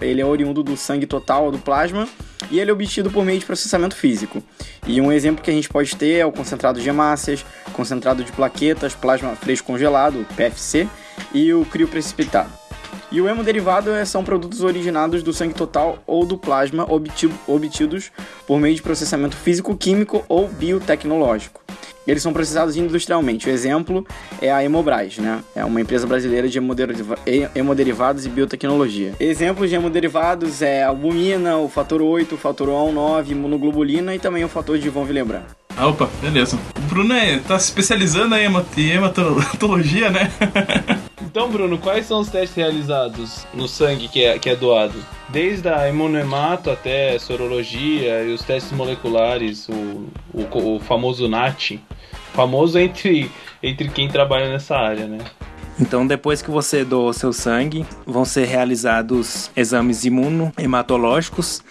ele 0.00 0.22
é 0.22 0.24
oriundo 0.24 0.62
do 0.62 0.74
sangue 0.74 1.06
total, 1.06 1.52
do 1.52 1.58
plasma, 1.58 2.08
e 2.50 2.58
ele 2.58 2.70
é 2.70 2.72
obtido 2.72 3.10
por 3.10 3.26
meio 3.26 3.38
de 3.38 3.44
processamento 3.44 3.94
físico. 3.94 4.42
E 4.86 5.02
um 5.02 5.12
exemplo 5.12 5.44
que 5.44 5.50
a 5.50 5.54
gente 5.54 5.68
pode 5.68 5.94
ter 5.96 6.14
é 6.14 6.24
o 6.24 6.32
concentrado 6.32 6.80
de 6.80 6.88
hemácias, 6.88 7.44
concentrado 7.74 8.24
de 8.24 8.32
plaquetas, 8.32 8.94
plasma 8.94 9.36
fresco 9.36 9.66
congelado, 9.66 10.26
PFC, 10.34 10.88
e 11.34 11.52
o 11.52 11.66
crio 11.66 11.88
precipitado. 11.88 12.67
E 13.10 13.20
o 13.22 13.28
hemoderivado 13.28 13.90
é, 13.90 14.04
são 14.04 14.22
produtos 14.22 14.60
originados 14.62 15.22
do 15.22 15.32
sangue 15.32 15.54
total 15.54 16.02
ou 16.06 16.26
do 16.26 16.36
plasma 16.36 16.86
obtidos 17.46 18.12
por 18.46 18.60
meio 18.60 18.74
de 18.74 18.82
processamento 18.82 19.34
físico-químico 19.34 20.24
ou 20.28 20.46
biotecnológico. 20.46 21.62
Eles 22.08 22.22
são 22.22 22.32
processados 22.32 22.74
industrialmente. 22.74 23.46
O 23.46 23.52
exemplo 23.52 24.06
é 24.40 24.50
a 24.50 24.64
Hemobras, 24.64 25.18
né? 25.18 25.40
É 25.54 25.62
uma 25.62 25.78
empresa 25.78 26.06
brasileira 26.06 26.48
de 26.48 26.58
hemoderivados 27.54 28.24
e 28.24 28.30
biotecnologia. 28.30 29.12
Exemplos 29.20 29.68
de 29.68 29.76
hemoderivados 29.76 30.62
é 30.62 30.84
a 30.84 30.88
albumina, 30.88 31.58
o 31.58 31.68
fator 31.68 32.00
8, 32.00 32.34
o 32.34 32.38
fator 32.38 32.68
O9, 32.68 33.32
imunoglobulina 33.32 34.14
e 34.14 34.18
também 34.18 34.42
o 34.42 34.48
fator 34.48 34.78
de 34.78 34.88
von 34.88 35.02
Willebrand. 35.02 35.44
Ah, 35.76 35.86
opa, 35.86 36.08
beleza. 36.22 36.58
O 36.78 36.80
Bruno 36.88 37.12
é, 37.12 37.38
tá 37.40 37.58
se 37.58 37.66
especializando 37.66 38.34
em 38.34 38.44
hematologia, 38.44 40.10
né? 40.10 40.32
Então, 41.30 41.50
Bruno, 41.50 41.76
quais 41.76 42.06
são 42.06 42.20
os 42.20 42.28
testes 42.28 42.56
realizados 42.56 43.46
no 43.52 43.68
sangue 43.68 44.08
que 44.08 44.24
é, 44.24 44.38
que 44.38 44.48
é 44.48 44.56
doado? 44.56 44.94
Desde 45.28 45.68
a 45.68 45.86
imunohemato 45.86 46.70
até 46.70 47.18
sorologia 47.18 48.24
e 48.24 48.32
os 48.32 48.42
testes 48.42 48.72
moleculares, 48.72 49.68
o, 49.68 50.06
o, 50.32 50.76
o 50.76 50.80
famoso 50.80 51.28
NAT, 51.28 51.78
famoso 52.32 52.78
entre, 52.78 53.30
entre 53.62 53.88
quem 53.88 54.08
trabalha 54.08 54.48
nessa 54.48 54.76
área, 54.76 55.06
né? 55.06 55.18
Então, 55.80 56.06
depois 56.06 56.42
que 56.42 56.50
você 56.50 56.84
doou 56.84 57.12
seu 57.12 57.32
sangue, 57.32 57.86
vão 58.04 58.24
ser 58.24 58.46
realizados 58.46 59.50
exames 59.56 60.04
imunohematológicos 60.04 61.62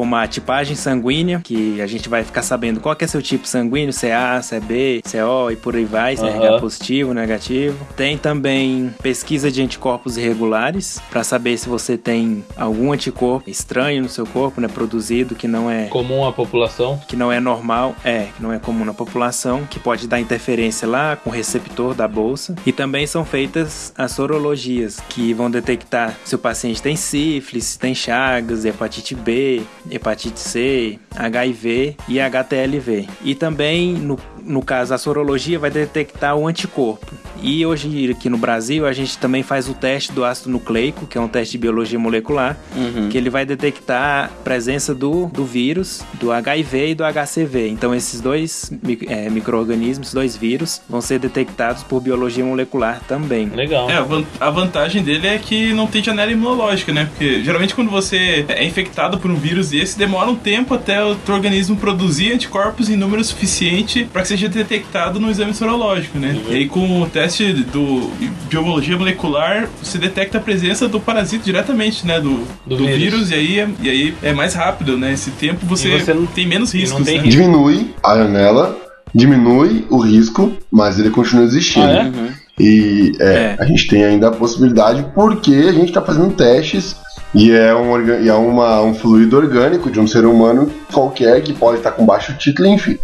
como 0.00 0.16
a 0.16 0.26
tipagem 0.26 0.74
sanguínea, 0.74 1.42
que 1.44 1.78
a 1.78 1.86
gente 1.86 2.08
vai 2.08 2.24
ficar 2.24 2.40
sabendo 2.40 2.80
qual 2.80 2.96
é 2.98 3.06
seu 3.06 3.20
tipo 3.20 3.46
sanguíneo, 3.46 3.92
se 3.92 4.06
é 4.06 4.14
A, 4.14 4.40
se 4.40 4.54
é 4.54 4.60
B, 4.60 5.02
se 5.04 5.18
é 5.18 5.24
O 5.26 5.50
e 5.50 5.56
por 5.56 5.76
aí 5.76 5.84
vai, 5.84 6.16
se 6.16 6.24
é 6.24 6.28
RH 6.28 6.58
positivo, 6.58 7.12
negativo. 7.12 7.86
Tem 7.96 8.16
também 8.16 8.94
pesquisa 9.02 9.50
de 9.50 9.60
anticorpos 9.60 10.16
irregulares, 10.16 11.02
para 11.10 11.22
saber 11.22 11.58
se 11.58 11.68
você 11.68 11.98
tem 11.98 12.42
algum 12.56 12.94
anticorpo 12.94 13.50
estranho 13.50 14.02
no 14.02 14.08
seu 14.08 14.24
corpo, 14.24 14.58
né, 14.58 14.68
produzido, 14.68 15.34
que 15.34 15.46
não 15.46 15.70
é 15.70 15.88
comum 15.88 16.26
à 16.26 16.32
população, 16.32 16.98
que 17.06 17.14
não 17.14 17.30
é 17.30 17.38
normal, 17.38 17.94
é, 18.02 18.28
que 18.34 18.42
não 18.42 18.54
é 18.54 18.58
comum 18.58 18.86
na 18.86 18.94
população, 18.94 19.66
que 19.68 19.78
pode 19.78 20.08
dar 20.08 20.18
interferência 20.18 20.88
lá 20.88 21.14
com 21.14 21.28
o 21.28 21.32
receptor 21.32 21.94
da 21.94 22.08
bolsa. 22.08 22.56
E 22.64 22.72
também 22.72 23.06
são 23.06 23.22
feitas 23.22 23.92
as 23.98 24.12
sorologias, 24.12 24.98
que 25.10 25.34
vão 25.34 25.50
detectar 25.50 26.16
se 26.24 26.34
o 26.34 26.38
paciente 26.38 26.80
tem 26.80 26.96
sífilis, 26.96 27.76
tem 27.76 27.94
chagas, 27.94 28.64
hepatite 28.64 29.14
B, 29.14 29.60
hepatite 29.90 30.38
C, 30.38 30.98
HIV 31.16 31.96
e 32.08 32.20
HTLV. 32.20 33.08
E 33.24 33.34
também, 33.34 33.92
no, 33.92 34.18
no 34.44 34.62
caso, 34.62 34.94
a 34.94 34.98
sorologia 34.98 35.58
vai 35.58 35.70
detectar 35.70 36.36
o 36.36 36.46
anticorpo. 36.46 37.14
E 37.42 37.64
hoje 37.64 38.10
aqui 38.10 38.28
no 38.28 38.36
Brasil 38.36 38.86
a 38.86 38.92
gente 38.92 39.16
também 39.18 39.42
faz 39.42 39.68
o 39.68 39.74
teste 39.74 40.12
do 40.12 40.24
ácido 40.24 40.50
nucleico, 40.50 41.06
que 41.06 41.16
é 41.16 41.20
um 41.20 41.28
teste 41.28 41.52
de 41.52 41.58
biologia 41.58 41.98
molecular, 41.98 42.56
uhum. 42.76 43.08
que 43.08 43.16
ele 43.16 43.30
vai 43.30 43.46
detectar 43.46 44.26
a 44.26 44.28
presença 44.28 44.94
do, 44.94 45.26
do 45.26 45.44
vírus, 45.44 46.02
do 46.14 46.32
HIV 46.32 46.90
e 46.90 46.94
do 46.94 47.04
HCV. 47.04 47.68
Então 47.68 47.94
esses 47.94 48.20
dois 48.20 48.70
é, 49.08 49.30
micro-organismos, 49.30 50.12
dois 50.12 50.36
vírus, 50.36 50.82
vão 50.88 51.00
ser 51.00 51.18
detectados 51.18 51.82
por 51.82 52.00
biologia 52.00 52.44
molecular 52.44 53.00
também. 53.08 53.48
Legal. 53.48 53.88
É, 53.90 53.96
a 54.38 54.50
vantagem 54.50 55.02
dele 55.02 55.26
é 55.26 55.38
que 55.38 55.72
não 55.72 55.86
tem 55.86 56.02
janela 56.02 56.30
imunológica, 56.30 56.92
né? 56.92 57.06
Porque 57.06 57.42
geralmente 57.42 57.74
quando 57.74 57.90
você 57.90 58.44
é 58.48 58.64
infectado 58.64 59.18
por 59.18 59.30
um 59.30 59.36
vírus 59.36 59.70
desse, 59.70 59.98
demora 59.98 60.30
um 60.30 60.36
tempo 60.36 60.74
até 60.74 61.02
o 61.02 61.14
teu 61.14 61.34
organismo 61.34 61.76
produzir 61.76 62.32
anticorpos 62.32 62.90
em 62.90 62.96
número 62.96 63.24
suficiente 63.24 64.04
para 64.04 64.22
que 64.22 64.28
seja 64.30 64.48
detectado 64.48 65.18
no 65.18 65.28
exame 65.28 65.52
sorológico, 65.52 66.16
né? 66.16 66.38
Uhum. 66.46 66.52
E 66.52 66.56
aí 66.56 66.68
com 66.68 67.02
o 67.02 67.06
teste 67.06 67.52
do 67.52 68.10
biologia 68.48 68.96
molecular, 68.96 69.68
você 69.82 69.98
detecta 69.98 70.38
a 70.38 70.40
presença 70.40 70.86
do 70.86 71.00
parasito 71.00 71.44
diretamente, 71.44 72.06
né? 72.06 72.20
Do, 72.20 72.46
do, 72.64 72.76
do 72.76 72.86
vírus. 72.86 72.98
vírus, 72.98 73.30
e 73.30 73.34
aí, 73.34 73.58
é, 73.58 73.68
e 73.82 73.90
aí 73.90 74.14
é 74.22 74.32
mais 74.32 74.54
rápido, 74.54 74.96
né? 74.96 75.12
Esse 75.12 75.32
tempo 75.32 75.66
você, 75.66 75.98
você 75.98 76.14
não, 76.14 76.26
tem 76.26 76.46
menos 76.46 76.72
riscos. 76.72 77.04
Tem 77.04 77.18
né? 77.18 77.26
Diminui 77.26 77.92
a 78.04 78.16
janela, 78.16 78.78
diminui 79.12 79.84
o 79.90 79.98
risco, 79.98 80.52
mas 80.70 80.98
ele 81.00 81.10
continua 81.10 81.44
existindo. 81.44 81.86
Ah, 81.86 81.90
é? 81.90 82.02
uhum. 82.04 82.28
E 82.60 83.12
é, 83.18 83.24
é. 83.24 83.56
a 83.58 83.64
gente 83.64 83.88
tem 83.88 84.04
ainda 84.04 84.28
a 84.28 84.32
possibilidade 84.32 85.04
porque 85.12 85.54
a 85.54 85.72
gente 85.72 85.88
está 85.88 86.02
fazendo 86.02 86.30
testes 86.34 86.94
e 87.34 87.50
é, 87.50 87.74
um, 87.74 88.22
e 88.22 88.28
é 88.28 88.34
uma, 88.34 88.80
um 88.82 88.94
fluido 88.94 89.36
orgânico 89.36 89.90
de 89.90 89.98
um 89.98 90.06
ser 90.06 90.24
humano 90.24 90.70
qualquer 90.92 91.42
que 91.42 91.52
pode 91.52 91.78
estar 91.78 91.92
com 91.92 92.06
baixo 92.06 92.32
título, 92.34 92.68
enfim 92.68 92.96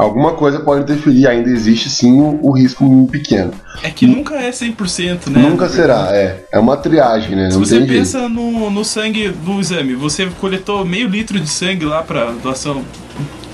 alguma 0.00 0.32
coisa 0.32 0.60
pode 0.60 0.82
interferir, 0.82 1.26
ainda 1.26 1.50
existe 1.50 1.90
sim 1.90 2.20
o, 2.20 2.40
o 2.42 2.52
risco 2.52 3.06
pequeno. 3.10 3.52
É 3.82 3.90
que 3.90 4.06
nunca 4.06 4.36
é 4.36 4.50
100%, 4.50 5.28
né? 5.28 5.40
Nunca 5.42 5.68
será, 5.68 6.08
é. 6.12 6.44
É 6.52 6.58
uma 6.58 6.76
triagem, 6.76 7.36
né? 7.36 7.50
Se 7.50 7.56
Não 7.56 7.64
você 7.64 7.80
pensa 7.82 8.28
no, 8.28 8.70
no 8.70 8.84
sangue 8.84 9.28
do 9.28 9.60
exame, 9.60 9.94
você 9.94 10.26
coletou 10.40 10.84
meio 10.84 11.08
litro 11.08 11.38
de 11.38 11.48
sangue 11.48 11.84
lá 11.84 12.02
para 12.02 12.32
doação, 12.32 12.82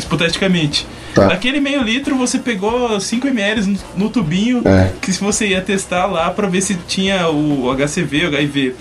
hipoteticamente. 0.00 0.86
Tá. 1.14 1.28
Daquele 1.28 1.60
meio 1.60 1.82
litro 1.82 2.14
você 2.14 2.38
pegou 2.38 3.00
5 3.00 3.26
ml 3.26 3.62
no, 3.66 3.78
no 3.96 4.10
tubinho 4.10 4.62
é. 4.66 4.92
que 5.00 5.10
você 5.12 5.48
ia 5.48 5.62
testar 5.62 6.06
lá 6.06 6.30
para 6.30 6.46
ver 6.46 6.60
se 6.60 6.74
tinha 6.86 7.28
o 7.28 7.74
HCV, 7.74 8.26
o 8.26 8.28
HIV. 8.28 8.74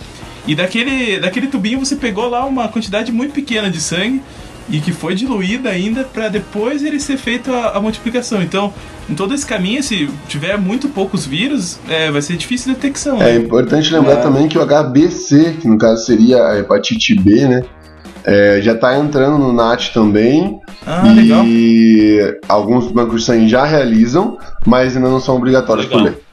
E 0.47 0.53
daquele, 0.53 1.19
daquele 1.19 1.47
tubinho 1.47 1.79
você 1.79 1.95
pegou 1.95 2.29
lá 2.29 2.45
uma 2.45 2.67
quantidade 2.67 3.11
muito 3.11 3.33
pequena 3.33 3.69
de 3.69 3.79
sangue 3.79 4.21
e 4.69 4.79
que 4.79 4.91
foi 4.91 5.15
diluída 5.15 5.69
ainda 5.69 6.03
para 6.03 6.27
depois 6.27 6.83
ele 6.83 6.99
ser 6.99 7.17
feito 7.17 7.51
a, 7.53 7.77
a, 7.77 7.81
multiplicação. 7.81 8.41
Então, 8.41 8.73
em 9.09 9.13
todo 9.13 9.33
esse 9.33 9.45
caminho, 9.45 9.81
se 9.83 10.09
tiver 10.27 10.57
muito 10.57 10.89
poucos 10.89 11.25
vírus, 11.25 11.79
é, 11.87 12.11
vai 12.11 12.21
ser 12.21 12.35
difícil 12.35 12.71
a 12.71 12.75
detecção. 12.75 13.21
É 13.21 13.33
né? 13.33 13.35
importante 13.37 13.93
lembrar 13.93 14.13
é. 14.13 14.21
também 14.21 14.47
que 14.47 14.57
o 14.57 14.65
HBC, 14.65 15.57
que 15.61 15.67
no 15.67 15.77
caso 15.77 16.05
seria 16.05 16.43
a 16.43 16.59
hepatite 16.59 17.15
B, 17.15 17.47
né? 17.47 17.63
É, 18.23 18.59
já 18.59 18.73
está 18.73 18.97
entrando 18.97 19.37
no 19.37 19.53
NAT 19.53 19.93
também. 19.93 20.59
Ah, 20.85 21.07
e 21.07 21.13
legal. 21.13 21.45
alguns 22.49 22.91
bancos 22.91 23.21
de 23.21 23.25
sangue 23.27 23.47
já 23.47 23.65
realizam, 23.65 24.37
mas 24.65 24.95
ainda 24.95 25.09
não 25.09 25.19
são 25.19 25.35
obrigatórios 25.35 25.85
legal. 25.85 26.05
por 26.05 26.11
lei 26.11 26.24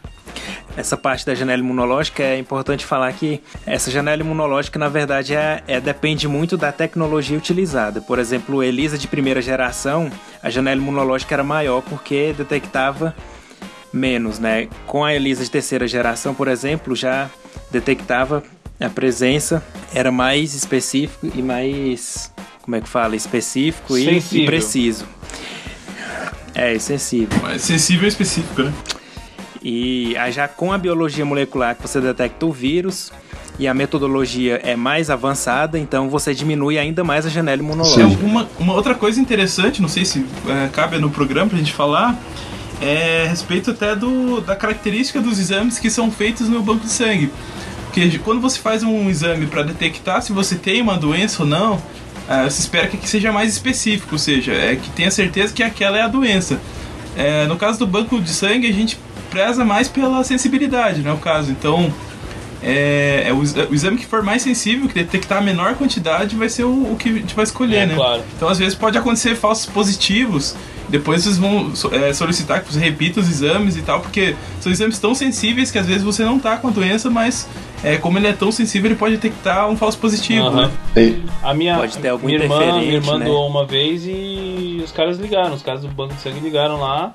essa 0.77 0.97
parte 0.97 1.27
da 1.27 1.35
janela 1.35 1.63
imunológica, 1.63 2.23
é 2.23 2.39
importante 2.39 2.85
falar 2.87 3.13
que 3.13 3.43
essa 3.67 3.91
janela 3.91 4.23
imunológica, 4.23 4.79
na 4.79 4.89
verdade, 4.89 5.35
é, 5.35 5.63
é, 5.67 5.81
depende 5.81 6.27
muito 6.27 6.57
da 6.57 6.73
tecnologia 6.73 7.37
utilizada. 7.37 8.01
Por 8.01 8.19
exemplo, 8.19 8.63
ELISA 8.63 8.97
de 8.97 9.07
primeira 9.07 9.43
geração, 9.43 10.11
a 10.43 10.49
janela 10.49 10.81
imunológica 10.81 11.35
era 11.35 11.45
maior 11.45 11.83
porque 11.83 12.35
detectava 12.37 13.15
menos, 13.93 14.39
né? 14.39 14.69
Com 14.87 15.05
a 15.05 15.15
ELISA 15.15 15.45
de 15.45 15.51
terceira 15.51 15.87
geração, 15.87 16.35
por 16.35 16.49
exemplo, 16.49 16.97
já 16.97 17.29
detectava 17.71 18.43
A 18.81 18.89
presença 18.89 19.63
era 19.95 20.11
mais 20.11 20.55
específico 20.55 21.31
e 21.35 21.43
mais. 21.43 22.33
Como 22.63 22.77
é 22.77 22.81
que 22.81 22.89
fala? 22.89 23.15
Específico 23.15 23.97
e, 23.97 24.23
e 24.33 24.47
preciso. 24.47 25.07
É, 26.55 26.79
sensível. 26.79 27.39
Mais 27.43 27.63
sensível 27.63 28.05
e 28.05 28.09
específico, 28.09 28.63
né? 28.63 28.73
E 29.65 30.15
já 30.33 30.49
com 30.49 30.73
a 30.73 30.79
biologia 30.79 31.25
molecular 31.25 31.77
que 31.77 31.83
você 31.83 32.01
detecta 32.01 32.45
o 32.45 32.53
vírus 32.53 33.13
e 33.59 33.69
a 33.69 33.75
metodologia 33.75 34.61
é 34.65 34.75
mais 34.75 35.11
avançada, 35.11 35.79
então 35.79 36.09
você 36.09 36.35
diminui 36.35 36.79
ainda 36.79 37.05
mais 37.05 37.27
a 37.27 37.29
janela 37.29 37.63
imunológica. 37.63 38.25
uma, 38.25 38.49
uma 38.59 38.73
outra 38.75 38.95
coisa 38.95 39.21
interessante, 39.21 39.81
não 39.81 39.89
sei 39.89 40.05
se 40.05 40.25
é, 40.49 40.69
cabe 40.73 40.99
no 40.99 41.11
programa 41.11 41.51
pra 41.51 41.59
gente 41.59 41.73
falar, 41.73 42.19
é 42.81 43.25
a 43.27 43.29
respeito 43.29 43.71
até 43.71 43.95
do, 43.95 44.41
da 44.41 44.57
característica 44.57 45.21
dos 45.21 45.39
exames 45.39 45.79
que 45.79 45.91
são 45.91 46.11
feitos 46.11 46.49
no 46.49 46.63
banco 46.63 46.85
de 46.85 46.91
sangue. 46.91 47.31
Porque 47.85 48.19
quando 48.19 48.41
você 48.41 48.59
faz 48.59 48.83
um 48.83 49.09
exame 49.09 49.47
para 49.47 49.63
detectar 49.63 50.23
se 50.23 50.33
você 50.33 50.57
tem 50.57 50.81
uma 50.81 50.97
doença 50.97 51.43
ou 51.43 51.49
não, 51.49 51.81
é, 52.29 52.45
você 52.45 52.61
espera 52.61 52.89
que 52.89 53.09
seja 53.09 53.31
mais 53.31 53.53
específico, 53.53 54.15
ou 54.15 54.19
seja, 54.19 54.53
é 54.53 54.77
que 54.77 54.91
tenha 54.91 55.11
certeza 55.11 55.53
que 55.53 55.63
aquela 55.63 55.99
é 55.99 56.03
a 56.03 56.09
doença. 56.09 56.59
É, 57.15 57.47
no 57.47 57.57
caso 57.57 57.79
do 57.79 57.87
banco 57.87 58.19
de 58.19 58.31
sangue, 58.31 58.67
a 58.67 58.73
gente 58.73 58.99
preza 59.33 59.65
mais 59.65 59.89
pela 59.89 60.23
sensibilidade, 60.23 61.03
não 61.03 61.13
é 61.13 61.15
o 61.15 61.19
caso. 61.19 61.51
Então, 61.51 61.93
é, 62.63 63.25
é 63.27 63.33
o, 63.33 63.39
o 63.39 63.75
exame 63.75 63.97
que 63.97 64.07
for 64.07 64.23
mais 64.23 64.43
sensível, 64.43 64.87
que 64.87 64.95
detectar 64.95 65.39
a 65.39 65.41
menor 65.41 65.75
quantidade, 65.75 66.37
vai 66.37 66.49
ser 66.49 66.65
o, 66.65 66.93
o 66.93 66.97
que 66.97 67.09
a 67.09 67.13
gente 67.15 67.35
vai 67.35 67.45
escolher, 67.45 67.77
É, 67.79 67.87
né? 67.87 67.95
claro. 67.95 68.23
Então, 68.37 68.49
às 68.49 68.59
vezes, 68.59 68.75
pode 68.75 68.97
acontecer 68.97 69.35
falsos 69.35 69.67
positivos. 69.67 70.55
Depois 70.89 71.23
vocês 71.23 71.39
vão 71.39 71.73
é, 71.93 72.13
solicitar 72.13 72.61
que 72.63 72.71
você 72.71 72.79
repita 72.79 73.19
os 73.21 73.29
exames 73.29 73.77
e 73.77 73.83
tal, 73.83 74.01
porque 74.01 74.37
são 74.61 74.71
exames 74.71 74.99
tão 74.99 75.15
sensíveis 75.15 75.71
que 75.71 75.79
às 75.79 75.87
vezes 75.87 76.03
você 76.03 76.23
não 76.23 76.39
tá 76.39 76.59
com 76.59 76.69
a 76.69 76.71
doença, 76.71 77.09
mas 77.09 77.49
é, 77.83 77.97
como 77.97 78.19
ele 78.19 78.27
é 78.27 78.33
tão 78.33 78.53
sensível, 78.53 78.91
ele 78.91 78.99
pode 78.99 79.17
detectar 79.17 79.71
um 79.71 79.77
falso 79.77 79.97
positivo, 79.97 80.49
Aham. 80.49 80.71
né? 80.95 81.21
A 81.43 81.55
minha, 81.55 81.77
Pode 81.79 81.97
ter 81.97 82.09
algum 82.09 82.27
minha 82.27 82.39
irmã, 82.41 82.59
minha 82.59 82.69
interferente, 82.73 83.07
irmã 83.07 83.19
né? 83.19 83.25
doou 83.25 83.49
uma 83.49 83.65
vez 83.65 84.03
e 84.07 84.83
os 84.85 84.93
caras 84.93 85.19
ligaram, 85.19 85.55
os 85.55 85.63
caras 85.63 85.81
do 85.81 85.89
banco 85.89 86.13
de 86.15 86.21
sangue 86.21 86.41
ligaram 86.41 86.79
lá, 86.79 87.15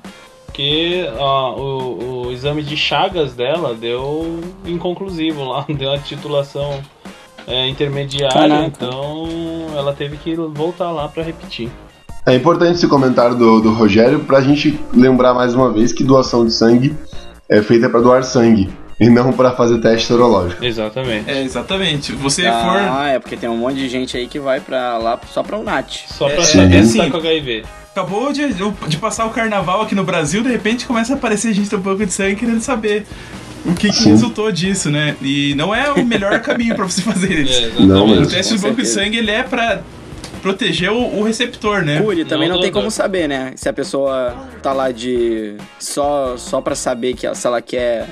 que 0.58 1.08
ó, 1.20 1.54
o, 1.56 2.26
o 2.28 2.32
exame 2.32 2.64
de 2.64 2.76
chagas 2.76 3.34
dela 3.34 3.76
deu 3.76 4.42
inconclusivo 4.66 5.44
lá, 5.46 5.64
deu 5.70 5.90
uma 5.90 6.00
titulação 6.00 6.82
é, 7.48 7.68
intermediária, 7.70 8.34
Caraca. 8.34 8.66
então 8.66 9.28
ela 9.78 9.94
teve 9.94 10.18
que 10.18 10.36
voltar 10.36 10.92
lá 10.92 11.08
pra 11.08 11.22
repetir. 11.24 11.70
É 12.26 12.36
importante 12.36 12.74
esse 12.74 12.88
comentário 12.88 13.36
do, 13.38 13.62
do 13.62 13.72
Rogério 13.72 14.20
pra 14.22 14.42
gente 14.42 14.78
lembrar 14.94 15.34
mais 15.34 15.54
uma 15.54 15.72
vez 15.72 15.94
que 15.94 16.04
doação 16.04 16.44
de 16.44 16.52
sangue 16.52 16.94
é 17.48 17.62
feita 17.62 17.88
pra 17.88 18.02
doar 18.02 18.24
sangue 18.24 18.68
e 19.00 19.10
não 19.10 19.32
pra 19.32 19.52
fazer 19.52 19.80
teste 19.80 20.08
serológico. 20.08 20.66
Exatamente. 20.66 21.30
É, 21.30 21.44
exatamente. 21.44 22.12
Você 22.14 22.42
for. 22.42 22.52
Ah, 22.52 23.08
é 23.10 23.20
porque 23.20 23.38
tem 23.38 23.48
um 23.48 23.56
monte 23.56 23.76
de 23.76 23.88
gente 23.88 24.18
aí 24.18 24.28
que 24.28 24.40
vai 24.40 24.60
pra 24.60 24.98
lá 24.98 25.18
só 25.32 25.42
pra 25.44 25.56
o 25.58 25.64
NAT. 25.64 26.06
Só 26.08 26.26
pra 26.28 26.40
É, 26.40 26.44
saber 26.44 26.76
é 26.78 26.84
se 26.84 26.98
tá 26.98 27.04
assim. 27.04 27.12
com 27.12 27.18
HIV. 27.18 27.64
Acabou 27.98 28.32
de, 28.32 28.54
de 28.88 28.98
passar 28.98 29.26
o 29.26 29.32
carnaval 29.32 29.82
aqui 29.82 29.96
no 29.96 30.04
Brasil, 30.04 30.44
de 30.44 30.50
repente 30.50 30.86
começa 30.86 31.14
a 31.14 31.16
aparecer 31.16 31.52
gente 31.52 31.68
do 31.72 31.80
banco 31.80 32.06
de 32.06 32.14
sangue 32.14 32.36
querendo 32.36 32.62
saber 32.62 33.08
o 33.66 33.74
que, 33.74 33.92
que 33.92 34.04
resultou 34.08 34.52
disso, 34.52 34.92
né? 34.92 35.16
E 35.20 35.56
não 35.56 35.74
é 35.74 35.92
o 35.92 36.06
melhor 36.06 36.40
caminho 36.46 36.76
pra 36.76 36.86
você 36.86 37.02
fazer 37.02 37.34
É, 37.34 37.42
isso. 37.42 37.52
exatamente. 37.60 37.88
Não, 37.88 38.06
O 38.06 38.16
mas- 38.20 38.28
teste 38.28 38.54
Com 38.54 38.60
do 38.62 38.68
banco 38.68 38.82
de 38.84 38.88
sangue 38.88 39.18
ele 39.18 39.32
é 39.32 39.42
pra 39.42 39.82
proteger 40.44 40.92
o, 40.92 41.18
o 41.20 41.24
receptor, 41.24 41.82
né? 41.84 42.00
Curi, 42.00 42.24
também 42.24 42.48
Não, 42.48 42.58
não, 42.58 42.62
tem 42.62 42.72
como 42.72 42.92
saber, 42.92 43.28
né? 43.28 43.54
Se 43.56 43.68
a 43.68 43.74
pessoa 43.74 44.36
tá 44.62 44.72
lá 44.74 44.92
de. 44.92 45.56
só, 45.80 46.36
só 46.38 46.62
pra 46.62 46.76
saber 46.76 47.16
que 47.16 47.26
ela- 47.26 47.34
se 47.34 47.48
ela 47.48 47.64
quer 47.64 48.08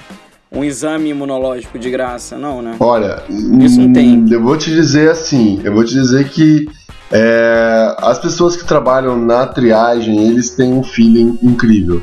um 0.51 0.63
exame 0.63 1.09
imunológico 1.11 1.77
de 1.77 1.91
graça, 1.91 2.39
não, 2.39 2.59
né? 2.63 2.75
Olha, 2.79 3.21
Isso 3.61 3.79
não 3.79 3.93
tem. 3.93 4.25
Eu 4.31 4.41
vou 4.41 4.57
te 4.57 4.71
dizer 4.71 5.11
assim, 5.11 5.61
eu 5.63 5.71
vou 5.71 5.83
te 5.85 5.93
dizer 5.93 6.27
que 6.29 6.67
é, 7.11 7.95
as 7.99 8.19
pessoas 8.19 8.55
que 8.55 8.65
trabalham 8.65 9.17
na 9.17 9.45
triagem, 9.45 10.27
eles 10.27 10.51
têm 10.51 10.73
um 10.73 10.83
feeling 10.83 11.37
incrível. 11.41 12.01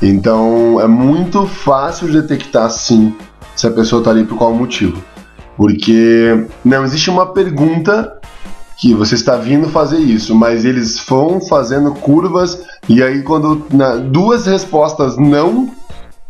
Então 0.00 0.80
é 0.80 0.86
muito 0.86 1.44
fácil 1.46 2.06
de 2.08 2.20
detectar 2.22 2.70
sim 2.70 3.14
se 3.56 3.66
a 3.66 3.70
pessoa 3.70 4.02
tá 4.02 4.10
ali 4.10 4.24
por 4.24 4.38
qual 4.38 4.54
motivo. 4.54 5.02
Porque 5.56 6.46
não 6.64 6.84
existe 6.84 7.10
uma 7.10 7.26
pergunta 7.26 8.14
que 8.80 8.94
você 8.94 9.16
está 9.16 9.36
vindo 9.36 9.68
fazer 9.68 9.98
isso, 9.98 10.36
mas 10.36 10.64
eles 10.64 11.04
vão 11.04 11.40
fazendo 11.40 11.92
curvas 11.94 12.62
e 12.88 13.02
aí 13.02 13.22
quando 13.22 13.66
na- 13.72 13.96
duas 13.96 14.46
respostas 14.46 15.16
não 15.16 15.70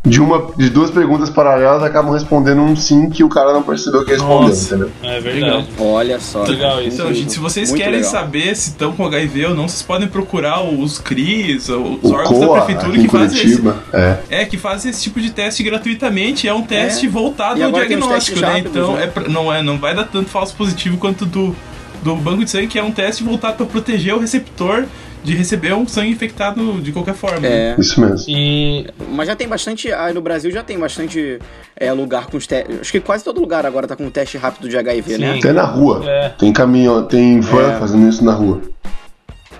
de 0.05 0.21
uma 0.21 0.51
de 0.55 0.69
duas 0.69 0.89
perguntas 0.89 1.29
paralelas 1.29 1.83
acabam 1.83 2.13
respondendo 2.13 2.61
um 2.61 2.73
sim 2.73 3.09
que 3.09 3.21
o 3.21 3.27
cara 3.27 3.51
não 3.51 3.61
percebeu 3.61 4.05
que 4.05 4.11
respondeu, 4.11 4.47
Nossa. 4.47 4.75
entendeu? 4.75 4.91
É 5.03 5.19
verdade. 5.19 5.67
Olha 5.77 6.19
só. 6.21 6.43
Legal 6.43 6.81
isso. 6.81 7.01
Então, 7.01 7.13
gente, 7.13 7.33
se 7.33 7.39
vocês 7.39 7.69
Muito 7.69 7.81
querem 7.83 7.97
legal. 7.97 8.09
saber 8.11 8.55
se 8.55 8.69
estão 8.69 8.93
com 8.93 9.05
HIV 9.05 9.47
ou 9.47 9.55
não, 9.55 9.67
vocês 9.67 9.81
podem 9.81 10.07
procurar 10.07 10.63
os 10.63 10.99
CRIs, 10.99 11.67
os 11.67 11.75
O 12.01 12.13
órgãos 12.13 12.39
da 12.39 12.45
COA 12.47 12.61
prefeitura 12.61 12.91
aqui 12.93 12.99
em 12.99 13.03
que 13.03 13.09
fazem 13.09 13.37
esse, 13.41 13.61
Curitiba, 13.61 13.83
é. 13.93 14.17
é, 14.29 14.45
que 14.45 14.57
fazem 14.57 14.89
esse 14.89 15.03
tipo 15.03 15.19
de 15.19 15.31
teste 15.31 15.63
gratuitamente. 15.63 16.47
É 16.47 16.53
um 16.53 16.61
teste 16.63 17.05
voltado 17.05 17.59
E 17.59 17.63
ao 17.63 17.71
diagnóstico, 17.71 18.39
né? 18.39 18.47
rápidos, 18.47 18.71
Então 18.71 18.93
né? 18.93 19.03
é 19.03 19.07
pra- 19.07 19.27
não, 19.27 19.53
é, 19.53 19.61
não 19.61 19.77
vai 19.77 19.93
dar 19.93 20.05
tanto 20.05 20.29
falso 20.29 20.55
positivo 20.55 20.97
quanto 20.97 21.25
do, 21.25 21.53
do 22.01 22.15
banco 22.15 22.45
de 22.45 22.49
sangue, 22.49 22.67
que 22.67 22.79
é 22.79 22.83
um 22.83 22.91
teste 22.91 23.21
voltado 23.21 23.57
para 23.57 23.65
proteger 23.65 24.13
o 24.15 24.19
receptor 24.19 24.85
de 25.23 25.35
receber 25.35 25.73
um 25.73 25.87
sangue 25.87 26.11
infectado 26.11 26.81
de 26.81 26.91
qualquer 26.91 27.13
forma. 27.13 27.39
né? 27.41 27.75
É. 27.77 27.79
Isso 27.79 27.99
mesmo. 27.99 28.25
E 28.29 28.87
Mas 29.11 29.27
já 29.27 29.35
tem 29.35 29.47
bastante. 29.47 29.91
Aí 29.91 30.13
no 30.13 30.21
Brasil 30.21 30.49
já 30.51 30.63
tem 30.63 30.79
bastante 30.79 31.39
é, 31.75 31.91
lugar 31.91 32.27
com 32.27 32.37
os 32.37 32.47
testes. 32.47 32.79
Acho 32.81 32.91
que 32.91 32.99
quase 32.99 33.23
todo 33.23 33.39
lugar 33.41 33.65
agora 33.65 33.85
tá 33.87 33.95
com 33.95 34.05
um 34.05 34.09
teste 34.09 34.37
rápido 34.37 34.69
de 34.69 34.77
HIV, 34.77 35.17
né? 35.17 35.33
Sim. 35.33 35.39
Até 35.39 35.51
na 35.53 35.63
rua. 35.65 36.01
É. 36.09 36.29
Tem 36.29 36.53
caminhão, 36.53 37.03
tem 37.05 37.39
van 37.41 37.73
É. 37.73 37.79
fazendo 37.79 38.07
isso 38.07 38.23
na 38.23 38.33
rua. 38.33 38.61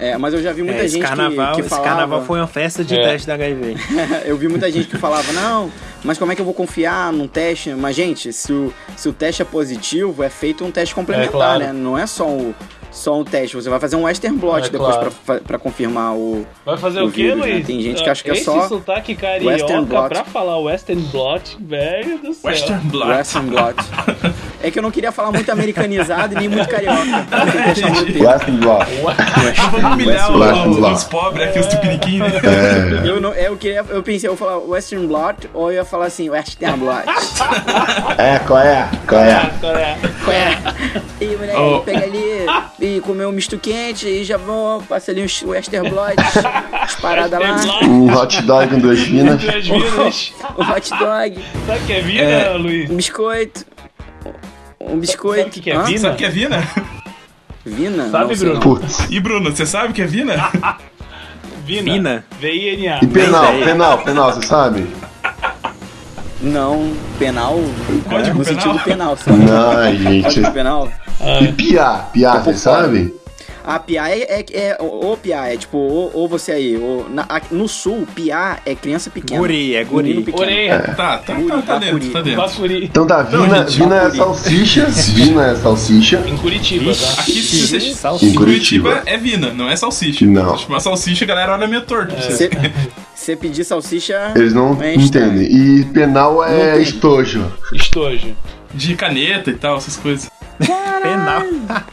É, 0.02 0.18
mas 0.18 0.34
eu 0.34 0.42
já 0.42 0.54
vi 0.54 0.64
muita 0.64 0.80
É, 0.82 0.86
esse 0.86 0.96
gente 0.96 1.04
carnaval, 1.06 1.48
que, 1.50 1.56
que 1.56 1.60
esse 1.62 1.70
falava. 1.70 1.90
carnaval 1.90 2.24
foi 2.24 2.40
uma 2.40 2.48
festa 2.48 2.86
de 2.86 2.96
É. 2.96 3.02
teste 3.02 3.28
da 3.28 3.34
HIV. 3.34 3.76
eu 4.26 4.38
vi 4.38 4.48
muita 4.48 4.72
gente 4.72 4.88
que 4.88 4.98
falava, 4.98 5.30
não, 5.34 5.70
mas 6.06 6.18
como 6.18 6.32
é 6.32 6.36
que 6.36 6.42
eu 6.42 6.46
vou 6.46 6.54
confiar 6.54 7.12
num 7.12 7.28
teste? 7.28 7.72
Mas, 7.72 7.98
gente, 7.98 8.32
se 8.32 8.54
o, 8.54 8.74
se 8.96 9.10
o 9.10 9.14
teste 9.14 9.42
é 9.42 9.46
positivo, 9.46 10.24
é 10.24 10.30
feito 10.30 10.64
um 10.64 10.72
teste 10.72 10.96
complementar, 10.96 11.28
É, 11.28 11.32
claro. 11.34 11.60
né? 11.60 11.74
Não 11.74 11.98
é 11.98 12.08
só 12.08 12.26
um, 12.30 12.54
só 12.92 13.20
um 13.20 13.24
teste. 13.24 13.56
Você 13.56 13.70
vai 13.70 13.80
fazer 13.80 13.96
um 13.96 14.04
Western 14.04 14.38
blot 14.38 14.68
É, 14.68 14.70
depois 14.70 14.96
claro. 14.96 15.12
pra, 15.26 15.40
pra 15.40 15.60
confirmar 15.60 16.14
o. 16.16 16.46
vai 16.66 16.78
fazer 16.78 17.02
O 17.02 17.08
o, 17.08 17.12
quê, 17.12 17.24
vírus, 17.24 17.40
né? 17.46 17.54
Luiz? 17.54 17.66
Tem 17.68 17.82
gente 17.82 18.04
que 18.04 18.10
acha 18.10 18.24
que 18.24 18.30
é 18.30 18.34
Esse 18.34 18.46
só 18.46 18.68
sotaque 18.68 19.12
Western 19.14 19.48
carioca 19.48 19.82
Blot. 19.86 20.10
pra 20.10 20.24
falar 20.26 20.58
Western 20.60 21.02
Blot, 21.12 21.58
velho 21.60 22.18
do 22.20 22.34
céu. 22.34 22.50
Western 22.52 22.82
Blot. 22.90 23.08
Western 23.10 23.50
blot. 23.50 23.76
é 24.64 24.72
que 24.72 24.80
eu 24.80 24.84
não 24.84 24.92
queria 24.92 25.12
falar 25.12 25.32
muito 25.32 25.52
americanizado 25.52 26.34
e 26.34 26.38
nem 26.38 26.50
muito 26.50 26.68
carioca. 26.68 27.00
Eu. 28.18 28.24
Last 28.24 28.50
and 28.52 28.56
block. 28.58 28.86
Não 29.58 29.70
vamos 29.72 29.94
humilhar 29.94 30.32
Western 30.36 30.70
o- 30.72 30.76
Blot. 30.76 30.94
os 30.96 31.04
pobres 31.06 31.48
aqui, 31.50 31.60
os 31.60 31.68
tupiniquim, 31.68 32.20
né? 32.20 32.28
É. 32.44 33.08
Eu, 33.08 33.22
não, 33.22 33.34
eu, 33.34 33.56
queria, 33.58 33.86
eu 33.90 34.04
pensei, 34.04 34.28
eu 34.30 34.34
ia 34.34 34.38
falar 34.38 34.58
Western 34.58 35.08
Blot 35.08 35.50
ou 35.54 35.70
eu 35.72 35.76
ia 35.78 35.86
falar 35.86 36.06
assim, 36.06 36.30
Western 36.30 36.78
Blot. 36.78 37.04
É, 38.18 38.40
qual 38.40 38.60
é? 38.60 38.90
Qual 39.08 39.22
é? 39.22 39.52
Qual 39.60 39.76
é? 39.76 39.98
Qual 40.24 40.34
é? 40.36 40.58
E 41.22 41.26
moleque, 41.36 41.58
Oh. 41.58 41.80
pega 41.82 42.04
ali 42.06 42.46
e 42.80 43.02
comer 43.02 43.26
um 43.26 43.32
misto 43.32 43.58
quente 43.58 44.08
e 44.08 44.24
já 44.24 44.38
vou, 44.38 44.82
passa 44.84 45.12
ali 45.12 45.24
uns 45.24 45.42
Western 45.44 45.90
Blot, 45.90 46.16
as 46.74 46.96
paradas 46.96 47.40
lá. 47.40 47.80
Um 47.84 48.12
hot 48.14 48.42
dog 48.44 48.68
com 48.70 48.80
duas 48.80 49.00
vidas. 49.00 49.42
um 49.70 50.62
hot 50.72 50.90
dog, 50.92 51.44
Sabe 51.68 51.80
o 51.80 51.86
que 51.86 51.94
é 51.94 52.02
vida, 52.02 52.24
É. 52.24 52.54
Luiz? 52.54 52.90
um 52.90 52.96
biscoito. 52.96 53.66
Um 54.80 54.98
biscoito. 55.00 55.44
Sabe 55.44 55.60
o 55.60 55.62
que 55.64 55.70
é 55.72 55.76
Hã? 55.76 55.84
vina? 55.84 56.00
Sabe 56.00 56.14
o 56.14 56.18
que 56.18 56.26
é 56.26 56.30
Vina? 56.30 56.68
Vina? 57.66 58.10
Sabe, 58.10 58.32
Não 58.34 58.40
Bruno? 58.40 58.60
Putz. 58.62 59.08
E 59.10 59.20
Bruno, 59.20 59.52
você 59.56 59.66
sabe 59.66 59.92
o 59.92 59.94
que 59.94 60.02
é 60.02 60.06
Vina? 60.08 60.50
Vina. 61.66 61.94
Vina? 61.94 62.26
V-I-N-A. 62.40 63.00
E 63.04 63.08
penal, 63.08 63.54
penal, 63.64 63.98
penal, 64.00 64.34
você 64.34 64.48
sabe? 64.48 64.88
Não, 66.42 66.94
penal. 67.18 67.60
Código 68.08 68.40
no 68.40 68.46
penal? 68.46 68.62
sentido 68.62 68.84
penal, 68.84 69.18
sabe? 69.18 69.38
Não, 69.38 69.96
gente. 69.96 70.24
Código 70.24 70.52
penal. 70.52 70.90
E 71.42 71.52
piá, 71.52 72.06
piá, 72.14 72.40
você 72.40 72.54
sabe? 72.54 73.14
A 73.64 73.78
piá 73.78 74.10
é, 74.10 74.22
é, 74.22 74.46
é 74.54 74.78
o 74.80 75.16
piá, 75.18 75.48
é 75.48 75.58
tipo, 75.58 75.78
ou, 75.78 76.12
ou 76.14 76.28
você 76.28 76.52
aí, 76.54 76.78
ou, 76.78 77.08
na- 77.10 77.26
a- 77.30 77.42
no 77.52 77.68
sul, 77.68 78.08
piá 78.16 78.60
é 78.66 78.74
criança 78.74 79.10
pequena. 79.10 79.40
Guri, 79.40 79.76
é 79.76 79.84
guri. 79.84 80.08
Menino 80.10 80.26
pequeno. 80.26 80.44
Orelha. 80.44 80.80
Tá, 80.96 81.18
tá, 81.20 81.34
Guri, 81.34 81.50
tá, 81.50 81.62
tá 81.62 81.78
dentro, 81.78 81.94
bacuri. 81.98 82.10
tá 82.14 82.22
dentro. 82.22 82.42
Bacuri. 82.42 82.86
Então 82.86 83.06
tá, 83.08 83.24
Não, 83.24 83.44
vina, 83.44 83.68
gente, 83.68 83.78
vina 83.80 83.96
é 83.96 84.10
salsicha, 84.12 84.86
vina 84.86 85.46
é 85.52 85.56
salsicha. 85.56 86.24
Em 86.26 86.38
Curitiba, 86.38 86.92
tá? 86.96 87.22
Aqui, 87.22 87.42
se 87.42 87.68
você... 87.68 87.80
Salsicha. 87.94 88.32
Em 88.32 88.36
Curitiba 88.36 89.04
é 89.06 89.18
Vina, 89.18 89.52
não 89.54 89.70
é 89.70 89.76
salsicha. 89.76 90.26
Não. 90.26 90.58
Se 90.58 90.64
chamar 90.64 90.80
salsicha, 90.80 91.26
a 91.26 91.28
galera 91.28 91.54
olha 91.54 91.68
meio 91.68 91.82
torto. 91.82 92.16
pra 92.16 92.24
você. 92.24 92.50
Você 93.14 93.36
pedir 93.38 93.64
salsicha. 93.66 94.32
Eles 94.36 94.54
não 94.54 94.82
é 94.82 94.96
entendem. 94.96 95.44
E 95.52 95.84
penal 95.86 96.44
é 96.44 96.82
estojo. 96.82 97.46
Estojo. 97.74 98.36
De 98.74 98.96
caneta 98.96 99.50
e 99.50 99.56
tal, 99.56 99.78
essas 99.78 99.96
coisas. 99.98 100.30
Penal. 100.60 101.44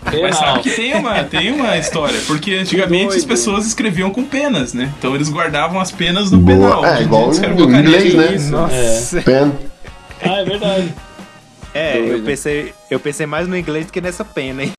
Mas 0.04 0.14
Penal. 0.14 0.32
sabe 0.32 0.60
que 0.60 0.70
tem 0.70 0.94
uma, 0.94 1.24
tem 1.24 1.52
uma 1.52 1.76
história, 1.76 2.18
porque 2.26 2.54
antigamente 2.54 3.16
as 3.16 3.24
pessoas 3.24 3.66
escreviam 3.66 4.10
com 4.10 4.24
penas, 4.24 4.74
né? 4.74 4.92
Então 4.98 5.14
eles 5.14 5.28
guardavam 5.28 5.80
as 5.80 5.90
penas 5.92 6.30
no 6.30 6.38
Boa. 6.38 6.56
penal. 6.56 6.86
É, 6.86 7.02
igual 7.02 7.30
em 7.32 7.78
inglês, 7.78 8.14
né? 8.14 8.50
Nossa. 8.50 9.22
Pen. 9.22 9.52
Ah, 10.22 10.40
é 10.40 10.44
verdade. 10.44 10.94
É, 11.72 11.98
eu 11.98 12.22
pensei, 12.22 12.72
eu 12.90 12.98
pensei 12.98 13.26
mais 13.26 13.46
no 13.46 13.56
inglês 13.56 13.86
do 13.86 13.92
que 13.92 14.00
nessa 14.00 14.24
pena, 14.24 14.64
hein? 14.64 14.72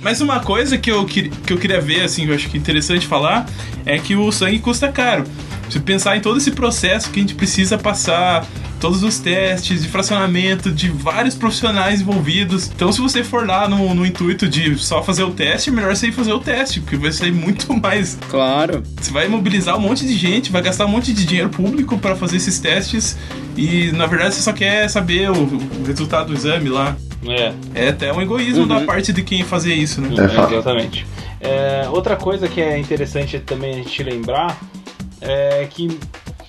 Mas 0.00 0.20
uma 0.20 0.40
coisa 0.40 0.76
que 0.76 0.90
eu, 0.90 1.06
que, 1.06 1.28
que 1.28 1.52
eu 1.52 1.58
queria 1.58 1.80
ver, 1.80 2.02
assim, 2.02 2.24
que 2.24 2.30
eu 2.30 2.34
acho 2.34 2.48
que 2.48 2.56
é 2.56 2.60
interessante 2.60 3.06
falar, 3.06 3.46
é 3.86 3.98
que 3.98 4.16
o 4.16 4.32
sangue 4.32 4.58
custa 4.58 4.90
caro. 4.90 5.24
Se 5.72 5.80
pensar 5.80 6.16
em 6.18 6.20
todo 6.20 6.36
esse 6.36 6.50
processo 6.50 7.10
que 7.10 7.18
a 7.18 7.22
gente 7.22 7.34
precisa 7.34 7.78
passar, 7.78 8.46
todos 8.78 9.02
os 9.02 9.18
testes 9.18 9.82
de 9.82 9.88
fracionamento 9.88 10.70
de 10.70 10.90
vários 10.90 11.34
profissionais 11.34 12.02
envolvidos. 12.02 12.70
Então, 12.74 12.92
se 12.92 13.00
você 13.00 13.24
for 13.24 13.46
lá 13.46 13.66
no, 13.66 13.94
no 13.94 14.04
intuito 14.04 14.46
de 14.46 14.76
só 14.76 15.02
fazer 15.02 15.22
o 15.22 15.30
teste, 15.30 15.70
é 15.70 15.72
melhor 15.72 15.96
você 15.96 16.08
ir 16.08 16.12
fazer 16.12 16.32
o 16.34 16.38
teste, 16.40 16.80
porque 16.80 16.96
vai 16.96 17.10
sair 17.10 17.32
muito 17.32 17.72
mais. 17.80 18.18
Claro. 18.28 18.82
Você 19.00 19.10
vai 19.10 19.28
mobilizar 19.28 19.76
um 19.78 19.80
monte 19.80 20.06
de 20.06 20.14
gente, 20.14 20.52
vai 20.52 20.60
gastar 20.60 20.84
um 20.84 20.88
monte 20.90 21.12
de 21.14 21.24
dinheiro 21.24 21.48
público 21.48 21.96
para 21.96 22.14
fazer 22.16 22.36
esses 22.36 22.58
testes 22.58 23.16
e, 23.56 23.90
na 23.92 24.04
verdade, 24.04 24.34
você 24.34 24.42
só 24.42 24.52
quer 24.52 24.88
saber 24.90 25.30
o, 25.30 25.34
o 25.44 25.84
resultado 25.86 26.26
do 26.26 26.34
exame 26.34 26.68
lá. 26.68 26.94
É, 27.26 27.52
É 27.74 27.88
até 27.88 28.12
um 28.12 28.20
egoísmo 28.20 28.62
Uhum. 28.62 28.68
da 28.68 28.80
parte 28.80 29.10
de 29.10 29.22
quem 29.22 29.42
fazer 29.42 29.72
isso, 29.72 30.02
né? 30.02 30.08
É 30.18 30.54
exatamente. 30.54 31.06
É, 31.40 31.88
outra 31.88 32.14
coisa 32.16 32.46
que 32.46 32.60
é 32.60 32.76
interessante 32.78 33.38
também 33.38 33.72
a 33.72 33.76
gente 33.76 34.02
lembrar 34.02 34.60
é 35.22 35.66
que 35.70 35.98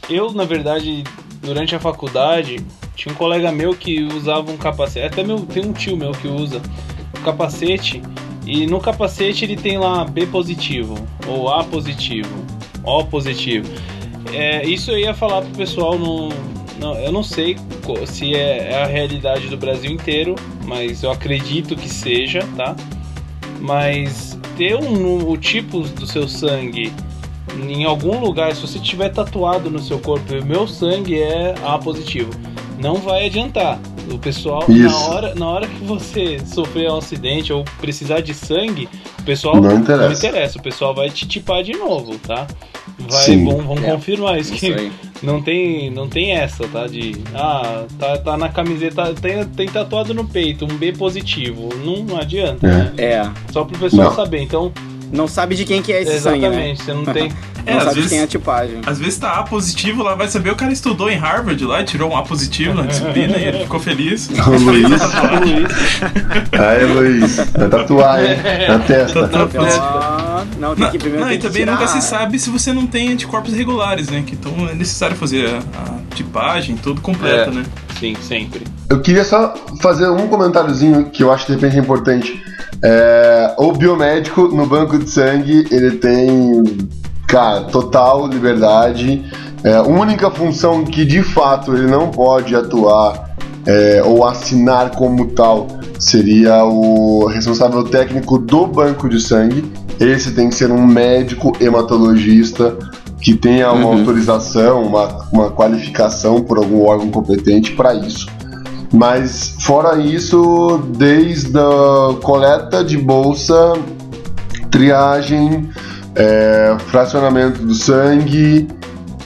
eu, 0.09 0.32
na 0.32 0.43
verdade, 0.43 1.03
durante 1.41 1.76
a 1.76 1.80
faculdade, 1.80 2.57
tinha 2.95 3.13
um 3.13 3.17
colega 3.17 3.51
meu 3.51 3.74
que 3.74 4.03
usava 4.03 4.51
um 4.51 4.57
capacete. 4.57 5.05
Até 5.05 5.24
meu, 5.24 5.39
tem 5.41 5.65
um 5.65 5.74
tio 5.74 5.95
meu 5.95 6.11
que 6.11 6.28
usa 6.28 6.61
um 7.17 7.21
capacete. 7.24 8.01
E 8.45 8.67
no 8.67 8.80
capacete 8.80 9.45
ele 9.45 9.55
tem 9.55 9.78
lá 9.78 10.03
B 10.03 10.26
positivo, 10.26 10.95
ou 11.28 11.49
A 11.49 11.63
positivo, 11.63 12.30
O 12.84 13.05
positivo. 13.05 13.69
É, 14.34 14.65
isso 14.65 14.91
eu 14.91 14.99
ia 14.99 15.13
falar 15.13 15.41
pro 15.41 15.51
pessoal 15.51 15.97
no. 15.97 16.30
Não, 16.80 16.95
eu 16.99 17.11
não 17.11 17.24
sei 17.24 17.55
se 18.05 18.36
é, 18.36 18.71
é 18.71 18.84
a 18.84 18.86
realidade 18.86 19.47
do 19.47 19.55
Brasil 19.55 19.89
inteiro, 19.89 20.36
mas 20.65 21.03
eu 21.03 21.11
acredito 21.11 21.76
que 21.76 21.88
seja, 21.88 22.41
tá? 22.57 22.76
Mas 23.61 24.38
ter 24.57 24.76
um, 24.76 25.30
o 25.30 25.38
tipo 25.38 25.82
do 25.82 26.05
seu 26.05 26.28
sangue 26.28 26.91
em 27.62 27.84
algum 27.86 28.20
lugar, 28.20 28.54
se 28.56 28.62
você 28.62 28.80
tiver 28.80 29.10
tatuado 29.10 29.70
no 29.70 29.80
seu 29.80 29.99
corpo, 29.99 30.34
o 30.34 30.45
meu 30.45 30.68
sangue 30.68 31.20
é 31.20 31.54
A 31.64 31.78
positivo, 31.78 32.32
não 32.80 32.95
vai 32.95 33.28
adiantar. 33.28 33.80
O 34.12 34.18
pessoal, 34.20 34.66
na 34.68 34.97
hora, 35.08 35.34
na 35.36 35.47
hora 35.47 35.66
que 35.68 35.82
você 35.86 36.38
sofrer 36.45 36.91
um 36.91 36.97
acidente 36.97 37.54
ou 37.54 37.64
precisar 37.80 38.20
de 38.20 38.34
sangue, 38.34 38.89
o 39.18 39.24
pessoal 39.24 39.62
Não 39.62 39.78
interessa. 39.78 40.14
interessa, 40.28 40.60
o 40.60 40.62
pessoal 40.62 40.93
vai 40.93 41.10
te 41.10 41.26
tipar 41.26 41.64
de 41.64 41.72
novo, 41.72 42.18
tá? 42.20 42.45
Vai, 42.99 43.24
Sim. 43.24 43.45
vão, 43.45 43.60
vão 43.62 43.78
É. 43.78 43.91
confirmar 43.91 44.38
isso, 44.38 44.54
Isso 44.54 44.60
que 44.66 44.74
aí. 44.74 44.91
não 45.24 45.41
tem, 45.41 45.89
não 45.89 46.10
tem 46.10 46.32
essa, 46.34 46.68
tá? 46.68 46.86
De 46.86 47.16
ah, 47.34 47.86
tá, 47.97 48.18
tá 48.18 48.38
na 48.38 48.49
camiseta, 48.49 49.14
tem, 49.14 49.43
tem 49.45 49.68
tatuado 49.70 50.14
no 50.14 50.26
peito, 50.26 50.66
um 50.66 50.76
B 50.78 50.91
positivo. 50.91 51.70
Não, 51.84 52.04
não 52.04 52.18
adianta, 52.18 52.68
É. 52.68 52.70
né? 52.70 52.93
É. 52.97 53.32
Só 53.54 53.64
pro 53.64 53.80
pessoal 53.80 54.10
Não. 54.10 54.16
saber. 54.16 54.41
Então, 54.41 54.72
Não 55.14 55.28
sabe 55.28 55.55
de 55.55 55.64
quem 55.64 55.82
que 55.82 55.93
é 55.93 56.01
esse 56.01 56.20
sangue, 56.20 56.39
né? 56.49 56.72
exatamente, 56.72 56.84
você 56.84 56.93
não 56.93 57.05
tem. 57.05 57.32
É, 57.66 57.72
Não 57.72 57.78
às 57.78 57.84
sabe 57.86 57.93
de 57.95 58.01
vezes- 58.01 58.09
quem 58.11 58.20
é 58.20 58.24
a 58.24 58.28
tipagem. 58.28 58.82
Às 58.86 58.99
vezes 58.99 59.18
tá 59.20 59.32
A 59.39 59.43
positivo, 59.43 60.03
lá 60.03 60.16
vai 60.16 60.28
saber 60.28 60.49
o 60.49 60.55
cara 60.57 60.74
estudou 60.74 61.09
em 61.09 61.16
Harvard 61.16 61.64
lá, 61.64 61.80
e 61.80 61.86
tirou 61.86 62.11
um 62.11 62.18
A 62.18 62.22
positivo 62.22 62.74
na 62.74 62.82
disciplina 62.82 63.38
e 63.38 63.45
ele 63.45 63.59
ficou 63.59 63.80
feliz. 63.80 64.30
O 64.45 64.49
Luiz. 64.59 64.99
Tatuagem. 64.99 65.66
Aí, 66.59 66.86
Luiz. 66.86 67.36
Vai 67.38 67.70
tatuar, 67.70 68.22
hein? 68.26 68.38
Na 68.68 68.80
testa. 68.80 69.30
Ah, 69.80 70.43
não, 70.59 70.76
tem 70.76 70.84
Não, 70.84 70.91
que 70.91 70.97
primeiro 70.97 71.22
não, 71.22 71.30
tem 71.30 71.38
e 71.38 71.41
também 71.41 71.61
tirar. 71.61 71.72
nunca 71.74 71.88
se 71.88 72.01
sabe 72.01 72.38
se 72.38 72.49
você 72.49 72.74
não 72.74 72.86
tem 72.86 73.14
anticorpos 73.14 73.53
regulares, 73.53 74.09
né? 74.09 74.24
Que 74.26 74.34
então 74.36 74.68
é 74.70 74.74
necessário 74.76 75.16
fazer 75.16 75.47
a, 75.47 75.59
a 75.59 76.16
tipagem 76.16 76.76
tudo 76.76 76.99
completa, 76.99 77.49
É. 77.49 77.53
né? 77.53 77.64
Sim, 77.99 78.16
sempre. 78.22 78.64
Eu 78.89 79.01
queria 79.01 79.24
só 79.24 79.53
fazer 79.82 80.09
um 80.09 80.28
comentáriozinho 80.28 81.05
que 81.05 81.24
eu 81.24 81.32
acho 81.32 81.45
que 81.45 81.53
de 81.55 81.59
repente 81.61 81.78
é 81.78 81.82
importante. 81.82 82.43
É, 82.84 83.55
o 83.57 83.71
biomédico 83.71 84.47
no 84.49 84.65
banco 84.65 84.97
de 84.99 85.09
sangue, 85.09 85.65
ele 85.71 85.91
tem, 85.91 86.63
cara, 87.27 87.61
total 87.61 88.27
liberdade. 88.27 89.23
É, 89.63 89.75
a 89.75 89.84
única 89.84 90.29
função 90.29 90.84
que 90.84 91.05
de 91.05 91.23
fato 91.23 91.73
ele 91.73 91.88
não 91.88 92.09
pode 92.09 92.53
atuar 92.55 93.31
é, 93.65 94.03
ou 94.05 94.25
assinar 94.25 94.91
como 94.91 95.27
tal 95.27 95.67
seria 95.97 96.65
o 96.65 97.25
responsável 97.27 97.86
técnico 97.86 98.38
do 98.38 98.67
banco 98.67 99.07
de 99.07 99.21
sangue. 99.21 99.63
Esse 99.99 100.31
tem 100.31 100.49
que 100.49 100.55
ser 100.55 100.69
um 100.69 100.86
médico 100.86 101.53
hematologista 101.61 102.75
que 103.21 103.34
tenha 103.36 103.71
uma 103.71 103.86
Uhum. 103.88 103.99
autorização, 103.99 104.84
uma, 104.84 105.25
uma 105.31 105.49
qualificação 105.49 106.41
por 106.41 106.57
algum 106.57 106.86
órgão 106.86 107.09
competente 107.09 107.71
para 107.71 107.93
isso. 107.93 108.27
Mas 108.93 109.55
fora 109.61 109.97
isso, 109.97 110.83
desde 110.95 111.57
a 111.57 112.15
coleta 112.21 112.83
de 112.83 112.95
bolsa, 112.95 113.73
triagem, 114.69 115.69
é, 116.15 116.75
fracionamento 116.87 117.59
do 117.63 117.73
sangue, 117.73 118.67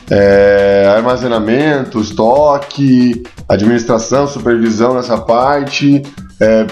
é, 0.09 0.89
armazenamento, 0.95 1.99
estoque, 1.99 3.24
administração, 3.49 4.26
supervisão 4.26 4.93
nessa 4.93 5.18
parte, 5.18 6.01
é, 6.39 6.65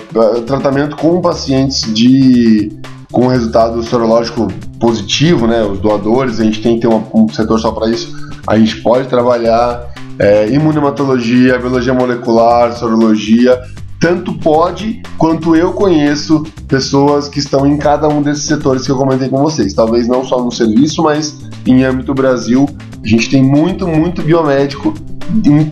tratamento 0.47 0.95
com 0.95 1.21
pacientes 1.21 1.93
de 1.93 2.71
com 3.11 3.27
resultado 3.27 3.81
sorológico 3.83 4.47
positivo, 4.79 5.47
né? 5.47 5.63
Os 5.63 5.79
doadores, 5.79 6.39
a 6.39 6.43
gente 6.43 6.61
tem 6.61 6.75
que 6.75 6.81
ter 6.81 6.87
uma- 6.87 7.03
um 7.13 7.27
setor 7.29 7.59
só 7.59 7.71
para 7.71 7.89
isso. 7.89 8.13
A 8.45 8.57
gente 8.57 8.81
pode 8.81 9.07
trabalhar 9.07 9.94
é, 10.19 10.47
imunematologia, 10.49 11.57
biologia 11.57 11.93
molecular, 11.93 12.73
sorologia. 12.77 13.59
Tanto 13.99 14.33
pode 14.33 15.01
quanto 15.17 15.55
eu 15.55 15.73
conheço 15.73 16.43
pessoas 16.67 17.27
que 17.29 17.39
estão 17.39 17.65
em 17.65 17.77
cada 17.77 18.07
um 18.07 18.21
desses 18.21 18.43
setores 18.43 18.85
que 18.85 18.91
eu 18.91 18.97
comentei 18.97 19.29
com 19.29 19.37
vocês. 19.37 19.73
Talvez 19.73 20.07
não 20.07 20.23
só 20.23 20.43
no 20.43 20.51
serviço, 20.51 21.01
mas 21.01 21.35
em 21.65 21.83
âmbito 21.83 22.13
Brasil, 22.13 22.67
a 23.03 23.07
gente 23.07 23.29
tem 23.29 23.41
muito, 23.41 23.87
muito 23.87 24.21
biomédico 24.21 24.93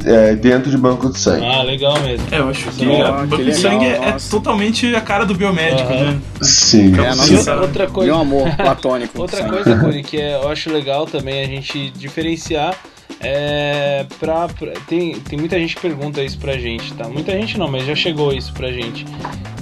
é, 0.06 0.36
dentro 0.36 0.72
de 0.72 0.78
banco 0.78 1.10
de 1.12 1.20
sangue. 1.20 1.46
Ah, 1.46 1.62
legal 1.64 2.00
mesmo. 2.02 2.26
É, 2.32 2.40
eu 2.40 2.50
acho 2.50 2.70
que 2.72 2.86
Legal, 2.86 3.08
a 3.14 3.18
banco 3.26 3.36
que 3.38 3.44
de 3.44 3.54
sangue 3.56 3.86
é, 3.86 4.10
é 4.10 4.16
totalmente 4.30 4.96
a 4.96 5.02
cara 5.02 5.26
do 5.26 5.36
biomédico, 5.36 5.94
Aham. 5.94 6.04
né? 6.14 6.20
Sim. 6.42 6.94
É, 6.96 7.14
nossa, 7.14 7.34
E 7.34 7.38
sabe- 7.38 7.62
outra 7.62 7.88
coisa, 7.88 8.12
Meu 8.12 8.22
amor 8.22 8.50
platônico. 8.56 9.20
Outra 9.22 9.44
coisa, 9.48 9.76
Curi, 9.78 10.02
que 10.02 10.18
é- 10.20 10.36
eu 10.42 10.48
acho 10.50 10.72
legal 10.72 11.06
também 11.06 11.44
a 11.44 11.46
gente 11.48 11.92
diferenciar 11.92 12.74
é 13.20 14.06
pra, 14.20 14.48
pra- 14.50 14.74
tem, 14.88 15.14
tem 15.20 15.40
muita 15.40 15.58
gente 15.60 15.76
que 15.76 15.82
pergunta 15.82 16.22
isso 16.22 16.38
pra 16.38 16.58
gente, 16.58 16.94
tá? 16.94 17.08
Muita 17.08 17.32
gente 17.34 17.58
não, 17.58 17.68
mas 17.70 17.86
já 17.86 17.96
chegou 17.96 18.34
isso 18.34 18.54
pra 18.54 18.72
gente. 18.72 19.06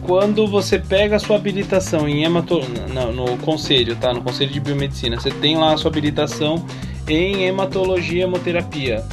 Quando 0.04 0.48
você 0.48 0.80
pega 0.80 1.16
a 1.18 1.20
sua 1.20 1.36
habilitação 1.36 2.08
em 2.10 2.24
hemato, 2.24 2.60
no, 2.94 3.12
no 3.12 3.38
conselho, 3.38 3.96
tá? 3.96 4.12
No 4.14 4.22
conselho 4.22 4.50
de 4.52 4.60
biomedicina, 4.60 5.20
você 5.20 5.30
tem 5.30 5.58
lá 5.58 5.74
a 5.74 5.78
sua 5.78 5.92
habilitação 5.92 6.66
em 7.08 7.44
hematologia 7.44 8.20
e 8.22 8.24
hemoterapia. 8.24 9.04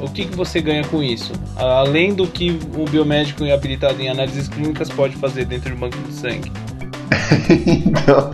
O 0.00 0.08
que, 0.10 0.26
que 0.26 0.36
você 0.36 0.60
ganha 0.60 0.84
com 0.84 1.02
isso? 1.02 1.32
Além 1.56 2.14
do 2.14 2.26
que 2.26 2.58
o 2.76 2.84
biomédico 2.84 3.44
habilitado 3.50 4.00
em 4.00 4.08
análises 4.08 4.46
clínicas 4.46 4.88
pode 4.90 5.16
fazer 5.16 5.46
dentro 5.46 5.70
do 5.70 5.76
banco 5.76 5.98
de 5.98 6.12
sangue. 6.12 6.52
Então, 7.66 8.30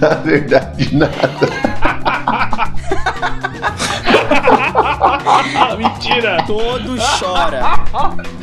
na 0.00 0.14
verdade, 0.16 0.94
nada. 0.94 2.69
Mentira! 5.76 6.42
Todo 6.46 6.96
chora. 7.18 7.60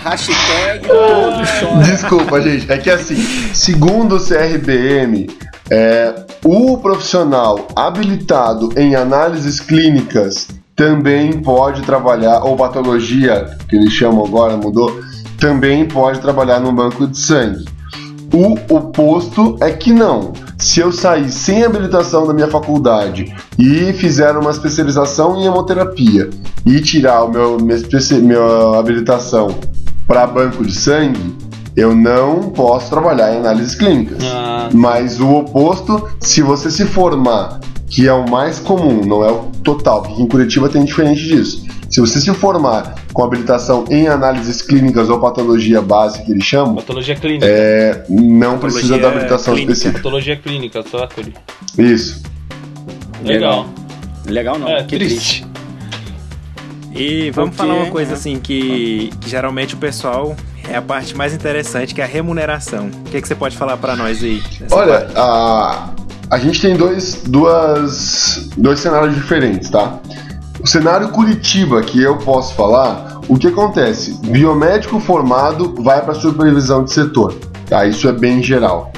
Hashtag 0.03 0.85
todo 0.87 1.43
chora. 1.59 1.83
Desculpa, 1.83 2.41
gente. 2.41 2.71
É 2.71 2.77
que 2.77 2.89
assim, 2.89 3.15
segundo 3.53 4.15
o 4.15 4.19
CRBM, 4.19 5.27
é, 5.69 6.25
o 6.43 6.77
profissional 6.77 7.67
habilitado 7.75 8.69
em 8.77 8.95
análises 8.95 9.59
clínicas 9.59 10.47
também 10.75 11.41
pode 11.41 11.81
trabalhar, 11.81 12.43
ou 12.43 12.55
patologia, 12.55 13.57
que 13.67 13.75
eles 13.75 13.91
chamam 13.91 14.25
agora, 14.25 14.55
mudou, 14.55 15.01
também 15.39 15.87
pode 15.87 16.19
trabalhar 16.19 16.59
no 16.59 16.71
banco 16.71 17.07
de 17.07 17.17
sangue. 17.17 17.65
O 18.33 18.53
oposto 18.75 19.57
é 19.61 19.71
que 19.71 19.93
não. 19.93 20.33
Se 20.57 20.79
eu 20.79 20.91
sair 20.91 21.29
sem 21.29 21.63
habilitação 21.63 22.27
da 22.27 22.33
minha 22.33 22.47
faculdade 22.47 23.33
e 23.57 23.93
fizer 23.93 24.35
uma 24.35 24.51
especialização 24.51 25.37
em 25.37 25.45
hemoterapia 25.45 26.29
e 26.65 26.81
tirar 26.81 27.23
o 27.23 27.31
meu 27.31 27.57
minha, 27.57 28.79
habilitação 28.79 29.55
para 30.07 30.25
banco 30.25 30.65
de 30.65 30.73
sangue, 30.73 31.35
eu 31.75 31.95
não 31.95 32.49
posso 32.49 32.89
trabalhar 32.89 33.33
em 33.33 33.37
análises 33.37 33.75
clínicas. 33.75 34.17
Ah, 34.23 34.69
Mas 34.73 35.19
o 35.19 35.29
oposto, 35.29 36.09
se 36.19 36.41
você 36.41 36.71
se 36.71 36.85
formar, 36.85 37.59
que 37.87 38.07
é 38.07 38.13
o 38.13 38.27
mais 38.29 38.59
comum, 38.59 39.05
não 39.05 39.23
é 39.23 39.31
o 39.31 39.45
total, 39.63 40.01
porque 40.01 40.21
em 40.21 40.27
Curitiba 40.27 40.69
tem 40.69 40.83
diferente 40.83 41.23
disso. 41.23 41.66
Se 41.97 42.01
você 42.01 42.21
se 42.21 42.31
formar 42.31 42.93
com 43.11 43.23
habilitação 43.23 43.83
em 43.89 44.07
análises 44.07 44.61
clínicas 44.61 45.09
ou 45.09 45.19
patologia 45.19 45.81
base, 45.81 46.21
que 46.23 46.31
eles 46.31 46.43
chamam, 46.43 46.75
patologia 46.75 47.15
clínica. 47.15 47.47
é, 47.47 48.05
não 48.07 48.59
precisa 48.59 48.89
da 48.89 48.93
Patologia 48.97 49.07
habilitação 49.09 49.53
clínica. 49.55 49.71
específica. 49.73 49.97
Patologia 50.03 50.35
clínica, 50.35 50.83
tá, 50.83 51.07
Curi? 51.07 51.33
Isso. 51.75 52.21
Legal. 53.23 53.65
Legal 54.27 54.59
não, 54.59 54.67
É, 54.67 54.83
que 54.83 54.95
triste. 54.95 55.43
E 56.95 57.31
vamos 57.31 57.55
Porque, 57.55 57.67
falar 57.67 57.81
uma 57.81 57.91
coisa 57.91 58.13
assim 58.13 58.37
que, 58.37 59.09
que 59.19 59.27
geralmente 59.27 59.73
o 59.73 59.77
pessoal 59.77 60.35
é 60.69 60.75
a 60.75 60.81
parte 60.83 61.17
mais 61.17 61.33
interessante, 61.33 61.95
que 61.95 62.01
é 62.01 62.03
a 62.03 62.07
remuneração. 62.07 62.89
O 63.07 63.09
que, 63.09 63.19
que 63.19 63.27
você 63.27 63.33
pode 63.33 63.57
falar 63.57 63.75
pra 63.77 63.95
nós 63.95 64.23
aí? 64.23 64.43
Olha, 64.69 64.99
parte? 64.99 65.13
a, 65.15 65.89
a 66.29 66.37
gente 66.37 66.61
tem 66.61 66.77
dois, 66.77 67.23
duas, 67.25 68.49
dois 68.55 68.79
cenários 68.81 69.15
diferentes, 69.15 69.71
tá? 69.71 69.99
O 70.67 70.69
cenário 70.69 71.07
Curitiba, 71.13 71.81
que 71.81 72.03
eu 72.03 72.17
posso 72.17 72.53
falar, 72.53 73.21
o 73.29 73.37
que 73.37 73.47
acontece? 73.47 74.19
Biomédico 74.27 74.99
formado 74.99 75.73
vai 75.81 76.01
para 76.03 76.13
supervisão 76.13 76.83
de 76.83 76.91
setor, 76.91 77.33
tá? 77.69 77.85
Isso 77.85 78.05
é 78.05 78.11
bem 78.11 78.43
geral. 78.43 78.91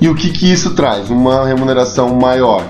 E 0.00 0.08
o 0.08 0.14
que, 0.14 0.30
que 0.30 0.52
isso 0.52 0.72
traz? 0.76 1.10
Uma 1.10 1.44
remuneração 1.44 2.14
maior. 2.14 2.62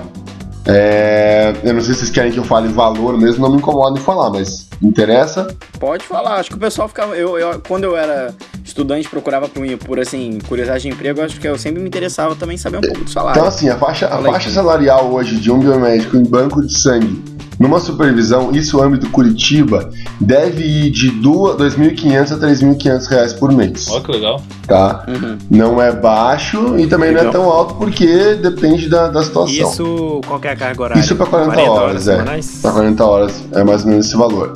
É, 0.65 1.53
eu 1.63 1.71
não 1.71 1.81
sei 1.81 1.93
se 1.93 1.99
vocês 1.99 2.09
querem 2.09 2.31
que 2.31 2.39
eu 2.39 2.43
fale 2.43 2.67
valor 2.69 3.15
mesmo, 3.15 3.43
não 3.43 3.51
me 3.51 3.57
incomoda 3.59 3.99
em 3.99 4.01
falar, 4.01 4.31
mas 4.31 4.67
interessa. 4.81 5.55
Pode 5.79 6.03
falar, 6.03 6.37
acho 6.39 6.49
que 6.49 6.55
o 6.55 6.59
pessoal 6.59 6.87
ficava. 6.87 7.15
Eu, 7.15 7.37
eu- 7.37 7.61
quando 7.67 7.83
eu 7.83 7.95
era 7.95 8.33
estudante, 8.65 9.07
procurava 9.07 9.47
por, 9.47 9.63
por 9.85 9.99
assim, 9.99 10.39
curiosidade 10.47 10.81
de 10.81 10.89
emprego, 10.89 11.21
acho 11.21 11.39
que 11.39 11.47
eu 11.47 11.59
sempre 11.59 11.79
me 11.79 11.87
interessava 11.87 12.35
também 12.35 12.57
saber 12.57 12.77
um 12.77 12.81
pouco 12.81 13.03
do 13.03 13.09
salário. 13.11 13.37
Então, 13.37 13.47
assim, 13.47 13.69
a 13.69 13.77
faixa, 13.77 14.07
a 14.07 14.17
faixa 14.17 14.49
salarial 14.49 15.13
hoje 15.13 15.35
de 15.37 15.51
um 15.51 15.59
biomédico 15.59 16.17
em 16.17 16.23
banco 16.23 16.65
de 16.65 16.75
sangue, 16.75 17.23
numa 17.59 17.79
supervisão, 17.79 18.51
isso 18.51 18.81
âmbito 18.81 19.09
Curitiba, 19.09 19.89
deve 20.21 20.63
ir 20.63 20.91
de 20.91 21.09
du- 21.09 21.55
2.500 21.57 22.31
a 22.33 22.37
3.500 22.37 23.05
reais 23.07 23.33
por 23.33 23.51
mês, 23.51 23.87
Ó, 23.89 23.99
que 23.99 24.11
legal. 24.11 24.41
tá? 24.67 25.03
Uhum. 25.07 25.37
Não 25.49 25.81
é 25.81 25.91
baixo 25.91 26.77
e 26.77 26.85
também 26.87 27.11
não 27.11 27.19
é 27.19 27.23
Legal. 27.23 27.31
tão 27.33 27.49
alto 27.51 27.75
porque 27.75 28.35
depende 28.35 28.87
da, 28.89 29.07
da 29.07 29.23
situação. 29.23 29.71
Isso, 29.71 30.21
qual 30.27 30.39
que 30.39 30.47
é 30.47 30.51
a 30.51 30.55
carga 30.55 30.81
horária? 30.83 31.01
Isso 31.01 31.15
para 31.15 31.25
40, 31.25 31.61
horas, 31.61 32.07
é. 32.07 32.11
semanais? 32.13 32.59
Para 32.61 32.71
40 32.71 33.05
horas 33.05 33.43
é 33.53 33.63
mais 33.63 33.83
ou 33.83 33.89
menos 33.89 34.05
esse 34.05 34.15
valor. 34.15 34.53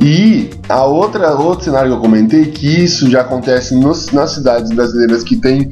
E 0.00 0.50
a 0.68 0.84
outra 0.84 1.34
outro 1.34 1.64
cenário 1.64 1.90
que 1.90 1.96
eu 1.96 2.00
comentei 2.00 2.46
que 2.46 2.66
isso 2.84 3.08
já 3.10 3.22
acontece 3.22 3.74
nos- 3.74 4.10
nas 4.12 4.32
cidades 4.32 4.70
brasileiras 4.72 5.22
que 5.22 5.36
tem 5.36 5.70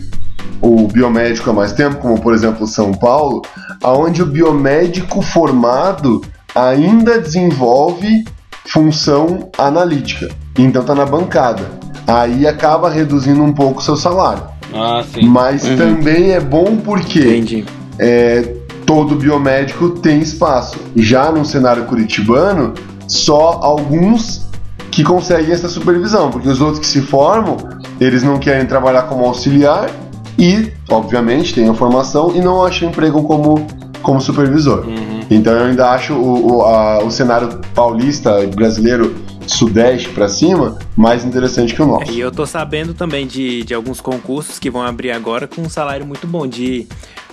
o 0.62 0.86
biomédico 0.88 1.50
há 1.50 1.52
mais 1.52 1.72
tempo, 1.72 1.96
como 1.96 2.18
por 2.20 2.32
exemplo 2.32 2.66
São 2.66 2.92
Paulo, 2.94 3.42
aonde 3.82 4.22
o 4.22 4.26
biomédico 4.26 5.20
formado 5.20 6.22
ainda 6.54 7.20
desenvolve 7.20 8.24
função 8.66 9.50
analítica. 9.58 10.28
Então 10.58 10.82
tá 10.84 10.94
na 10.94 11.04
bancada. 11.06 11.62
Aí 12.06 12.46
acaba 12.46 12.88
reduzindo 12.90 13.42
um 13.42 13.52
pouco 13.52 13.80
o 13.80 13.82
seu 13.82 13.96
salário. 13.96 14.42
Ah, 14.74 15.02
sim. 15.12 15.26
Mas 15.26 15.64
Uhum. 15.64 15.76
também 15.76 16.32
é 16.32 16.40
bom 16.40 16.76
porque 16.76 17.20
Entendi. 17.20 17.64
é, 17.98 18.54
todo 18.86 19.14
biomédico 19.14 19.90
tem 19.90 20.20
espaço. 20.20 20.76
Já 20.96 21.30
no 21.30 21.44
cenário 21.44 21.84
curitibano, 21.84 22.74
só 23.06 23.58
alguns 23.62 24.44
que 24.90 25.02
conseguem 25.02 25.52
essa 25.52 25.68
supervisão, 25.68 26.30
porque 26.30 26.48
os 26.48 26.60
outros 26.60 26.78
que 26.80 26.86
se 26.86 27.00
formam, 27.00 27.56
eles 28.00 28.22
não 28.22 28.38
querem 28.38 28.64
trabalhar 28.66 29.02
como 29.02 29.24
auxiliar 29.24 29.90
e, 30.38 30.72
obviamente, 30.88 31.54
têm 31.54 31.68
a 31.68 31.74
formação 31.74 32.32
e 32.34 32.40
não 32.40 32.64
acham 32.64 32.88
emprego 32.88 33.22
como, 33.24 33.66
como 34.02 34.20
supervisor. 34.20 34.84
Então 35.30 35.52
eu 35.54 35.64
ainda 35.66 35.90
acho 35.90 36.12
o, 36.14 36.56
o, 36.58 36.62
a- 36.62 37.02
o 37.04 37.10
cenário 37.10 37.60
paulista, 37.74 38.46
brasileiro, 38.54 39.14
sudeste 39.46 40.08
pra 40.10 40.28
cima, 40.28 40.78
mais 40.96 41.24
interessante 41.24 41.74
que 41.74 41.82
o 41.82 41.86
nosso. 41.86 42.10
E 42.12 42.18
eu 42.20 42.30
tô 42.32 42.46
sabendo 42.46 42.94
também 42.94 43.26
de, 43.26 43.62
de 43.64 43.74
alguns 43.74 44.00
concursos 44.00 44.58
que 44.58 44.70
vão 44.70 44.82
abrir 44.82 45.10
agora 45.10 45.46
com 45.46 45.62
um 45.62 45.68
salário 45.68 46.06
muito 46.06 46.26
bom, 46.26 46.46
de 46.46 46.86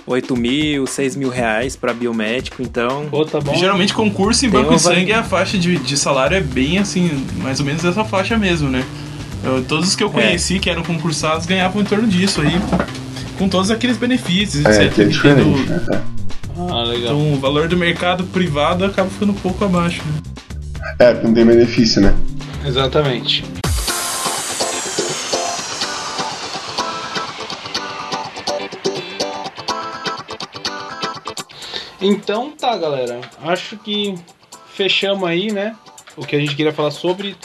8 0.06 0.36
mil, 0.36 0.86
6 0.86 1.16
mil 1.16 1.28
reais 1.30 1.76
pra 1.76 1.94
biomédico, 1.94 2.60
então. 2.62 3.06
Pô, 3.10 3.24
tá 3.24 3.40
bom. 3.40 3.54
Geralmente 3.54 3.94
concurso 3.94 4.44
em 4.44 4.50
Tem 4.50 4.60
banco 4.60 4.74
de 4.74 4.82
sangue 4.82 5.12
a 5.12 5.22
faixa 5.22 5.56
de, 5.56 5.76
de 5.78 5.96
salário 5.96 6.36
é 6.36 6.40
bem 6.40 6.78
assim, 6.78 7.24
mais 7.38 7.60
ou 7.60 7.66
menos 7.66 7.84
essa 7.84 8.04
faixa 8.04 8.36
mesmo, 8.36 8.68
né? 8.68 8.84
Eu- 9.44 9.62
todos 9.64 9.88
os 9.88 9.96
que 9.96 10.02
eu 10.04 10.10
conheci 10.10 10.58
que 10.58 10.68
eram 10.68 10.82
concursados 10.82 11.46
ganhavam 11.46 11.80
em 11.80 11.84
torno 11.84 12.06
disso 12.08 12.40
aí, 12.42 12.60
com 13.38 13.48
todos 13.48 13.70
aqueles 13.70 13.96
benefícios, 13.96 14.64
É, 14.66 14.84
etc. 14.84 14.94
que 14.94 15.02
é 15.02 15.04
diferente. 15.04 15.48
Entendo- 15.60 15.90
né? 15.90 16.02
Ah, 16.70 16.82
legal. 16.84 17.14
Então 17.14 17.32
o 17.34 17.38
valor 17.38 17.68
do 17.68 17.76
mercado 17.76 18.24
privado 18.24 18.84
acaba 18.84 19.08
ficando 19.08 19.32
um 19.32 19.36
pouco 19.36 19.64
abaixo. 19.64 20.02
Né? 20.04 20.22
É, 20.98 21.12
porque 21.12 21.26
não 21.26 21.34
tem 21.34 21.44
benefício, 21.44 22.00
né? 22.00 22.14
Exatamente. 22.64 23.44
Então 32.00 32.50
tá, 32.50 32.76
galera. 32.76 33.20
Acho 33.44 33.76
que 33.76 34.16
fechamos 34.74 35.28
aí, 35.28 35.52
né? 35.52 35.76
O 36.16 36.26
que 36.26 36.34
a 36.34 36.38
gente 36.38 36.56
queria 36.56 36.72
falar 36.72 36.90
sobre 36.90 37.36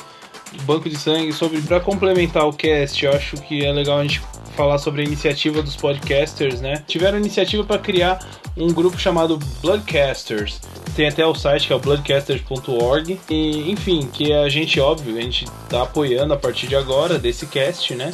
banco 0.64 0.90
de 0.90 0.98
sangue, 0.98 1.32
sobre 1.32 1.62
para 1.62 1.80
complementar 1.80 2.48
o 2.48 2.54
cast. 2.54 3.06
Eu 3.06 3.14
acho 3.14 3.38
que 3.38 3.64
é 3.64 3.72
legal 3.72 4.00
a 4.00 4.02
gente 4.02 4.22
falar 4.58 4.80
sobre 4.80 5.04
a 5.04 5.06
iniciativa 5.06 5.62
dos 5.62 5.76
podcasters, 5.76 6.60
né? 6.60 6.84
Tiveram 6.88 7.20
iniciativa 7.20 7.64
para 7.64 7.78
criar 7.78 8.20
um 8.58 8.74
grupo 8.74 8.98
chamado 8.98 9.38
Bloodcasters. 9.62 10.60
Tem 10.96 11.08
até 11.08 11.24
o 11.24 11.36
site 11.36 11.68
que 11.68 11.74
é 11.74 11.76
o 11.76 11.80
bloodcasters.org. 11.80 13.20
E, 13.30 13.72
enfim, 13.72 14.10
que 14.12 14.34
a 14.34 14.50
gente, 14.50 14.80
óbvio, 14.80 15.16
a 15.16 15.22
gente 15.22 15.46
tá 15.70 15.84
apoiando 15.84 16.34
a 16.34 16.38
partir 16.38 16.66
de 16.66 16.76
agora 16.76 17.20
desse 17.20 17.46
cast, 17.46 17.94
né? 17.94 18.12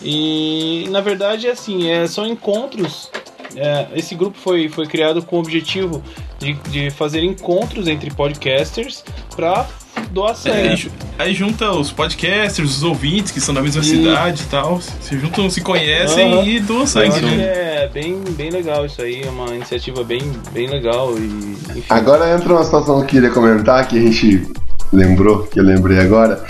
E 0.00 0.86
na 0.90 1.02
verdade 1.02 1.46
é 1.46 1.50
assim, 1.50 1.90
é, 1.90 2.06
são 2.06 2.26
encontros. 2.26 3.10
é, 3.54 3.88
esse 3.94 4.14
grupo 4.14 4.38
foi, 4.38 4.68
foi 4.70 4.86
criado 4.86 5.22
com 5.22 5.36
o 5.36 5.40
objetivo 5.40 6.02
de, 6.38 6.54
de 6.70 6.90
fazer 6.90 7.22
encontros 7.22 7.88
entre 7.88 8.10
podcasters 8.10 9.04
para 9.36 9.68
doar 10.10 10.32
É, 10.32 10.34
sangue. 10.34 10.58
aí, 10.58 10.90
aí 11.18 11.34
junta 11.34 11.70
os 11.72 11.90
podcasters, 11.92 12.76
os 12.76 12.82
ouvintes 12.82 13.32
que 13.32 13.40
são 13.40 13.54
da 13.54 13.60
mesma 13.62 13.82
E- 13.82 13.84
cidade 13.84 14.42
e 14.42 14.46
tal, 14.46 14.80
se 14.80 15.18
juntam, 15.18 15.48
se 15.50 15.60
conhecem 15.60 16.32
Aham. 16.32 16.44
e 16.44 16.60
doam 16.60 16.86
sangue. 16.86 17.20
né? 17.20 17.42
é 17.84 17.90
bem, 17.92 18.18
bem 18.30 18.50
legal 18.50 18.86
isso 18.86 19.02
aí, 19.02 19.22
é 19.22 19.28
uma 19.30 19.54
iniciativa 19.54 20.02
bem, 20.04 20.22
bem 20.52 20.68
legal 20.68 21.16
e 21.18 21.56
enfim. 21.70 21.82
Agora 21.90 22.34
entra 22.34 22.52
uma 22.54 22.64
situação 22.64 22.96
que 22.98 23.02
eu 23.02 23.06
queria 23.22 23.30
comentar, 23.30 23.86
que 23.86 23.98
a 23.98 24.00
gente 24.00 24.46
lembrou, 24.92 25.44
que 25.44 25.58
eu 25.60 25.64
lembrei 25.64 25.98
agora. 25.98 26.42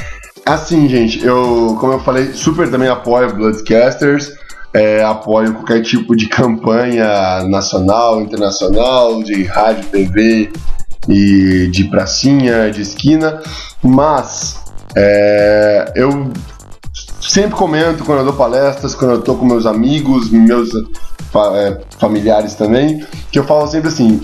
Assim, 0.47 0.87
gente, 0.89 1.25
eu, 1.25 1.77
como 1.81 1.95
eu 1.95 2.01
falei, 2.01 2.33
super 2.35 2.71
também 2.71 2.89
apoio 2.89 3.35
Bloodcasters, 3.35 4.31
é, 4.75 5.03
apoio 5.03 5.55
qualquer 5.55 5.83
tipo 5.83 6.15
de 6.15 6.27
campanha 6.29 7.43
nacional, 7.49 8.21
internacional, 8.21 9.23
de 9.23 9.45
rádio, 9.45 9.85
TV 9.85 10.51
e 11.09 11.69
de 11.69 11.85
pracinha, 11.85 12.71
de 12.71 12.83
esquina, 12.83 13.41
mas 13.83 14.61
é, 14.97 15.93
eu 15.95 16.31
sempre 17.21 17.57
comento 17.57 18.05
quando 18.05 18.21
eu 18.21 18.25
dou 18.25 18.35
palestras, 18.35 18.95
quando 18.95 19.13
eu 19.13 19.23
tô 19.23 19.35
com 19.35 19.45
meus 19.45 19.67
amigos, 19.67 20.31
meus 20.31 20.71
é, 20.75 21.81
familiares 21.99 22.55
também, 22.55 23.05
que 23.31 23.39
eu 23.39 23.45
falo 23.45 23.67
sempre 23.67 23.89
assim, 23.89 24.21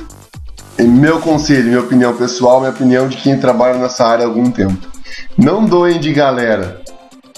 meu 0.79 1.21
conselho, 1.21 1.65
minha 1.65 1.81
opinião 1.81 2.15
pessoal, 2.15 2.61
minha 2.61 2.71
opinião 2.71 3.09
de 3.09 3.17
quem 3.17 3.39
trabalha 3.39 3.79
nessa 3.79 4.07
área 4.07 4.25
há 4.25 4.29
algum 4.29 4.51
tempo. 4.51 4.89
Não 5.37 5.65
doem 5.65 5.99
de 5.99 6.13
galera. 6.13 6.81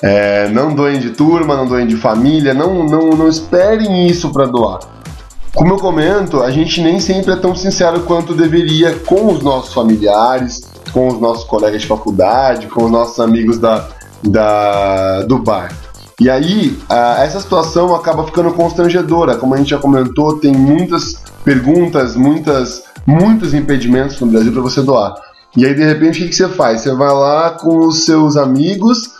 É, 0.00 0.48
não 0.48 0.74
doem 0.74 0.98
de 0.98 1.10
turma, 1.10 1.56
não 1.56 1.66
doem 1.66 1.86
de 1.86 1.96
família, 1.96 2.52
não, 2.52 2.84
não, 2.84 3.10
não 3.10 3.28
esperem 3.28 4.08
isso 4.08 4.30
para 4.30 4.46
doar. 4.46 4.80
Como 5.54 5.74
eu 5.74 5.76
comento, 5.76 6.42
a 6.42 6.50
gente 6.50 6.80
nem 6.80 6.98
sempre 6.98 7.32
é 7.32 7.36
tão 7.36 7.54
sincero 7.54 8.00
quanto 8.00 8.34
deveria 8.34 8.94
com 9.00 9.32
os 9.32 9.42
nossos 9.42 9.74
familiares, 9.74 10.62
com 10.92 11.08
os 11.08 11.20
nossos 11.20 11.44
colegas 11.44 11.82
de 11.82 11.86
faculdade, 11.86 12.68
com 12.68 12.84
os 12.84 12.90
nossos 12.90 13.20
amigos 13.20 13.58
da, 13.58 13.86
da, 14.22 15.22
do 15.22 15.38
bar. 15.38 15.70
E 16.18 16.30
aí, 16.30 16.78
essa 17.18 17.38
situação 17.40 17.94
acaba 17.94 18.24
ficando 18.24 18.52
constrangedora. 18.52 19.36
Como 19.36 19.54
a 19.54 19.58
gente 19.58 19.70
já 19.70 19.78
comentou, 19.78 20.38
tem 20.38 20.52
muitas 20.52 21.16
perguntas, 21.44 22.16
muitas, 22.16 22.84
muitos 23.06 23.52
impedimentos 23.52 24.18
no 24.20 24.28
Brasil 24.28 24.52
para 24.52 24.62
você 24.62 24.80
doar. 24.80 25.14
E 25.54 25.66
aí, 25.66 25.74
de 25.74 25.84
repente, 25.84 26.24
o 26.24 26.28
que 26.28 26.34
você 26.34 26.48
faz? 26.48 26.80
Você 26.80 26.94
vai 26.94 27.12
lá 27.12 27.50
com 27.50 27.86
os 27.86 28.06
seus 28.06 28.38
amigos 28.38 29.10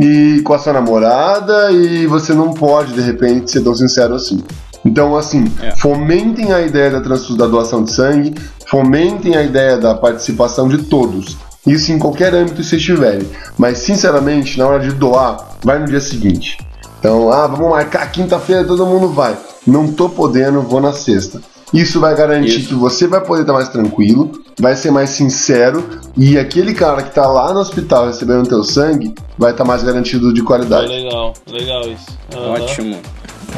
e 0.00 0.40
com 0.44 0.54
a 0.54 0.58
sua 0.58 0.72
namorada 0.72 1.72
e 1.72 2.06
você 2.06 2.32
não 2.32 2.52
pode, 2.52 2.92
de 2.92 3.00
repente, 3.00 3.50
ser 3.50 3.62
tão 3.62 3.74
sincero 3.74 4.14
assim. 4.14 4.40
Então, 4.84 5.16
assim, 5.16 5.44
É. 5.60 5.76
fomentem 5.76 6.52
a 6.52 6.60
ideia 6.62 6.90
da, 6.90 7.00
transfusão, 7.00 7.36
da 7.36 7.46
doação 7.46 7.84
de 7.84 7.92
sangue, 7.92 8.34
fomentem 8.66 9.36
a 9.36 9.42
ideia 9.42 9.76
da 9.76 9.94
participação 9.94 10.68
de 10.68 10.78
todos. 10.84 11.36
Isso 11.66 11.92
em 11.92 11.98
qualquer 11.98 12.34
âmbito 12.34 12.56
que 12.56 12.64
vocês 12.64 12.80
estiverem. 12.80 13.26
Mas, 13.58 13.78
sinceramente, 13.78 14.58
na 14.58 14.66
hora 14.66 14.80
de 14.80 14.92
doar, 14.92 15.58
vai 15.62 15.78
no 15.78 15.86
dia 15.86 16.00
seguinte. 16.00 16.56
Então, 16.98 17.30
ah, 17.30 17.46
vamos 17.46 17.68
marcar 17.70 18.10
quinta-feira, 18.10 18.64
todo 18.64 18.86
mundo 18.86 19.08
vai. 19.08 19.36
Não 19.66 19.92
tô 19.92 20.08
podendo, 20.08 20.62
vou 20.62 20.80
na 20.80 20.92
sexta. 20.92 21.40
Isso 21.72 22.00
vai 22.00 22.16
garantir 22.16 22.60
Isso. 22.60 22.68
que 22.68 22.74
você 22.74 23.06
vai 23.06 23.20
poder 23.20 23.42
estar 23.42 23.52
mais 23.52 23.68
tranquilo, 23.68 24.32
vai 24.58 24.74
ser 24.74 24.90
mais 24.90 25.10
sincero 25.10 25.84
e 26.16 26.36
aquele 26.36 26.74
cara 26.74 27.00
que 27.02 27.14
tá 27.14 27.26
lá 27.28 27.54
no 27.54 27.60
hospital 27.60 28.06
recebendo 28.08 28.48
teu 28.48 28.64
sangue 28.64 29.14
vai 29.38 29.52
estar 29.52 29.64
mais 29.64 29.80
garantido 29.82 30.34
de 30.34 30.42
qualidade. 30.42 30.88
legal, 30.88 31.32
legal 31.48 31.82
isso. 31.82 32.06
Aham. 32.34 32.50
Ótimo. 32.54 32.96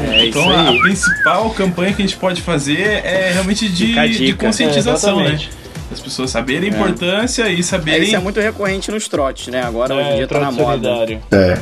É 0.00 0.26
isso 0.26 0.38
Então 0.38 0.50
a, 0.50 0.72
principal 0.80 1.50
campanha 1.50 1.92
que 1.92 2.02
a 2.02 2.06
gente 2.06 2.16
pode 2.18 2.40
fazer 2.42 2.80
é 3.04 3.30
realmente 3.32 3.68
de, 3.68 3.86
Fica 3.88 4.00
a 4.02 4.06
de 4.06 4.18
dica. 4.18 4.46
conscientização, 4.46 5.20
É, 5.20 5.32
né? 5.32 5.40
As 5.90 6.00
pessoas 6.00 6.30
saberem 6.30 6.70
a 6.70 6.74
importância 6.74 7.48
e 7.50 7.60
É, 7.60 7.62
saberem. 7.62 8.04
isso 8.04 8.16
é 8.16 8.18
muito 8.18 8.40
recorrente 8.40 8.90
nos 8.90 9.08
trotes, 9.08 9.48
né? 9.48 9.62
Agora 9.62 9.94
hoje 9.94 10.08
em 10.10 10.16
dia 10.16 10.26
tá 10.26 10.40
na 10.40 10.50
moda. 10.50 10.88
solidário. 10.88 11.20
É. 11.30 11.58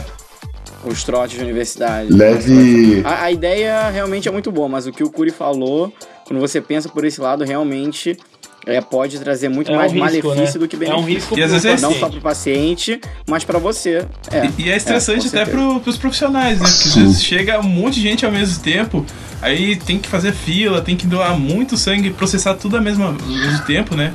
Os 0.84 1.02
trotes 1.04 1.36
de 1.36 1.42
universidade. 1.44 2.12
Leve. 2.12 3.02
A, 3.04 3.24
a 3.24 3.32
ideia 3.32 3.90
realmente 3.90 4.28
é 4.28 4.30
muito 4.30 4.50
boa, 4.52 4.68
mas 4.68 4.86
o 4.86 4.92
que 4.92 5.02
o 5.04 5.10
Curi 5.10 5.30
falou, 5.30 5.92
quando 6.26 6.38
você 6.40 6.60
pensa 6.60 6.88
por 6.88 7.04
esse 7.04 7.20
lado, 7.20 7.44
realmente 7.44 8.16
é, 8.66 8.80
pode 8.80 9.18
trazer 9.18 9.48
muito 9.48 9.70
É 9.70 9.74
um 9.74 9.76
mais 9.78 9.92
risco, 9.92 10.04
malefício 10.28 10.60
né? 10.60 10.66
do 10.66 10.68
que 10.68 10.76
É 10.76 10.78
benefício. 10.78 11.02
um 11.02 11.06
risco 11.06 11.38
E 11.38 11.42
às 11.42 11.50
vezes 11.52 11.64
é 11.64 11.80
Não 11.80 11.90
assim. 11.90 12.00
só 12.00 12.08
pro 12.08 12.20
paciente, 12.20 13.00
mas 13.28 13.44
pra 13.44 13.58
você. 13.58 14.06
É. 14.30 14.46
E, 14.58 14.64
e 14.66 14.70
é 14.70 14.76
estressante 14.76 15.26
É, 15.26 15.30
com 15.30 15.36
até 15.38 15.44
pro, 15.50 15.80
pros 15.80 15.96
profissionais, 15.96 16.60
né? 16.60 16.66
Porque 16.68 16.88
às 16.88 16.94
vezes 16.94 17.22
chega 17.22 17.58
um 17.60 17.62
monte 17.64 17.94
de 17.94 18.02
gente 18.02 18.24
ao 18.26 18.32
mesmo 18.32 18.62
tempo, 18.62 19.04
aí 19.42 19.76
tem 19.76 19.98
que 19.98 20.08
fazer 20.08 20.32
fila, 20.32 20.80
tem 20.80 20.96
que 20.96 21.06
doar 21.06 21.38
muito 21.38 21.76
sangue, 21.76 22.10
processar 22.10 22.54
tudo 22.54 22.76
ao 22.76 22.82
mesmo, 22.82 23.04
ao 23.04 23.12
mesmo 23.12 23.64
tempo, 23.66 23.94
né? 23.96 24.12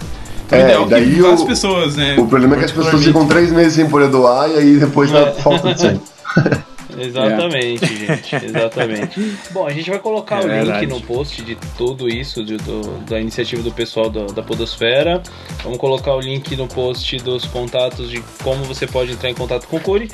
Então, 0.47 0.59
É, 0.59 0.61
o 0.61 0.65
ideal 0.67 0.85
é 0.85 0.89
daí 0.89 1.21
o- 1.23 1.45
pessoas, 1.47 1.95
né? 1.95 2.15
O 2.19 2.27
problema 2.27 2.55
é 2.55 2.59
que 2.59 2.65
as 2.65 2.71
pessoas 2.71 3.03
ficam 3.03 3.27
três 3.27 3.51
meses 3.51 3.73
sem 3.73 3.89
poder 3.89 4.09
doar 4.09 4.47
e 4.51 4.57
aí 4.57 4.77
depois 4.77 5.09
dá 5.11 5.19
É. 5.21 5.31
falta 5.33 5.73
de 5.73 5.81
sangue. 5.81 6.01
Exatamente, 6.97 7.85
gente. 7.85 8.35
Exatamente. 8.45 9.37
Bom, 9.51 9.65
a 9.67 9.71
gente 9.71 9.89
vai 9.89 9.99
colocar 9.99 10.37
É 10.37 10.39
o 10.39 10.47
link 10.47 10.55
verdade. 10.65 10.87
no 10.87 11.01
post 11.01 11.41
de 11.41 11.55
tudo 11.77 12.07
isso, 12.09 12.43
de- 12.43 12.57
do- 12.57 12.99
da 13.05 13.19
iniciativa 13.19 13.61
do 13.61 13.71
pessoal 13.71 14.09
da, 14.09 14.25
da 14.27 14.41
Podosfera. 14.43 15.21
Vamos 15.63 15.77
colocar 15.77 16.13
o 16.15 16.19
link 16.19 16.55
no 16.55 16.67
post 16.67 17.17
dos 17.17 17.45
contatos 17.45 18.09
de 18.09 18.21
como 18.43 18.63
você 18.63 18.85
pode 18.87 19.11
entrar 19.11 19.29
em 19.29 19.35
contato 19.35 19.67
com 19.67 19.77
o 19.77 19.79
Curi 19.79 20.09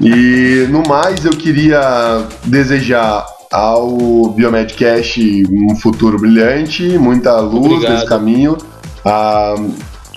e 0.00 0.66
no 0.70 0.82
mais, 0.88 1.24
eu 1.24 1.32
queria 1.32 2.26
desejar 2.44 3.26
ao 3.52 4.28
Biomedcast 4.30 5.44
um 5.50 5.76
futuro 5.76 6.18
brilhante, 6.18 6.98
muita 6.98 7.38
luz 7.40 7.72
Obrigado. 7.72 7.92
nesse 7.92 8.06
caminho. 8.06 8.56
Ah, 9.04 9.54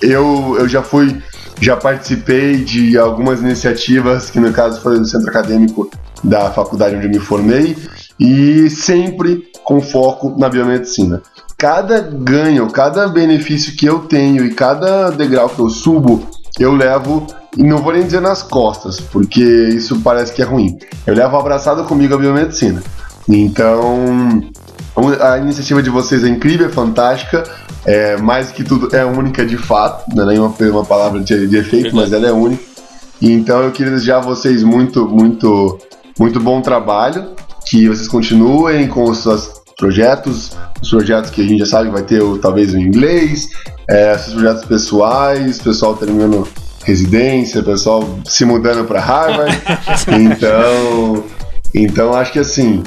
eu, 0.01 0.55
eu 0.60 0.68
já 0.68 0.82
fui, 0.82 1.22
já 1.62 1.76
participei 1.76 2.57
de 2.57 2.97
algumas 2.97 3.41
iniciativas, 3.41 4.30
que 4.30 4.39
no 4.39 4.51
caso 4.51 4.82
foi 4.82 4.97
do 4.97 5.05
centro 5.05 5.30
acadêmico 5.30 5.89
da 6.24 6.51
faculdade 6.51 6.95
onde 6.95 7.05
eu 7.05 7.12
me 7.12 7.20
formei, 7.20 7.78
e 8.20 8.70
sempre 8.70 9.43
com 9.64 9.82
foco 9.82 10.36
na 10.38 10.49
biomedicina. 10.49 11.22
Cada 11.60 11.99
ganho, 11.99 12.72
cada 12.72 13.05
benefício 13.10 13.76
que 13.76 13.86
eu 13.86 13.99
tenho 13.99 14.45
e 14.45 14.53
cada 14.53 15.10
degrau 15.10 15.49
que 15.49 15.60
eu 15.60 15.70
subo, 15.70 16.26
eu 16.57 16.74
levo, 16.74 17.28
e 17.57 17.64
não 17.64 17.80
vou 17.80 17.91
nem 17.91 18.01
dizer 18.01 18.22
nas 18.22 18.41
costas, 18.41 19.01
porque 19.01 19.43
isso 19.43 19.99
parece 19.99 20.32
que 20.32 20.41
é 20.41 20.45
ruim. 20.45 20.80
Eu 21.05 21.14
levo 21.14 21.36
abraçado 21.36 21.84
comigo 21.84 22.16
a 22.16 22.18
biomedicina. 22.18 22.82
Então, 23.28 24.41
a 25.20 25.38
iniciativa 25.38 25.84
de 25.84 25.89
vocês 25.89 26.24
é 26.24 26.30
incrível, 26.30 26.68
é 26.68 26.72
fantástica. 26.72 27.43
É, 27.86 28.16
mais 28.16 28.51
que 28.51 28.64
tudo, 28.64 28.95
é 28.95 29.03
única 29.03 29.45
de 29.45 29.57
fato. 29.57 30.05
Não 30.16 30.24
é 30.24 30.28
nenhuma 30.28 30.55
uma 30.57 30.86
palavra 30.86 31.20
de, 31.20 31.45
de 31.45 31.57
efeito, 31.57 31.93
mas 31.93 32.14
ela 32.14 32.26
é 32.26 32.32
única. 32.32 32.64
Então 33.22 33.62
eu 33.64 33.72
queria 33.72 33.91
desejar 33.91 34.20
a 34.20 34.22
vocês 34.22 34.64
muito, 34.64 35.05
muito, 35.05 35.78
muito 36.18 36.39
bom 36.39 36.62
trabalho. 36.62 37.32
Que 37.66 37.89
vocês 37.89 38.07
continuem 38.07 38.88
com 38.88 39.14
seus 39.14 39.59
projetos, 39.80 40.51
os 40.82 40.89
projetos 40.89 41.32
que 41.32 41.41
a 41.41 41.43
gente 41.45 41.59
já 41.59 41.65
sabe 41.65 41.88
que 41.88 41.93
vai 41.93 42.03
ter 42.03 42.21
o, 42.21 42.38
talvez 42.38 42.73
o 42.73 42.77
inglês, 42.77 43.49
é, 43.89 44.15
seus 44.17 44.34
projetos 44.34 44.65
pessoais, 44.65 45.59
pessoal 45.59 45.95
terminando 45.95 46.47
residência, 46.84 47.63
pessoal 47.63 48.19
se 48.25 48.45
mudando 48.45 48.86
para 48.86 48.99
Harvard. 48.99 49.57
então, 50.11 51.23
então 51.73 52.13
acho 52.13 52.34
que 52.34 52.39
assim, 52.39 52.84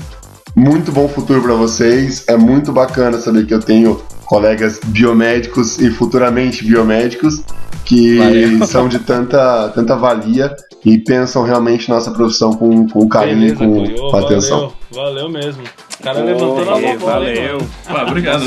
muito 0.55 0.93
bom 0.93 1.09
futuro 1.09 1.43
para 1.43 1.55
vocês. 1.55 2.25
É 2.29 2.37
muito 2.37 2.73
bacana 2.73 3.19
saber 3.19 3.47
que 3.47 3.55
eu 3.55 3.61
tenho 3.61 4.01
colegas 4.27 4.79
biomédicos 4.85 5.79
e 5.79 5.91
futuramente 5.91 6.65
biomédicos 6.65 7.43
que 7.93 8.17
Valeu. 8.17 8.65
são 8.67 8.89
de 8.89 8.99
tanta, 8.99 9.69
tanta 9.75 9.95
valia 9.97 10.55
e 10.85 10.97
pensam 10.99 11.45
realmente 11.45 11.91
nossa 11.91 12.11
profissão 12.11 12.55
com, 12.55 12.89
com 12.89 13.07
carinho 13.07 13.49
e 13.49 13.55
Beleza, 13.55 14.01
com, 14.03 14.11
com 14.11 14.17
atenção. 14.17 14.73
Valeu, 14.91 15.15
valeu 15.15 15.29
mesmo. 15.29 15.63
O 16.01 16.03
cara 16.03 16.21
Ô, 16.21 16.25
levantou 16.25 16.65
na 16.65 16.73
Valeu, 16.73 16.89
mão, 16.89 16.99
valeu. 16.99 17.69
Ah, 17.87 18.03
obrigado. 18.09 18.47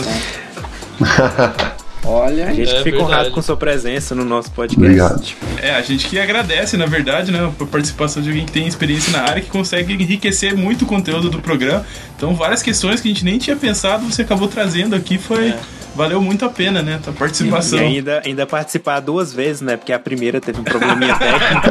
Olha, 2.08 2.50
A 2.50 2.54
gente 2.54 2.70
É 2.70 2.78
fica 2.84 2.84
verdade. 2.84 3.04
honrado 3.04 3.32
com 3.32 3.42
sua 3.42 3.58
presença 3.58 4.14
no 4.14 4.24
nosso 4.24 4.52
podcast. 4.52 4.78
Obrigado. 4.86 5.24
É, 5.60 5.72
a 5.76 5.82
gente 5.82 6.08
que 6.08 6.20
agradece, 6.20 6.78
na 6.78 6.86
verdade, 6.86 7.32
né, 7.32 7.52
a 7.60 7.66
participação 7.66 8.22
de 8.22 8.30
alguém 8.30 8.46
que 8.46 8.52
tem 8.52 8.68
experiência 8.68 9.12
na 9.12 9.24
área, 9.24 9.42
que 9.42 9.50
consegue 9.50 9.94
enriquecer 9.94 10.56
muito 10.56 10.84
o 10.84 10.86
conteúdo 10.86 11.30
do 11.32 11.40
programa. 11.40 11.84
Então, 12.16 12.36
várias 12.36 12.62
questões 12.62 13.02
que 13.02 13.08
a 13.08 13.12
gente 13.12 13.26
nem 13.26 13.40
tinha 13.40 13.56
pensado, 13.56 14.06
você 14.06 14.22
acabou 14.22 14.48
trazendo 14.48 14.96
aqui, 14.96 15.18
foi... 15.18 15.50
É. 15.50 15.60
Valeu 15.96 16.22
muito 16.22 16.44
a 16.44 16.50
pena, 16.50 16.82
né, 16.82 17.00
a 17.08 17.12
participação. 17.14 17.80
E 17.80 17.84
ainda, 17.84 18.22
ainda 18.26 18.46
participar 18.46 19.00
duas 19.00 19.34
vezes, 19.34 19.62
né? 19.62 19.78
Porque 19.78 19.94
a 19.94 20.00
primeira 20.00 20.42
teve 20.42 20.60
um 20.60 20.64
probleminha 20.64 21.16
técnico. 21.20 21.70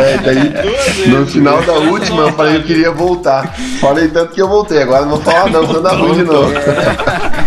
É, 0.00 0.18
daí 0.18 1.08
no 1.08 1.26
final 1.26 1.62
da 1.62 1.74
última 1.74 2.22
eu 2.22 2.32
falei 2.32 2.54
que 2.54 2.60
eu 2.60 2.66
queria 2.66 2.90
voltar. 2.90 3.54
Falei 3.80 4.08
tanto 4.08 4.32
que 4.32 4.40
eu 4.40 4.48
voltei, 4.48 4.82
agora 4.82 5.02
não 5.02 5.10
vou 5.16 5.20
falar 5.20 5.50
não, 5.50 5.66
senão 5.66 5.82
dá 5.82 5.92
ruim 5.92 6.14
de 6.14 6.24
novo. 6.24 6.52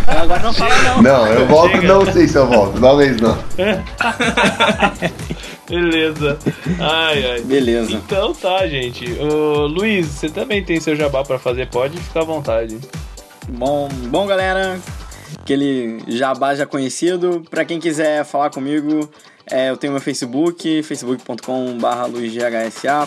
agora 0.07 0.43
não 0.43 0.53
fala 0.53 0.75
não. 0.83 1.01
Não, 1.01 1.27
eu 1.27 1.47
volto, 1.47 1.81
não 1.81 2.05
sei 2.13 2.27
se 2.27 2.37
eu 2.37 2.45
volto, 2.47 2.79
talvez 2.79 3.19
não. 3.19 3.37
Beleza. 5.67 6.37
Ai, 6.79 7.31
ai. 7.31 7.41
Beleza. 7.41 7.93
Então 7.93 8.33
tá, 8.33 8.67
gente. 8.67 9.11
Ô, 9.19 9.67
Luiz, 9.67 10.05
você 10.07 10.29
também 10.29 10.63
tem 10.63 10.79
seu 10.79 10.95
jabá 10.95 11.23
pra 11.23 11.39
fazer, 11.39 11.67
pode 11.67 11.97
ficar 11.97 12.21
à 12.21 12.25
vontade. 12.25 12.77
Bom, 13.47 13.87
bom 14.07 14.27
galera, 14.27 14.77
aquele 15.41 16.01
jabá 16.07 16.55
já 16.55 16.65
conhecido. 16.65 17.43
Pra 17.49 17.65
quem 17.65 17.79
quiser 17.79 18.23
falar 18.23 18.49
comigo, 18.49 19.09
é, 19.49 19.69
eu 19.69 19.77
tenho 19.77 19.91
meu 19.91 20.01
Facebook, 20.01 20.83
facebook.com.br 20.83 22.07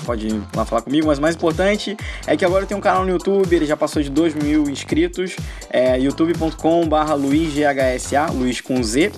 pode 0.05 0.29
ir 0.29 0.43
lá 0.55 0.65
falar 0.65 0.83
comigo. 0.83 1.07
Mas 1.07 1.19
o 1.19 1.23
mais 1.23 1.35
importante 1.37 1.97
é 2.27 2.37
que 2.37 2.45
agora 2.45 2.65
eu 2.65 2.69
tenho 2.69 2.79
um 2.79 2.83
canal 2.83 3.05
no 3.05 3.11
YouTube, 3.11 3.55
ele 3.55 3.67
já 3.67 3.77
passou 3.77 4.03
de 4.03 4.11
2 4.11 4.35
mil 4.35 4.69
inscritos, 4.69 5.37
é 5.71 5.99
youtube.com.br 5.99 7.15
luizghsa, 7.15 8.27
Luiz 8.33 8.61
com 8.61 8.83
Z. 8.83 9.13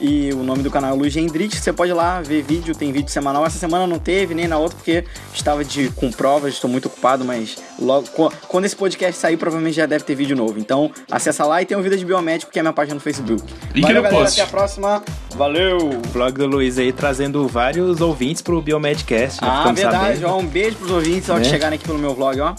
E 0.00 0.32
o 0.32 0.42
nome 0.44 0.62
do 0.62 0.70
canal 0.70 0.92
é 0.94 0.96
Luiz 0.96 1.16
Hendrix. 1.16 1.58
Você 1.58 1.72
pode 1.72 1.90
ir 1.90 1.94
lá 1.94 2.20
ver 2.20 2.42
vídeo, 2.42 2.74
tem 2.74 2.92
vídeo 2.92 3.10
semanal. 3.10 3.44
Essa 3.44 3.58
semana 3.58 3.86
não 3.86 3.98
teve, 3.98 4.32
nem 4.34 4.46
na 4.46 4.56
outra, 4.58 4.76
porque 4.76 5.04
estava 5.34 5.64
de, 5.64 5.88
com 5.90 6.10
provas, 6.12 6.54
estou 6.54 6.70
muito 6.70 6.86
ocupado, 6.86 7.24
mas 7.24 7.56
logo 7.80 8.06
qu- 8.10 8.32
quando 8.46 8.64
esse 8.64 8.76
podcast 8.76 9.20
sair, 9.20 9.36
provavelmente 9.36 9.74
já 9.76 9.86
deve 9.86 10.04
ter 10.04 10.14
vídeo 10.14 10.36
novo. 10.36 10.58
Então, 10.58 10.90
acessa 11.10 11.44
lá 11.44 11.60
e 11.62 11.66
tem 11.66 11.76
o 11.76 11.82
Vida 11.82 11.96
de 11.96 12.04
Biomédico, 12.04 12.52
que 12.52 12.58
é 12.58 12.60
a 12.60 12.62
minha 12.62 12.72
página 12.72 12.94
no 12.94 13.00
Facebook. 13.00 13.42
Link 13.74 13.82
Valeu, 13.82 13.96
no 13.96 14.02
galera, 14.02 14.24
post. 14.24 14.40
até 14.40 14.48
a 14.48 14.50
próxima. 14.50 15.02
Valeu! 15.34 15.78
O 15.78 16.00
vlog 16.12 16.32
do 16.38 16.46
Luiz 16.46 16.78
aí 16.78 16.92
trazendo 16.92 17.46
vários 17.48 18.00
ouvintes 18.00 18.40
pro 18.40 18.62
Biomedcast. 18.62 19.42
né? 19.42 19.48
Ah, 19.50 19.72
verdade, 19.72 20.20
sabendo. 20.20 20.26
ó, 20.32 20.38
um 20.38 20.46
beijo 20.46 20.76
pros 20.76 20.90
ouvintes 20.92 21.28
ó, 21.28 21.34
que 21.34 21.40
Né? 21.40 21.44
chegarem 21.48 21.76
aqui 21.76 21.86
pelo 21.86 21.98
meu 21.98 22.14
vlog, 22.14 22.38
ó. 22.40 22.54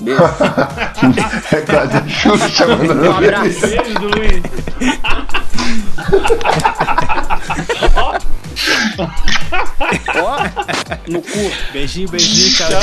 Beijo. 0.00 0.22
É 1.52 1.60
quase 1.62 1.96
a 1.96 2.08
Xuxa 2.08 2.66
mandando 2.66 3.08
Um 3.10 3.16
abraço. 3.16 3.60
Beijo 3.60 3.98
Luiz. 4.00 4.42
ó, 10.16 10.38
no 11.08 11.22
cu. 11.22 11.50
Beijinho, 11.72 12.08
beijinho, 12.08 12.56
tchau, 12.56 12.68
Tchau, 12.68 12.80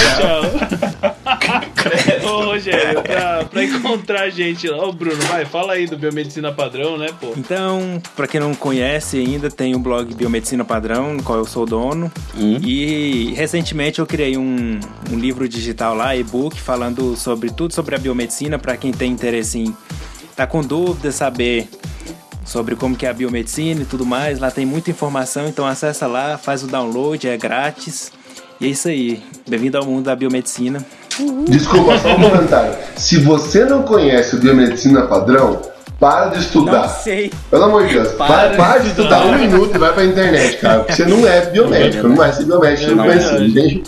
tchau. 1.02 2.30
Ô, 2.30 2.46
Rogério, 2.46 3.02
pra, 3.02 3.46
pra 3.46 3.64
encontrar 3.64 4.22
a 4.24 4.30
gente 4.30 4.68
lá, 4.68 4.84
ô 4.84 4.92
Bruno, 4.92 5.22
vai, 5.24 5.46
fala 5.46 5.74
aí 5.74 5.88
do 5.88 5.98
Biomedicina 5.98 6.52
Padrão, 6.52 6.98
né, 6.98 7.08
pô? 7.20 7.34
Então, 7.38 8.02
pra 8.16 8.28
quem 8.28 8.40
não 8.40 8.54
conhece 8.54 9.18
ainda, 9.18 9.50
tem 9.50 9.76
o 9.76 9.80
blog 9.80 10.14
Biomedicina 10.14 10.66
Padrão, 10.66 11.14
no 11.14 11.24
qual 11.24 11.40
eu 11.40 11.46
sou 11.46 11.66
dono. 11.66 12.12
Hum. 12.36 12.58
E 12.62 13.34
recentemente 13.36 14.00
eu 14.00 14.06
criei 14.06 14.38
um, 14.38 14.80
um 15.12 15.18
livro 15.18 15.48
digital 15.48 15.96
lá, 15.96 16.16
e-book, 16.16 16.60
falando 16.60 17.16
sobre 17.16 17.50
tudo 17.52 17.74
sobre 17.74 17.96
a 17.96 17.98
biomedicina, 17.98 18.60
pra 18.60 18.76
quem 18.76 18.92
tem 18.92 19.12
interesse 19.12 19.60
em 19.60 19.76
tá 20.36 20.46
com 20.46 20.62
dúvidas, 20.62 21.16
saber 21.16 21.68
sobre 22.48 22.76
como 22.76 22.96
que 22.96 23.06
é 23.06 23.10
a 23.10 23.14
biomedicina 23.14 23.82
e 23.82 23.86
tudo 23.86 24.06
mais. 24.06 24.40
Lá 24.40 24.50
tem 24.50 24.66
muita 24.66 24.90
informação, 24.90 25.48
então 25.48 25.68
acessa 25.68 26.08
lá, 26.08 26.38
faz 26.38 26.64
o 26.64 26.68
download, 26.68 27.28
é 27.28 27.38
grátis. 27.38 28.12
E 28.60 28.66
é 28.66 28.70
isso 28.70 28.88
aí. 28.88 29.22
Bem-vindo 29.48 29.78
ao 29.78 29.86
mundo 29.86 30.06
da 30.06 30.16
biomedicina. 30.16 30.84
Desculpa, 31.48 31.98
só 32.00 32.16
um 32.16 32.22
comentário. 32.30 32.74
Se 32.96 33.18
você 33.18 33.66
não 33.66 33.84
conhece 33.84 34.36
o 34.36 34.40
biomedicina 34.40 35.04
padrão, 35.04 35.62
para 36.00 36.30
de 36.30 36.40
estudar. 36.40 36.88
sei. 36.88 37.32
Pelo 37.50 37.64
amor 37.66 37.86
de 37.88 37.94
Deus, 37.94 38.12
Para 38.14 38.28
para, 38.28 38.48
de 38.52 38.58
para 38.58 38.78
de 38.80 38.88
estudar 38.90 39.26
um 39.26 39.38
minuto 39.38 39.76
e 39.76 39.78
vai 39.80 39.94
pra 39.94 40.06
internet, 40.06 40.58
cara. 40.58 40.80
Porque 40.80 40.94
você 40.94 41.06
não 41.06 41.28
é 41.28 41.46
biomédico, 41.48 42.08
não 42.08 42.16
vai 42.16 42.32
ser 42.32 42.46
biomédico, 42.46 42.92
não 42.96 43.04
É 43.04 43.08
conhece. 43.08 43.28
verdade. 43.30 43.50
Entende? 43.52 43.84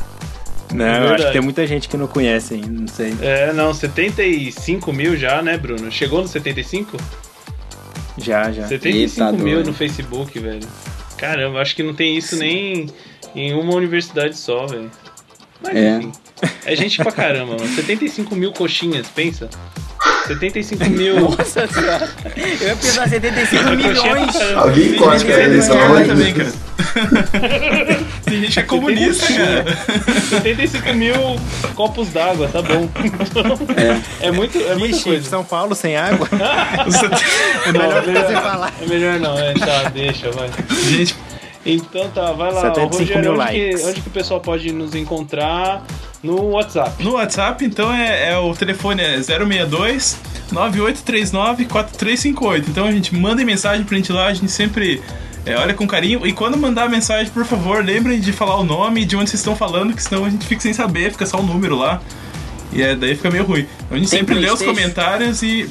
Não, 0.73 0.85
eu 0.85 1.13
acho 1.15 1.25
que 1.27 1.31
tem 1.31 1.41
muita 1.41 1.65
gente 1.65 1.89
que 1.89 1.97
não 1.97 2.05
conhece 2.07 2.53
ainda, 2.55 2.67
não 2.81 2.87
sei. 2.87 3.15
É, 3.21 3.51
não, 3.53 3.73
75 3.73 4.93
mil 4.93 5.15
já, 5.17 5.41
né, 5.41 5.57
Bruno? 5.57 5.91
Chegou 5.91 6.21
no 6.21 6.27
75? 6.27 6.95
Já, 8.19 8.51
já. 8.51 8.67
75 8.67 9.25
Eita, 9.25 9.31
mil 9.43 9.55
doido. 9.55 9.67
no 9.67 9.73
Facebook, 9.73 10.37
velho. 10.39 10.67
Caramba, 11.17 11.59
acho 11.61 11.75
que 11.75 11.83
não 11.83 11.93
tem 11.93 12.17
isso 12.17 12.35
nem 12.37 12.87
em 13.35 13.53
uma 13.53 13.73
universidade 13.75 14.37
só, 14.37 14.65
velho. 14.67 14.89
Mas 15.61 15.75
É. 15.75 15.97
enfim. 15.97 16.11
É 16.65 16.75
gente 16.75 16.97
pra 16.97 17.11
caramba, 17.11 17.57
mano. 17.57 17.67
75 17.75 18.35
mil 18.35 18.53
coxinhas, 18.53 19.07
pensa. 19.09 19.49
75 20.29 20.85
mil. 20.89 21.19
Nossa 21.21 21.67
senhora. 21.67 22.09
Eu 22.35 22.67
ia 22.67 22.75
pensar 22.75 23.09
75 23.09 23.63
Coxinha 23.63 23.63
pra 23.63 23.75
milhões. 23.75 24.35
Alguém 24.55 24.93
corta 24.95 25.13
é 25.13 25.17
esquerda 25.17 25.59
de 25.59 26.07
também, 26.07 26.33
cara. 26.33 26.53
Tem 28.25 28.41
gente 28.41 28.53
que 28.53 28.59
é 28.59 28.63
comunista, 28.63 29.27
cara. 29.33 29.65
75 30.29 30.93
mil 30.93 31.15
copos 31.75 32.09
d'água, 32.09 32.47
tá 32.47 32.61
bom. 32.61 32.87
Então, 33.03 33.57
é. 34.21 34.31
muito, 34.31 34.57
é 34.59 34.75
muita 34.75 34.95
Ixi, 34.95 35.03
coisa. 35.03 35.29
São 35.29 35.43
Paulo 35.43 35.75
sem 35.75 35.97
água? 35.97 36.27
É 37.65 37.71
melhor, 37.71 38.05
melhor, 38.05 38.71
é 38.81 38.85
melhor 38.87 39.19
não, 39.19 39.37
é, 39.37 39.53
tá, 39.53 39.89
deixa, 39.89 40.31
vai. 40.31 40.49
Gente, 40.89 41.15
Então 41.65 42.09
tá, 42.09 42.31
vai 42.31 42.51
lá, 42.51 42.61
75 42.61 42.97
Rogério, 42.97 43.21
mil 43.21 43.41
onde 43.41 43.51
que, 43.51 43.59
likes. 43.59 43.85
onde 43.85 44.01
que 44.01 44.07
o 44.07 44.11
pessoal 44.11 44.39
pode 44.39 44.71
nos 44.71 44.95
encontrar? 44.95 45.83
No 46.21 46.49
WhatsApp. 46.49 47.01
no 47.01 47.13
WhatsApp, 47.13 47.63
então, 47.63 47.93
é, 47.93 48.31
é 48.31 48.37
o 48.37 48.53
telefone 48.53 49.01
é 49.01 49.21
062 49.21 50.19
9839 50.51 51.65
4358. 51.65 52.69
Então 52.69 52.85
a 52.85 52.91
gente 52.91 53.15
manda 53.15 53.43
mensagem 53.45 53.85
pra 53.85 53.95
gente 53.95 54.11
lá, 54.11 54.27
a 54.27 54.33
gente 54.33 54.51
sempre 54.51 55.01
é, 55.45 55.55
olha 55.55 55.73
com 55.73 55.87
carinho. 55.87 56.25
E 56.27 56.33
quando 56.33 56.57
mandar 56.57 56.89
mensagem, 56.89 57.31
por 57.31 57.45
favor, 57.45 57.83
lembrem 57.83 58.19
de 58.19 58.33
falar 58.33 58.57
o 58.57 58.63
nome 58.63 59.01
e 59.01 59.05
de 59.05 59.15
onde 59.15 59.29
vocês 59.29 59.39
estão 59.39 59.55
falando, 59.55 59.93
que 59.93 60.03
senão 60.03 60.25
a 60.25 60.29
gente 60.29 60.45
fica 60.45 60.61
sem 60.61 60.73
saber, 60.73 61.11
fica 61.11 61.25
só 61.25 61.39
o 61.39 61.43
número 61.43 61.75
lá. 61.77 62.01
E 62.73 62.81
é, 62.81 62.95
daí 62.95 63.15
fica 63.15 63.31
meio 63.31 63.45
ruim. 63.45 63.65
Então, 63.85 63.97
a 63.97 63.97
gente 63.97 64.09
Tem 64.09 64.19
sempre 64.19 64.35
lê 64.35 64.51
os 64.51 64.61
comentários 64.61 65.41
e 65.41 65.69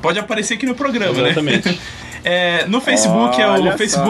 pode 0.00 0.18
aparecer 0.18 0.54
aqui 0.54 0.66
no 0.66 0.74
programa, 0.74 1.14
né? 1.14 1.30
Exatamente. 1.30 1.80
É, 2.24 2.66
no 2.68 2.80
Facebook 2.80 3.40
é 3.40 3.48
Olha 3.48 3.74
o 3.74 3.78
só. 3.88 4.04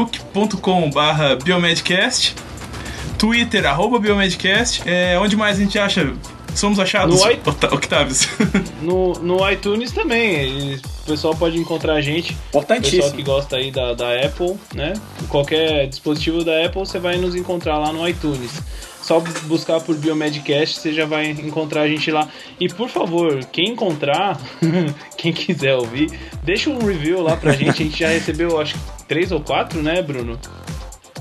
Twitter, 3.27 3.65
arroba 3.65 4.01
Biomedcast. 4.01 4.83
É, 4.85 5.17
onde 5.17 5.37
mais 5.37 5.57
a 5.57 5.61
gente 5.63 5.79
acha? 5.79 6.13
Somos 6.57 6.81
achados, 6.81 7.21
No 7.21 7.31
i- 7.31 7.39
Octavius. 7.73 8.27
No, 8.83 9.13
no 9.13 9.49
iTunes 9.49 9.93
também. 9.93 10.75
O 10.75 11.07
pessoal 11.07 11.33
pode 11.33 11.57
encontrar 11.57 11.95
a 11.95 12.01
gente. 12.01 12.33
O 12.33 12.35
pessoal 12.35 12.63
Importantíssimo. 12.65 13.13
que 13.15 13.23
gosta 13.23 13.57
aí 13.57 13.71
da, 13.71 13.95
da 13.95 14.13
Apple, 14.27 14.57
né? 14.75 14.93
Qualquer 15.29 15.87
dispositivo 15.87 16.43
da 16.43 16.67
Apple, 16.67 16.81
você 16.81 16.99
vai 16.99 17.17
nos 17.17 17.37
encontrar 17.37 17.79
lá 17.79 17.93
no 17.93 18.07
iTunes. 18.09 18.61
Só 19.01 19.21
buscar 19.45 19.81
por 19.81 19.95
Biomedcast, 19.97 20.81
você 20.81 20.93
já 20.93 21.07
vai 21.07 21.31
encontrar 21.31 21.83
a 21.83 21.89
gente 21.89 22.11
lá. 22.11 22.29
E 22.59 22.69
por 22.69 22.89
favor, 22.89 23.39
quem 23.53 23.69
encontrar, 23.71 24.37
quem 25.17 25.33
quiser 25.33 25.77
ouvir, 25.77 26.11
deixa 26.43 26.69
um 26.71 26.85
review 26.85 27.23
lá 27.23 27.37
pra 27.37 27.53
gente. 27.53 27.71
A 27.83 27.87
gente 27.87 28.01
já 28.01 28.09
recebeu, 28.11 28.61
acho 28.61 28.75
que 28.75 29.05
três 29.07 29.31
ou 29.31 29.41
quatro, 29.41 29.81
né, 29.81 30.03
Bruno? 30.03 30.37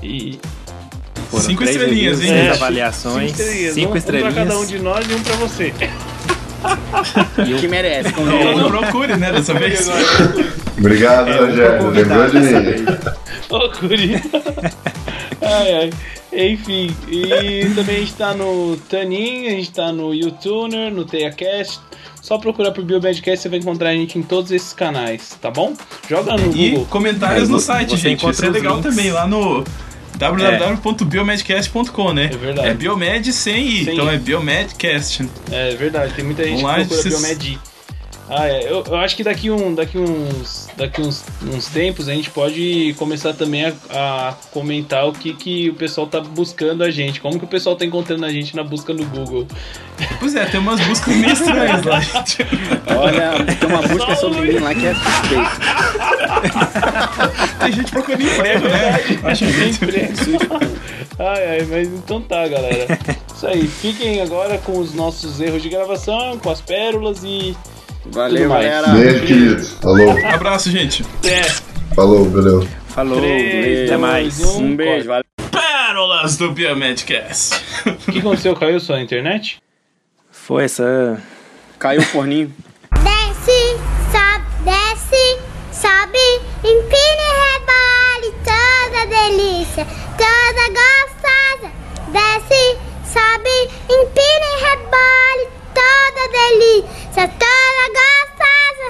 E 0.04 0.40
Foram 1.32 1.44
Cinco 1.46 1.64
três 1.64 1.76
estrelinhas, 1.78 2.20
reviews, 2.20 2.38
hein? 2.40 2.48
É, 2.48 2.52
avaliações, 2.52 3.32
cinco 3.32 3.42
estrelinhas. 3.42 3.74
cinco 3.74 3.90
um, 3.90 3.94
um 3.94 3.98
estrelinhas. 3.98 4.34
pra 4.34 4.44
cada 4.46 4.58
um 4.60 4.66
de 4.66 4.80
nós 4.80 5.10
e 5.10 5.14
um 5.16 5.24
pra 5.24 5.36
você. 5.38 5.74
Que 7.60 7.68
merece. 7.68 8.10
Não 8.10 8.14
convenhamos. 8.14 8.68
procure, 8.68 9.18
né, 9.18 9.32
dessa 9.32 9.52
vez. 9.56 9.90
Obrigado, 10.78 11.30
É, 11.32 11.38
Rogério. 11.40 11.90
Lembrou 11.90 12.30
de 12.30 12.40
mim. 12.40 12.86
Ô, 13.50 13.70
Curi. 13.72 14.22
ai, 15.42 15.74
ai. 15.74 15.90
Enfim, 16.34 16.96
e 17.10 17.66
também 17.76 17.96
a 17.98 18.00
gente 18.00 18.14
tá 18.14 18.34
no 18.36 18.78
Tanin, 18.90 19.48
a 19.48 19.50
gente 19.52 19.72
tá 19.72 19.92
no 19.92 20.14
YouTuner, 20.14 20.94
no 20.94 21.04
TeiaCast. 21.04 21.80
Só 22.22 22.38
procurar 22.38 22.72
por 22.72 22.84
Biomedcast, 22.86 23.42
você 23.42 23.50
vai 23.50 23.58
encontrar 23.60 23.90
a 23.90 23.94
gente 23.94 24.18
em 24.18 24.22
todos 24.22 24.52
esses 24.52 24.72
canais, 24.72 25.36
tá 25.42 25.50
bom? 25.50 25.74
Joga 26.08 26.38
no 26.38 26.56
E 26.56 26.70
Google. 26.70 26.86
comentários 26.92 27.50
no 27.50 27.60
site, 27.60 27.98
gente. 27.98 28.30
Isso 28.30 28.46
é 28.46 28.50
legal 28.50 28.76
links. 28.78 28.90
também, 28.96 29.12
lá 29.12 29.26
no 29.28 29.64
www.biomedcast.com, 30.30 32.14
né? 32.14 32.30
É 32.34 32.38
verdade. 32.38 32.68
É 32.70 32.74
Biomed 32.74 33.34
sem 33.34 33.68
I, 33.68 33.86
Sem 33.86 33.94
então 33.94 34.12
I. 34.12 34.16
é 34.16 34.18
Biomedcast. 34.18 35.28
É 35.52 35.76
verdade, 35.76 36.14
tem 36.14 36.24
muita 36.26 36.44
gente 36.44 36.62
Vamos 36.62 36.70
lá, 36.70 36.76
que 36.80 36.86
procura 36.88 37.02
vocês- 37.02 37.20
Biomedi. 37.22 37.60
Ah, 38.34 38.48
é. 38.48 38.64
Eu, 38.64 38.82
eu 38.88 38.96
acho 38.96 39.18
que 39.18 39.26
daqui, 39.26 39.52
um, 39.52 39.76
daqui, 39.76 39.98
uns, 39.98 40.70
daqui 40.78 41.02
uns, 41.02 41.26
uns 41.44 41.68
tempos 41.68 42.08
a 42.08 42.14
gente 42.14 42.30
pode 42.30 42.96
começar 42.98 43.34
também 43.34 43.66
a, 43.66 43.74
a 43.90 44.34
comentar 44.52 45.06
o 45.06 45.12
que, 45.12 45.34
que 45.34 45.70
o 45.70 45.74
pessoal 45.74 46.08
tá 46.08 46.22
buscando 46.22 46.82
a 46.82 46.90
gente. 46.90 47.20
Como 47.20 47.38
que 47.38 47.44
o 47.44 47.48
pessoal 47.48 47.76
tá 47.76 47.84
encontrando 47.84 48.26
a 48.26 48.30
gente 48.30 48.56
na 48.56 48.64
busca 48.64 48.94
no 48.94 49.04
Google. 49.06 49.46
Pois 50.18 50.34
é, 50.34 50.46
tem 50.46 50.62
umas 50.62 50.80
buscas 50.80 51.14
meio 51.14 51.34
estranhas 51.34 51.84
lá, 51.84 52.00
gente. 52.00 52.38
Olha, 52.96 53.44
tem 53.60 53.68
uma 53.68 53.82
busca 53.82 54.16
sobre 54.16 54.54
mim 54.54 54.60
lá 54.60 54.74
que 54.74 54.86
é 54.86 54.94
suspeito. 54.96 55.52
Tem 57.60 57.72
gente 57.74 57.92
procurando 57.92 58.22
emprego, 58.24 58.68
né? 58.70 59.20
Acho 59.24 59.46
que 59.46 59.70
emprego. 59.70 60.14
ai, 61.20 61.48
ai, 61.50 61.68
mas 61.70 61.88
então 61.90 62.22
tá, 62.22 62.48
galera. 62.48 62.88
Isso 63.36 63.46
aí. 63.46 63.68
Fiquem 63.68 64.22
agora 64.22 64.58
com 64.58 64.80
os 64.80 64.94
nossos 64.94 65.42
erros 65.42 65.62
de 65.62 65.68
gravação, 65.68 66.40
com 66.40 66.50
as 66.50 66.62
pérolas 66.62 67.26
e. 67.26 67.58
Valeu, 68.12 68.50
galera. 68.50 68.88
Beijo, 68.90 69.26
queridos. 69.26 69.70
Falou. 69.82 70.12
Abraço, 70.28 70.70
gente. 70.70 71.06
É, 71.24 71.44
Falou, 71.96 72.30
valeu. 72.30 72.68
Falou, 72.88 73.20
Três, 73.20 73.90
até 73.90 73.98
mais. 73.98 74.40
um. 74.42 74.64
Um 74.66 74.76
beijo, 74.76 75.08
valeu. 75.08 75.24
Pérolas 75.52 76.38
do 76.38 76.52
Biomedcast. 76.52 77.56
o 77.86 78.12
que 78.12 78.20
aconteceu? 78.20 78.56
Caiu 78.56 78.80
sua 78.80 79.02
internet? 79.02 79.60
Foi 80.30 80.64
essa. 80.66 81.22
Caiu 81.80 82.02
o 82.02 82.06
forninho. 82.06 82.54
Desce, 83.04 83.78
sobe, 84.12 84.46
desce, 84.64 85.40
sobe, 85.72 86.42
empina 86.64 87.24
e 87.28 87.34
rebole, 87.42 88.36
toda 88.46 89.06
delícia, 89.08 89.88
toda 90.18 90.64
gostosa. 90.70 91.72
Desce, 92.12 92.78
sobe, 93.06 93.72
empina 93.90 94.46
e 94.46 94.64
rebole, 94.64 95.50
toda 95.74 96.28
delícia, 96.32 97.28
toda 97.28 97.84
gostosa. 97.98 98.88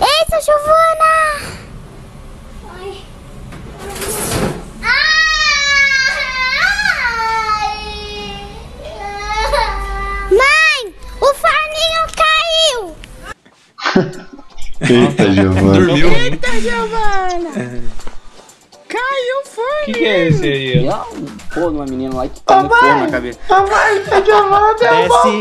Eita, 0.00 0.36
Giovana! 0.40 1.14
Ai. 2.78 2.94
Ai. 7.62 8.50
Mãe, 10.30 10.94
o 11.20 11.34
forninho 11.34 12.04
caiu! 12.16 12.96
Eita, 14.80 15.32
Giovana. 15.32 15.72
Dormiu. 15.86 16.08
Eita, 16.12 16.50
Giovana! 16.60 17.50
Caiu 18.88 19.36
o 19.36 19.42
O 19.42 19.46
forno. 19.46 19.84
que, 19.84 19.92
que 19.92 20.04
é 20.04 20.28
esse 20.28 20.44
aí? 20.44 20.86
Um 21.50 21.60
pô, 21.60 21.70
de 21.70 21.76
uma 21.76 21.84
menina 21.86 22.14
lá 22.16 22.28
que 22.28 22.40
tá 22.42 22.62
no 22.62 22.68
forno 22.70 23.00
na 23.00 23.08
cabeça. 23.10 23.38
Desce. 24.78 25.40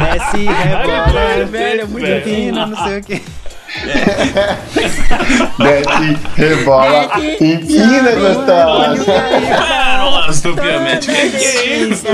Desce, 0.00 0.46
rebola, 0.46 1.44
velho, 1.46 1.80
é 1.80 1.84
muito 1.84 2.06
empina, 2.06 2.66
não 2.66 2.76
sei 2.84 2.98
o 2.98 3.02
que. 3.02 3.22
Desce, 5.58 6.18
rebola, 6.36 7.10
empina, 7.40 8.12
gostosa. 8.12 9.04
Pérolas 9.04 10.40
do. 10.42 10.54
Que 11.36 11.44
é 11.44 11.76
isso? 11.76 12.06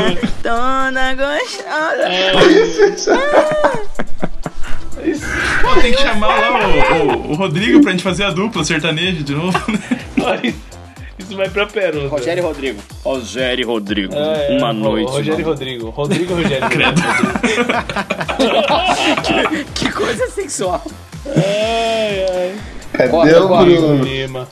Toda 0.43 1.14
gostosa. 1.14 2.11
Pô, 5.62 5.81
tem 5.81 5.93
que 5.93 5.99
chamar 6.03 6.26
lá 6.28 6.51
o, 6.51 7.07
o- 7.07 7.31
o 7.33 7.35
Rodrigo 7.35 7.81
pra 7.81 7.91
gente 7.93 8.03
fazer 8.03 8.24
a 8.24 8.31
dupla 8.31 8.62
sertanejo 8.64 9.22
de 9.22 9.35
novo, 9.35 9.59
né? 9.72 9.78
Isso 11.31 11.37
vai 11.37 11.49
pra 11.49 11.64
pérola. 11.64 12.09
Rogério 12.09 12.41
e 12.41 12.45
Rodrigo. 12.45 12.83
Rogério 13.05 13.62
e 13.62 13.64
Rodrigo. 13.64 14.14
É, 14.16 14.53
é, 14.53 14.59
Uma 14.59 14.72
noite. 14.72 15.12
Rogério 15.12 15.35
e 15.35 15.45
mano. 15.45 15.51
Rodrigo. 15.53 15.91
Rodrigo 15.91 16.33
e 16.33 16.43
Rogério. 16.43 16.66
que, 19.22 19.64
que 19.85 19.93
coisa 19.93 20.26
sexual. 20.31 20.83
ai, 21.24 22.26
ai. 22.28 22.55
Cadê 22.93 23.09
Corta, 23.11 23.45
o 23.45 23.49
corta. 23.49 23.64
Bruno? 23.64 24.03
Lima. 24.03 24.49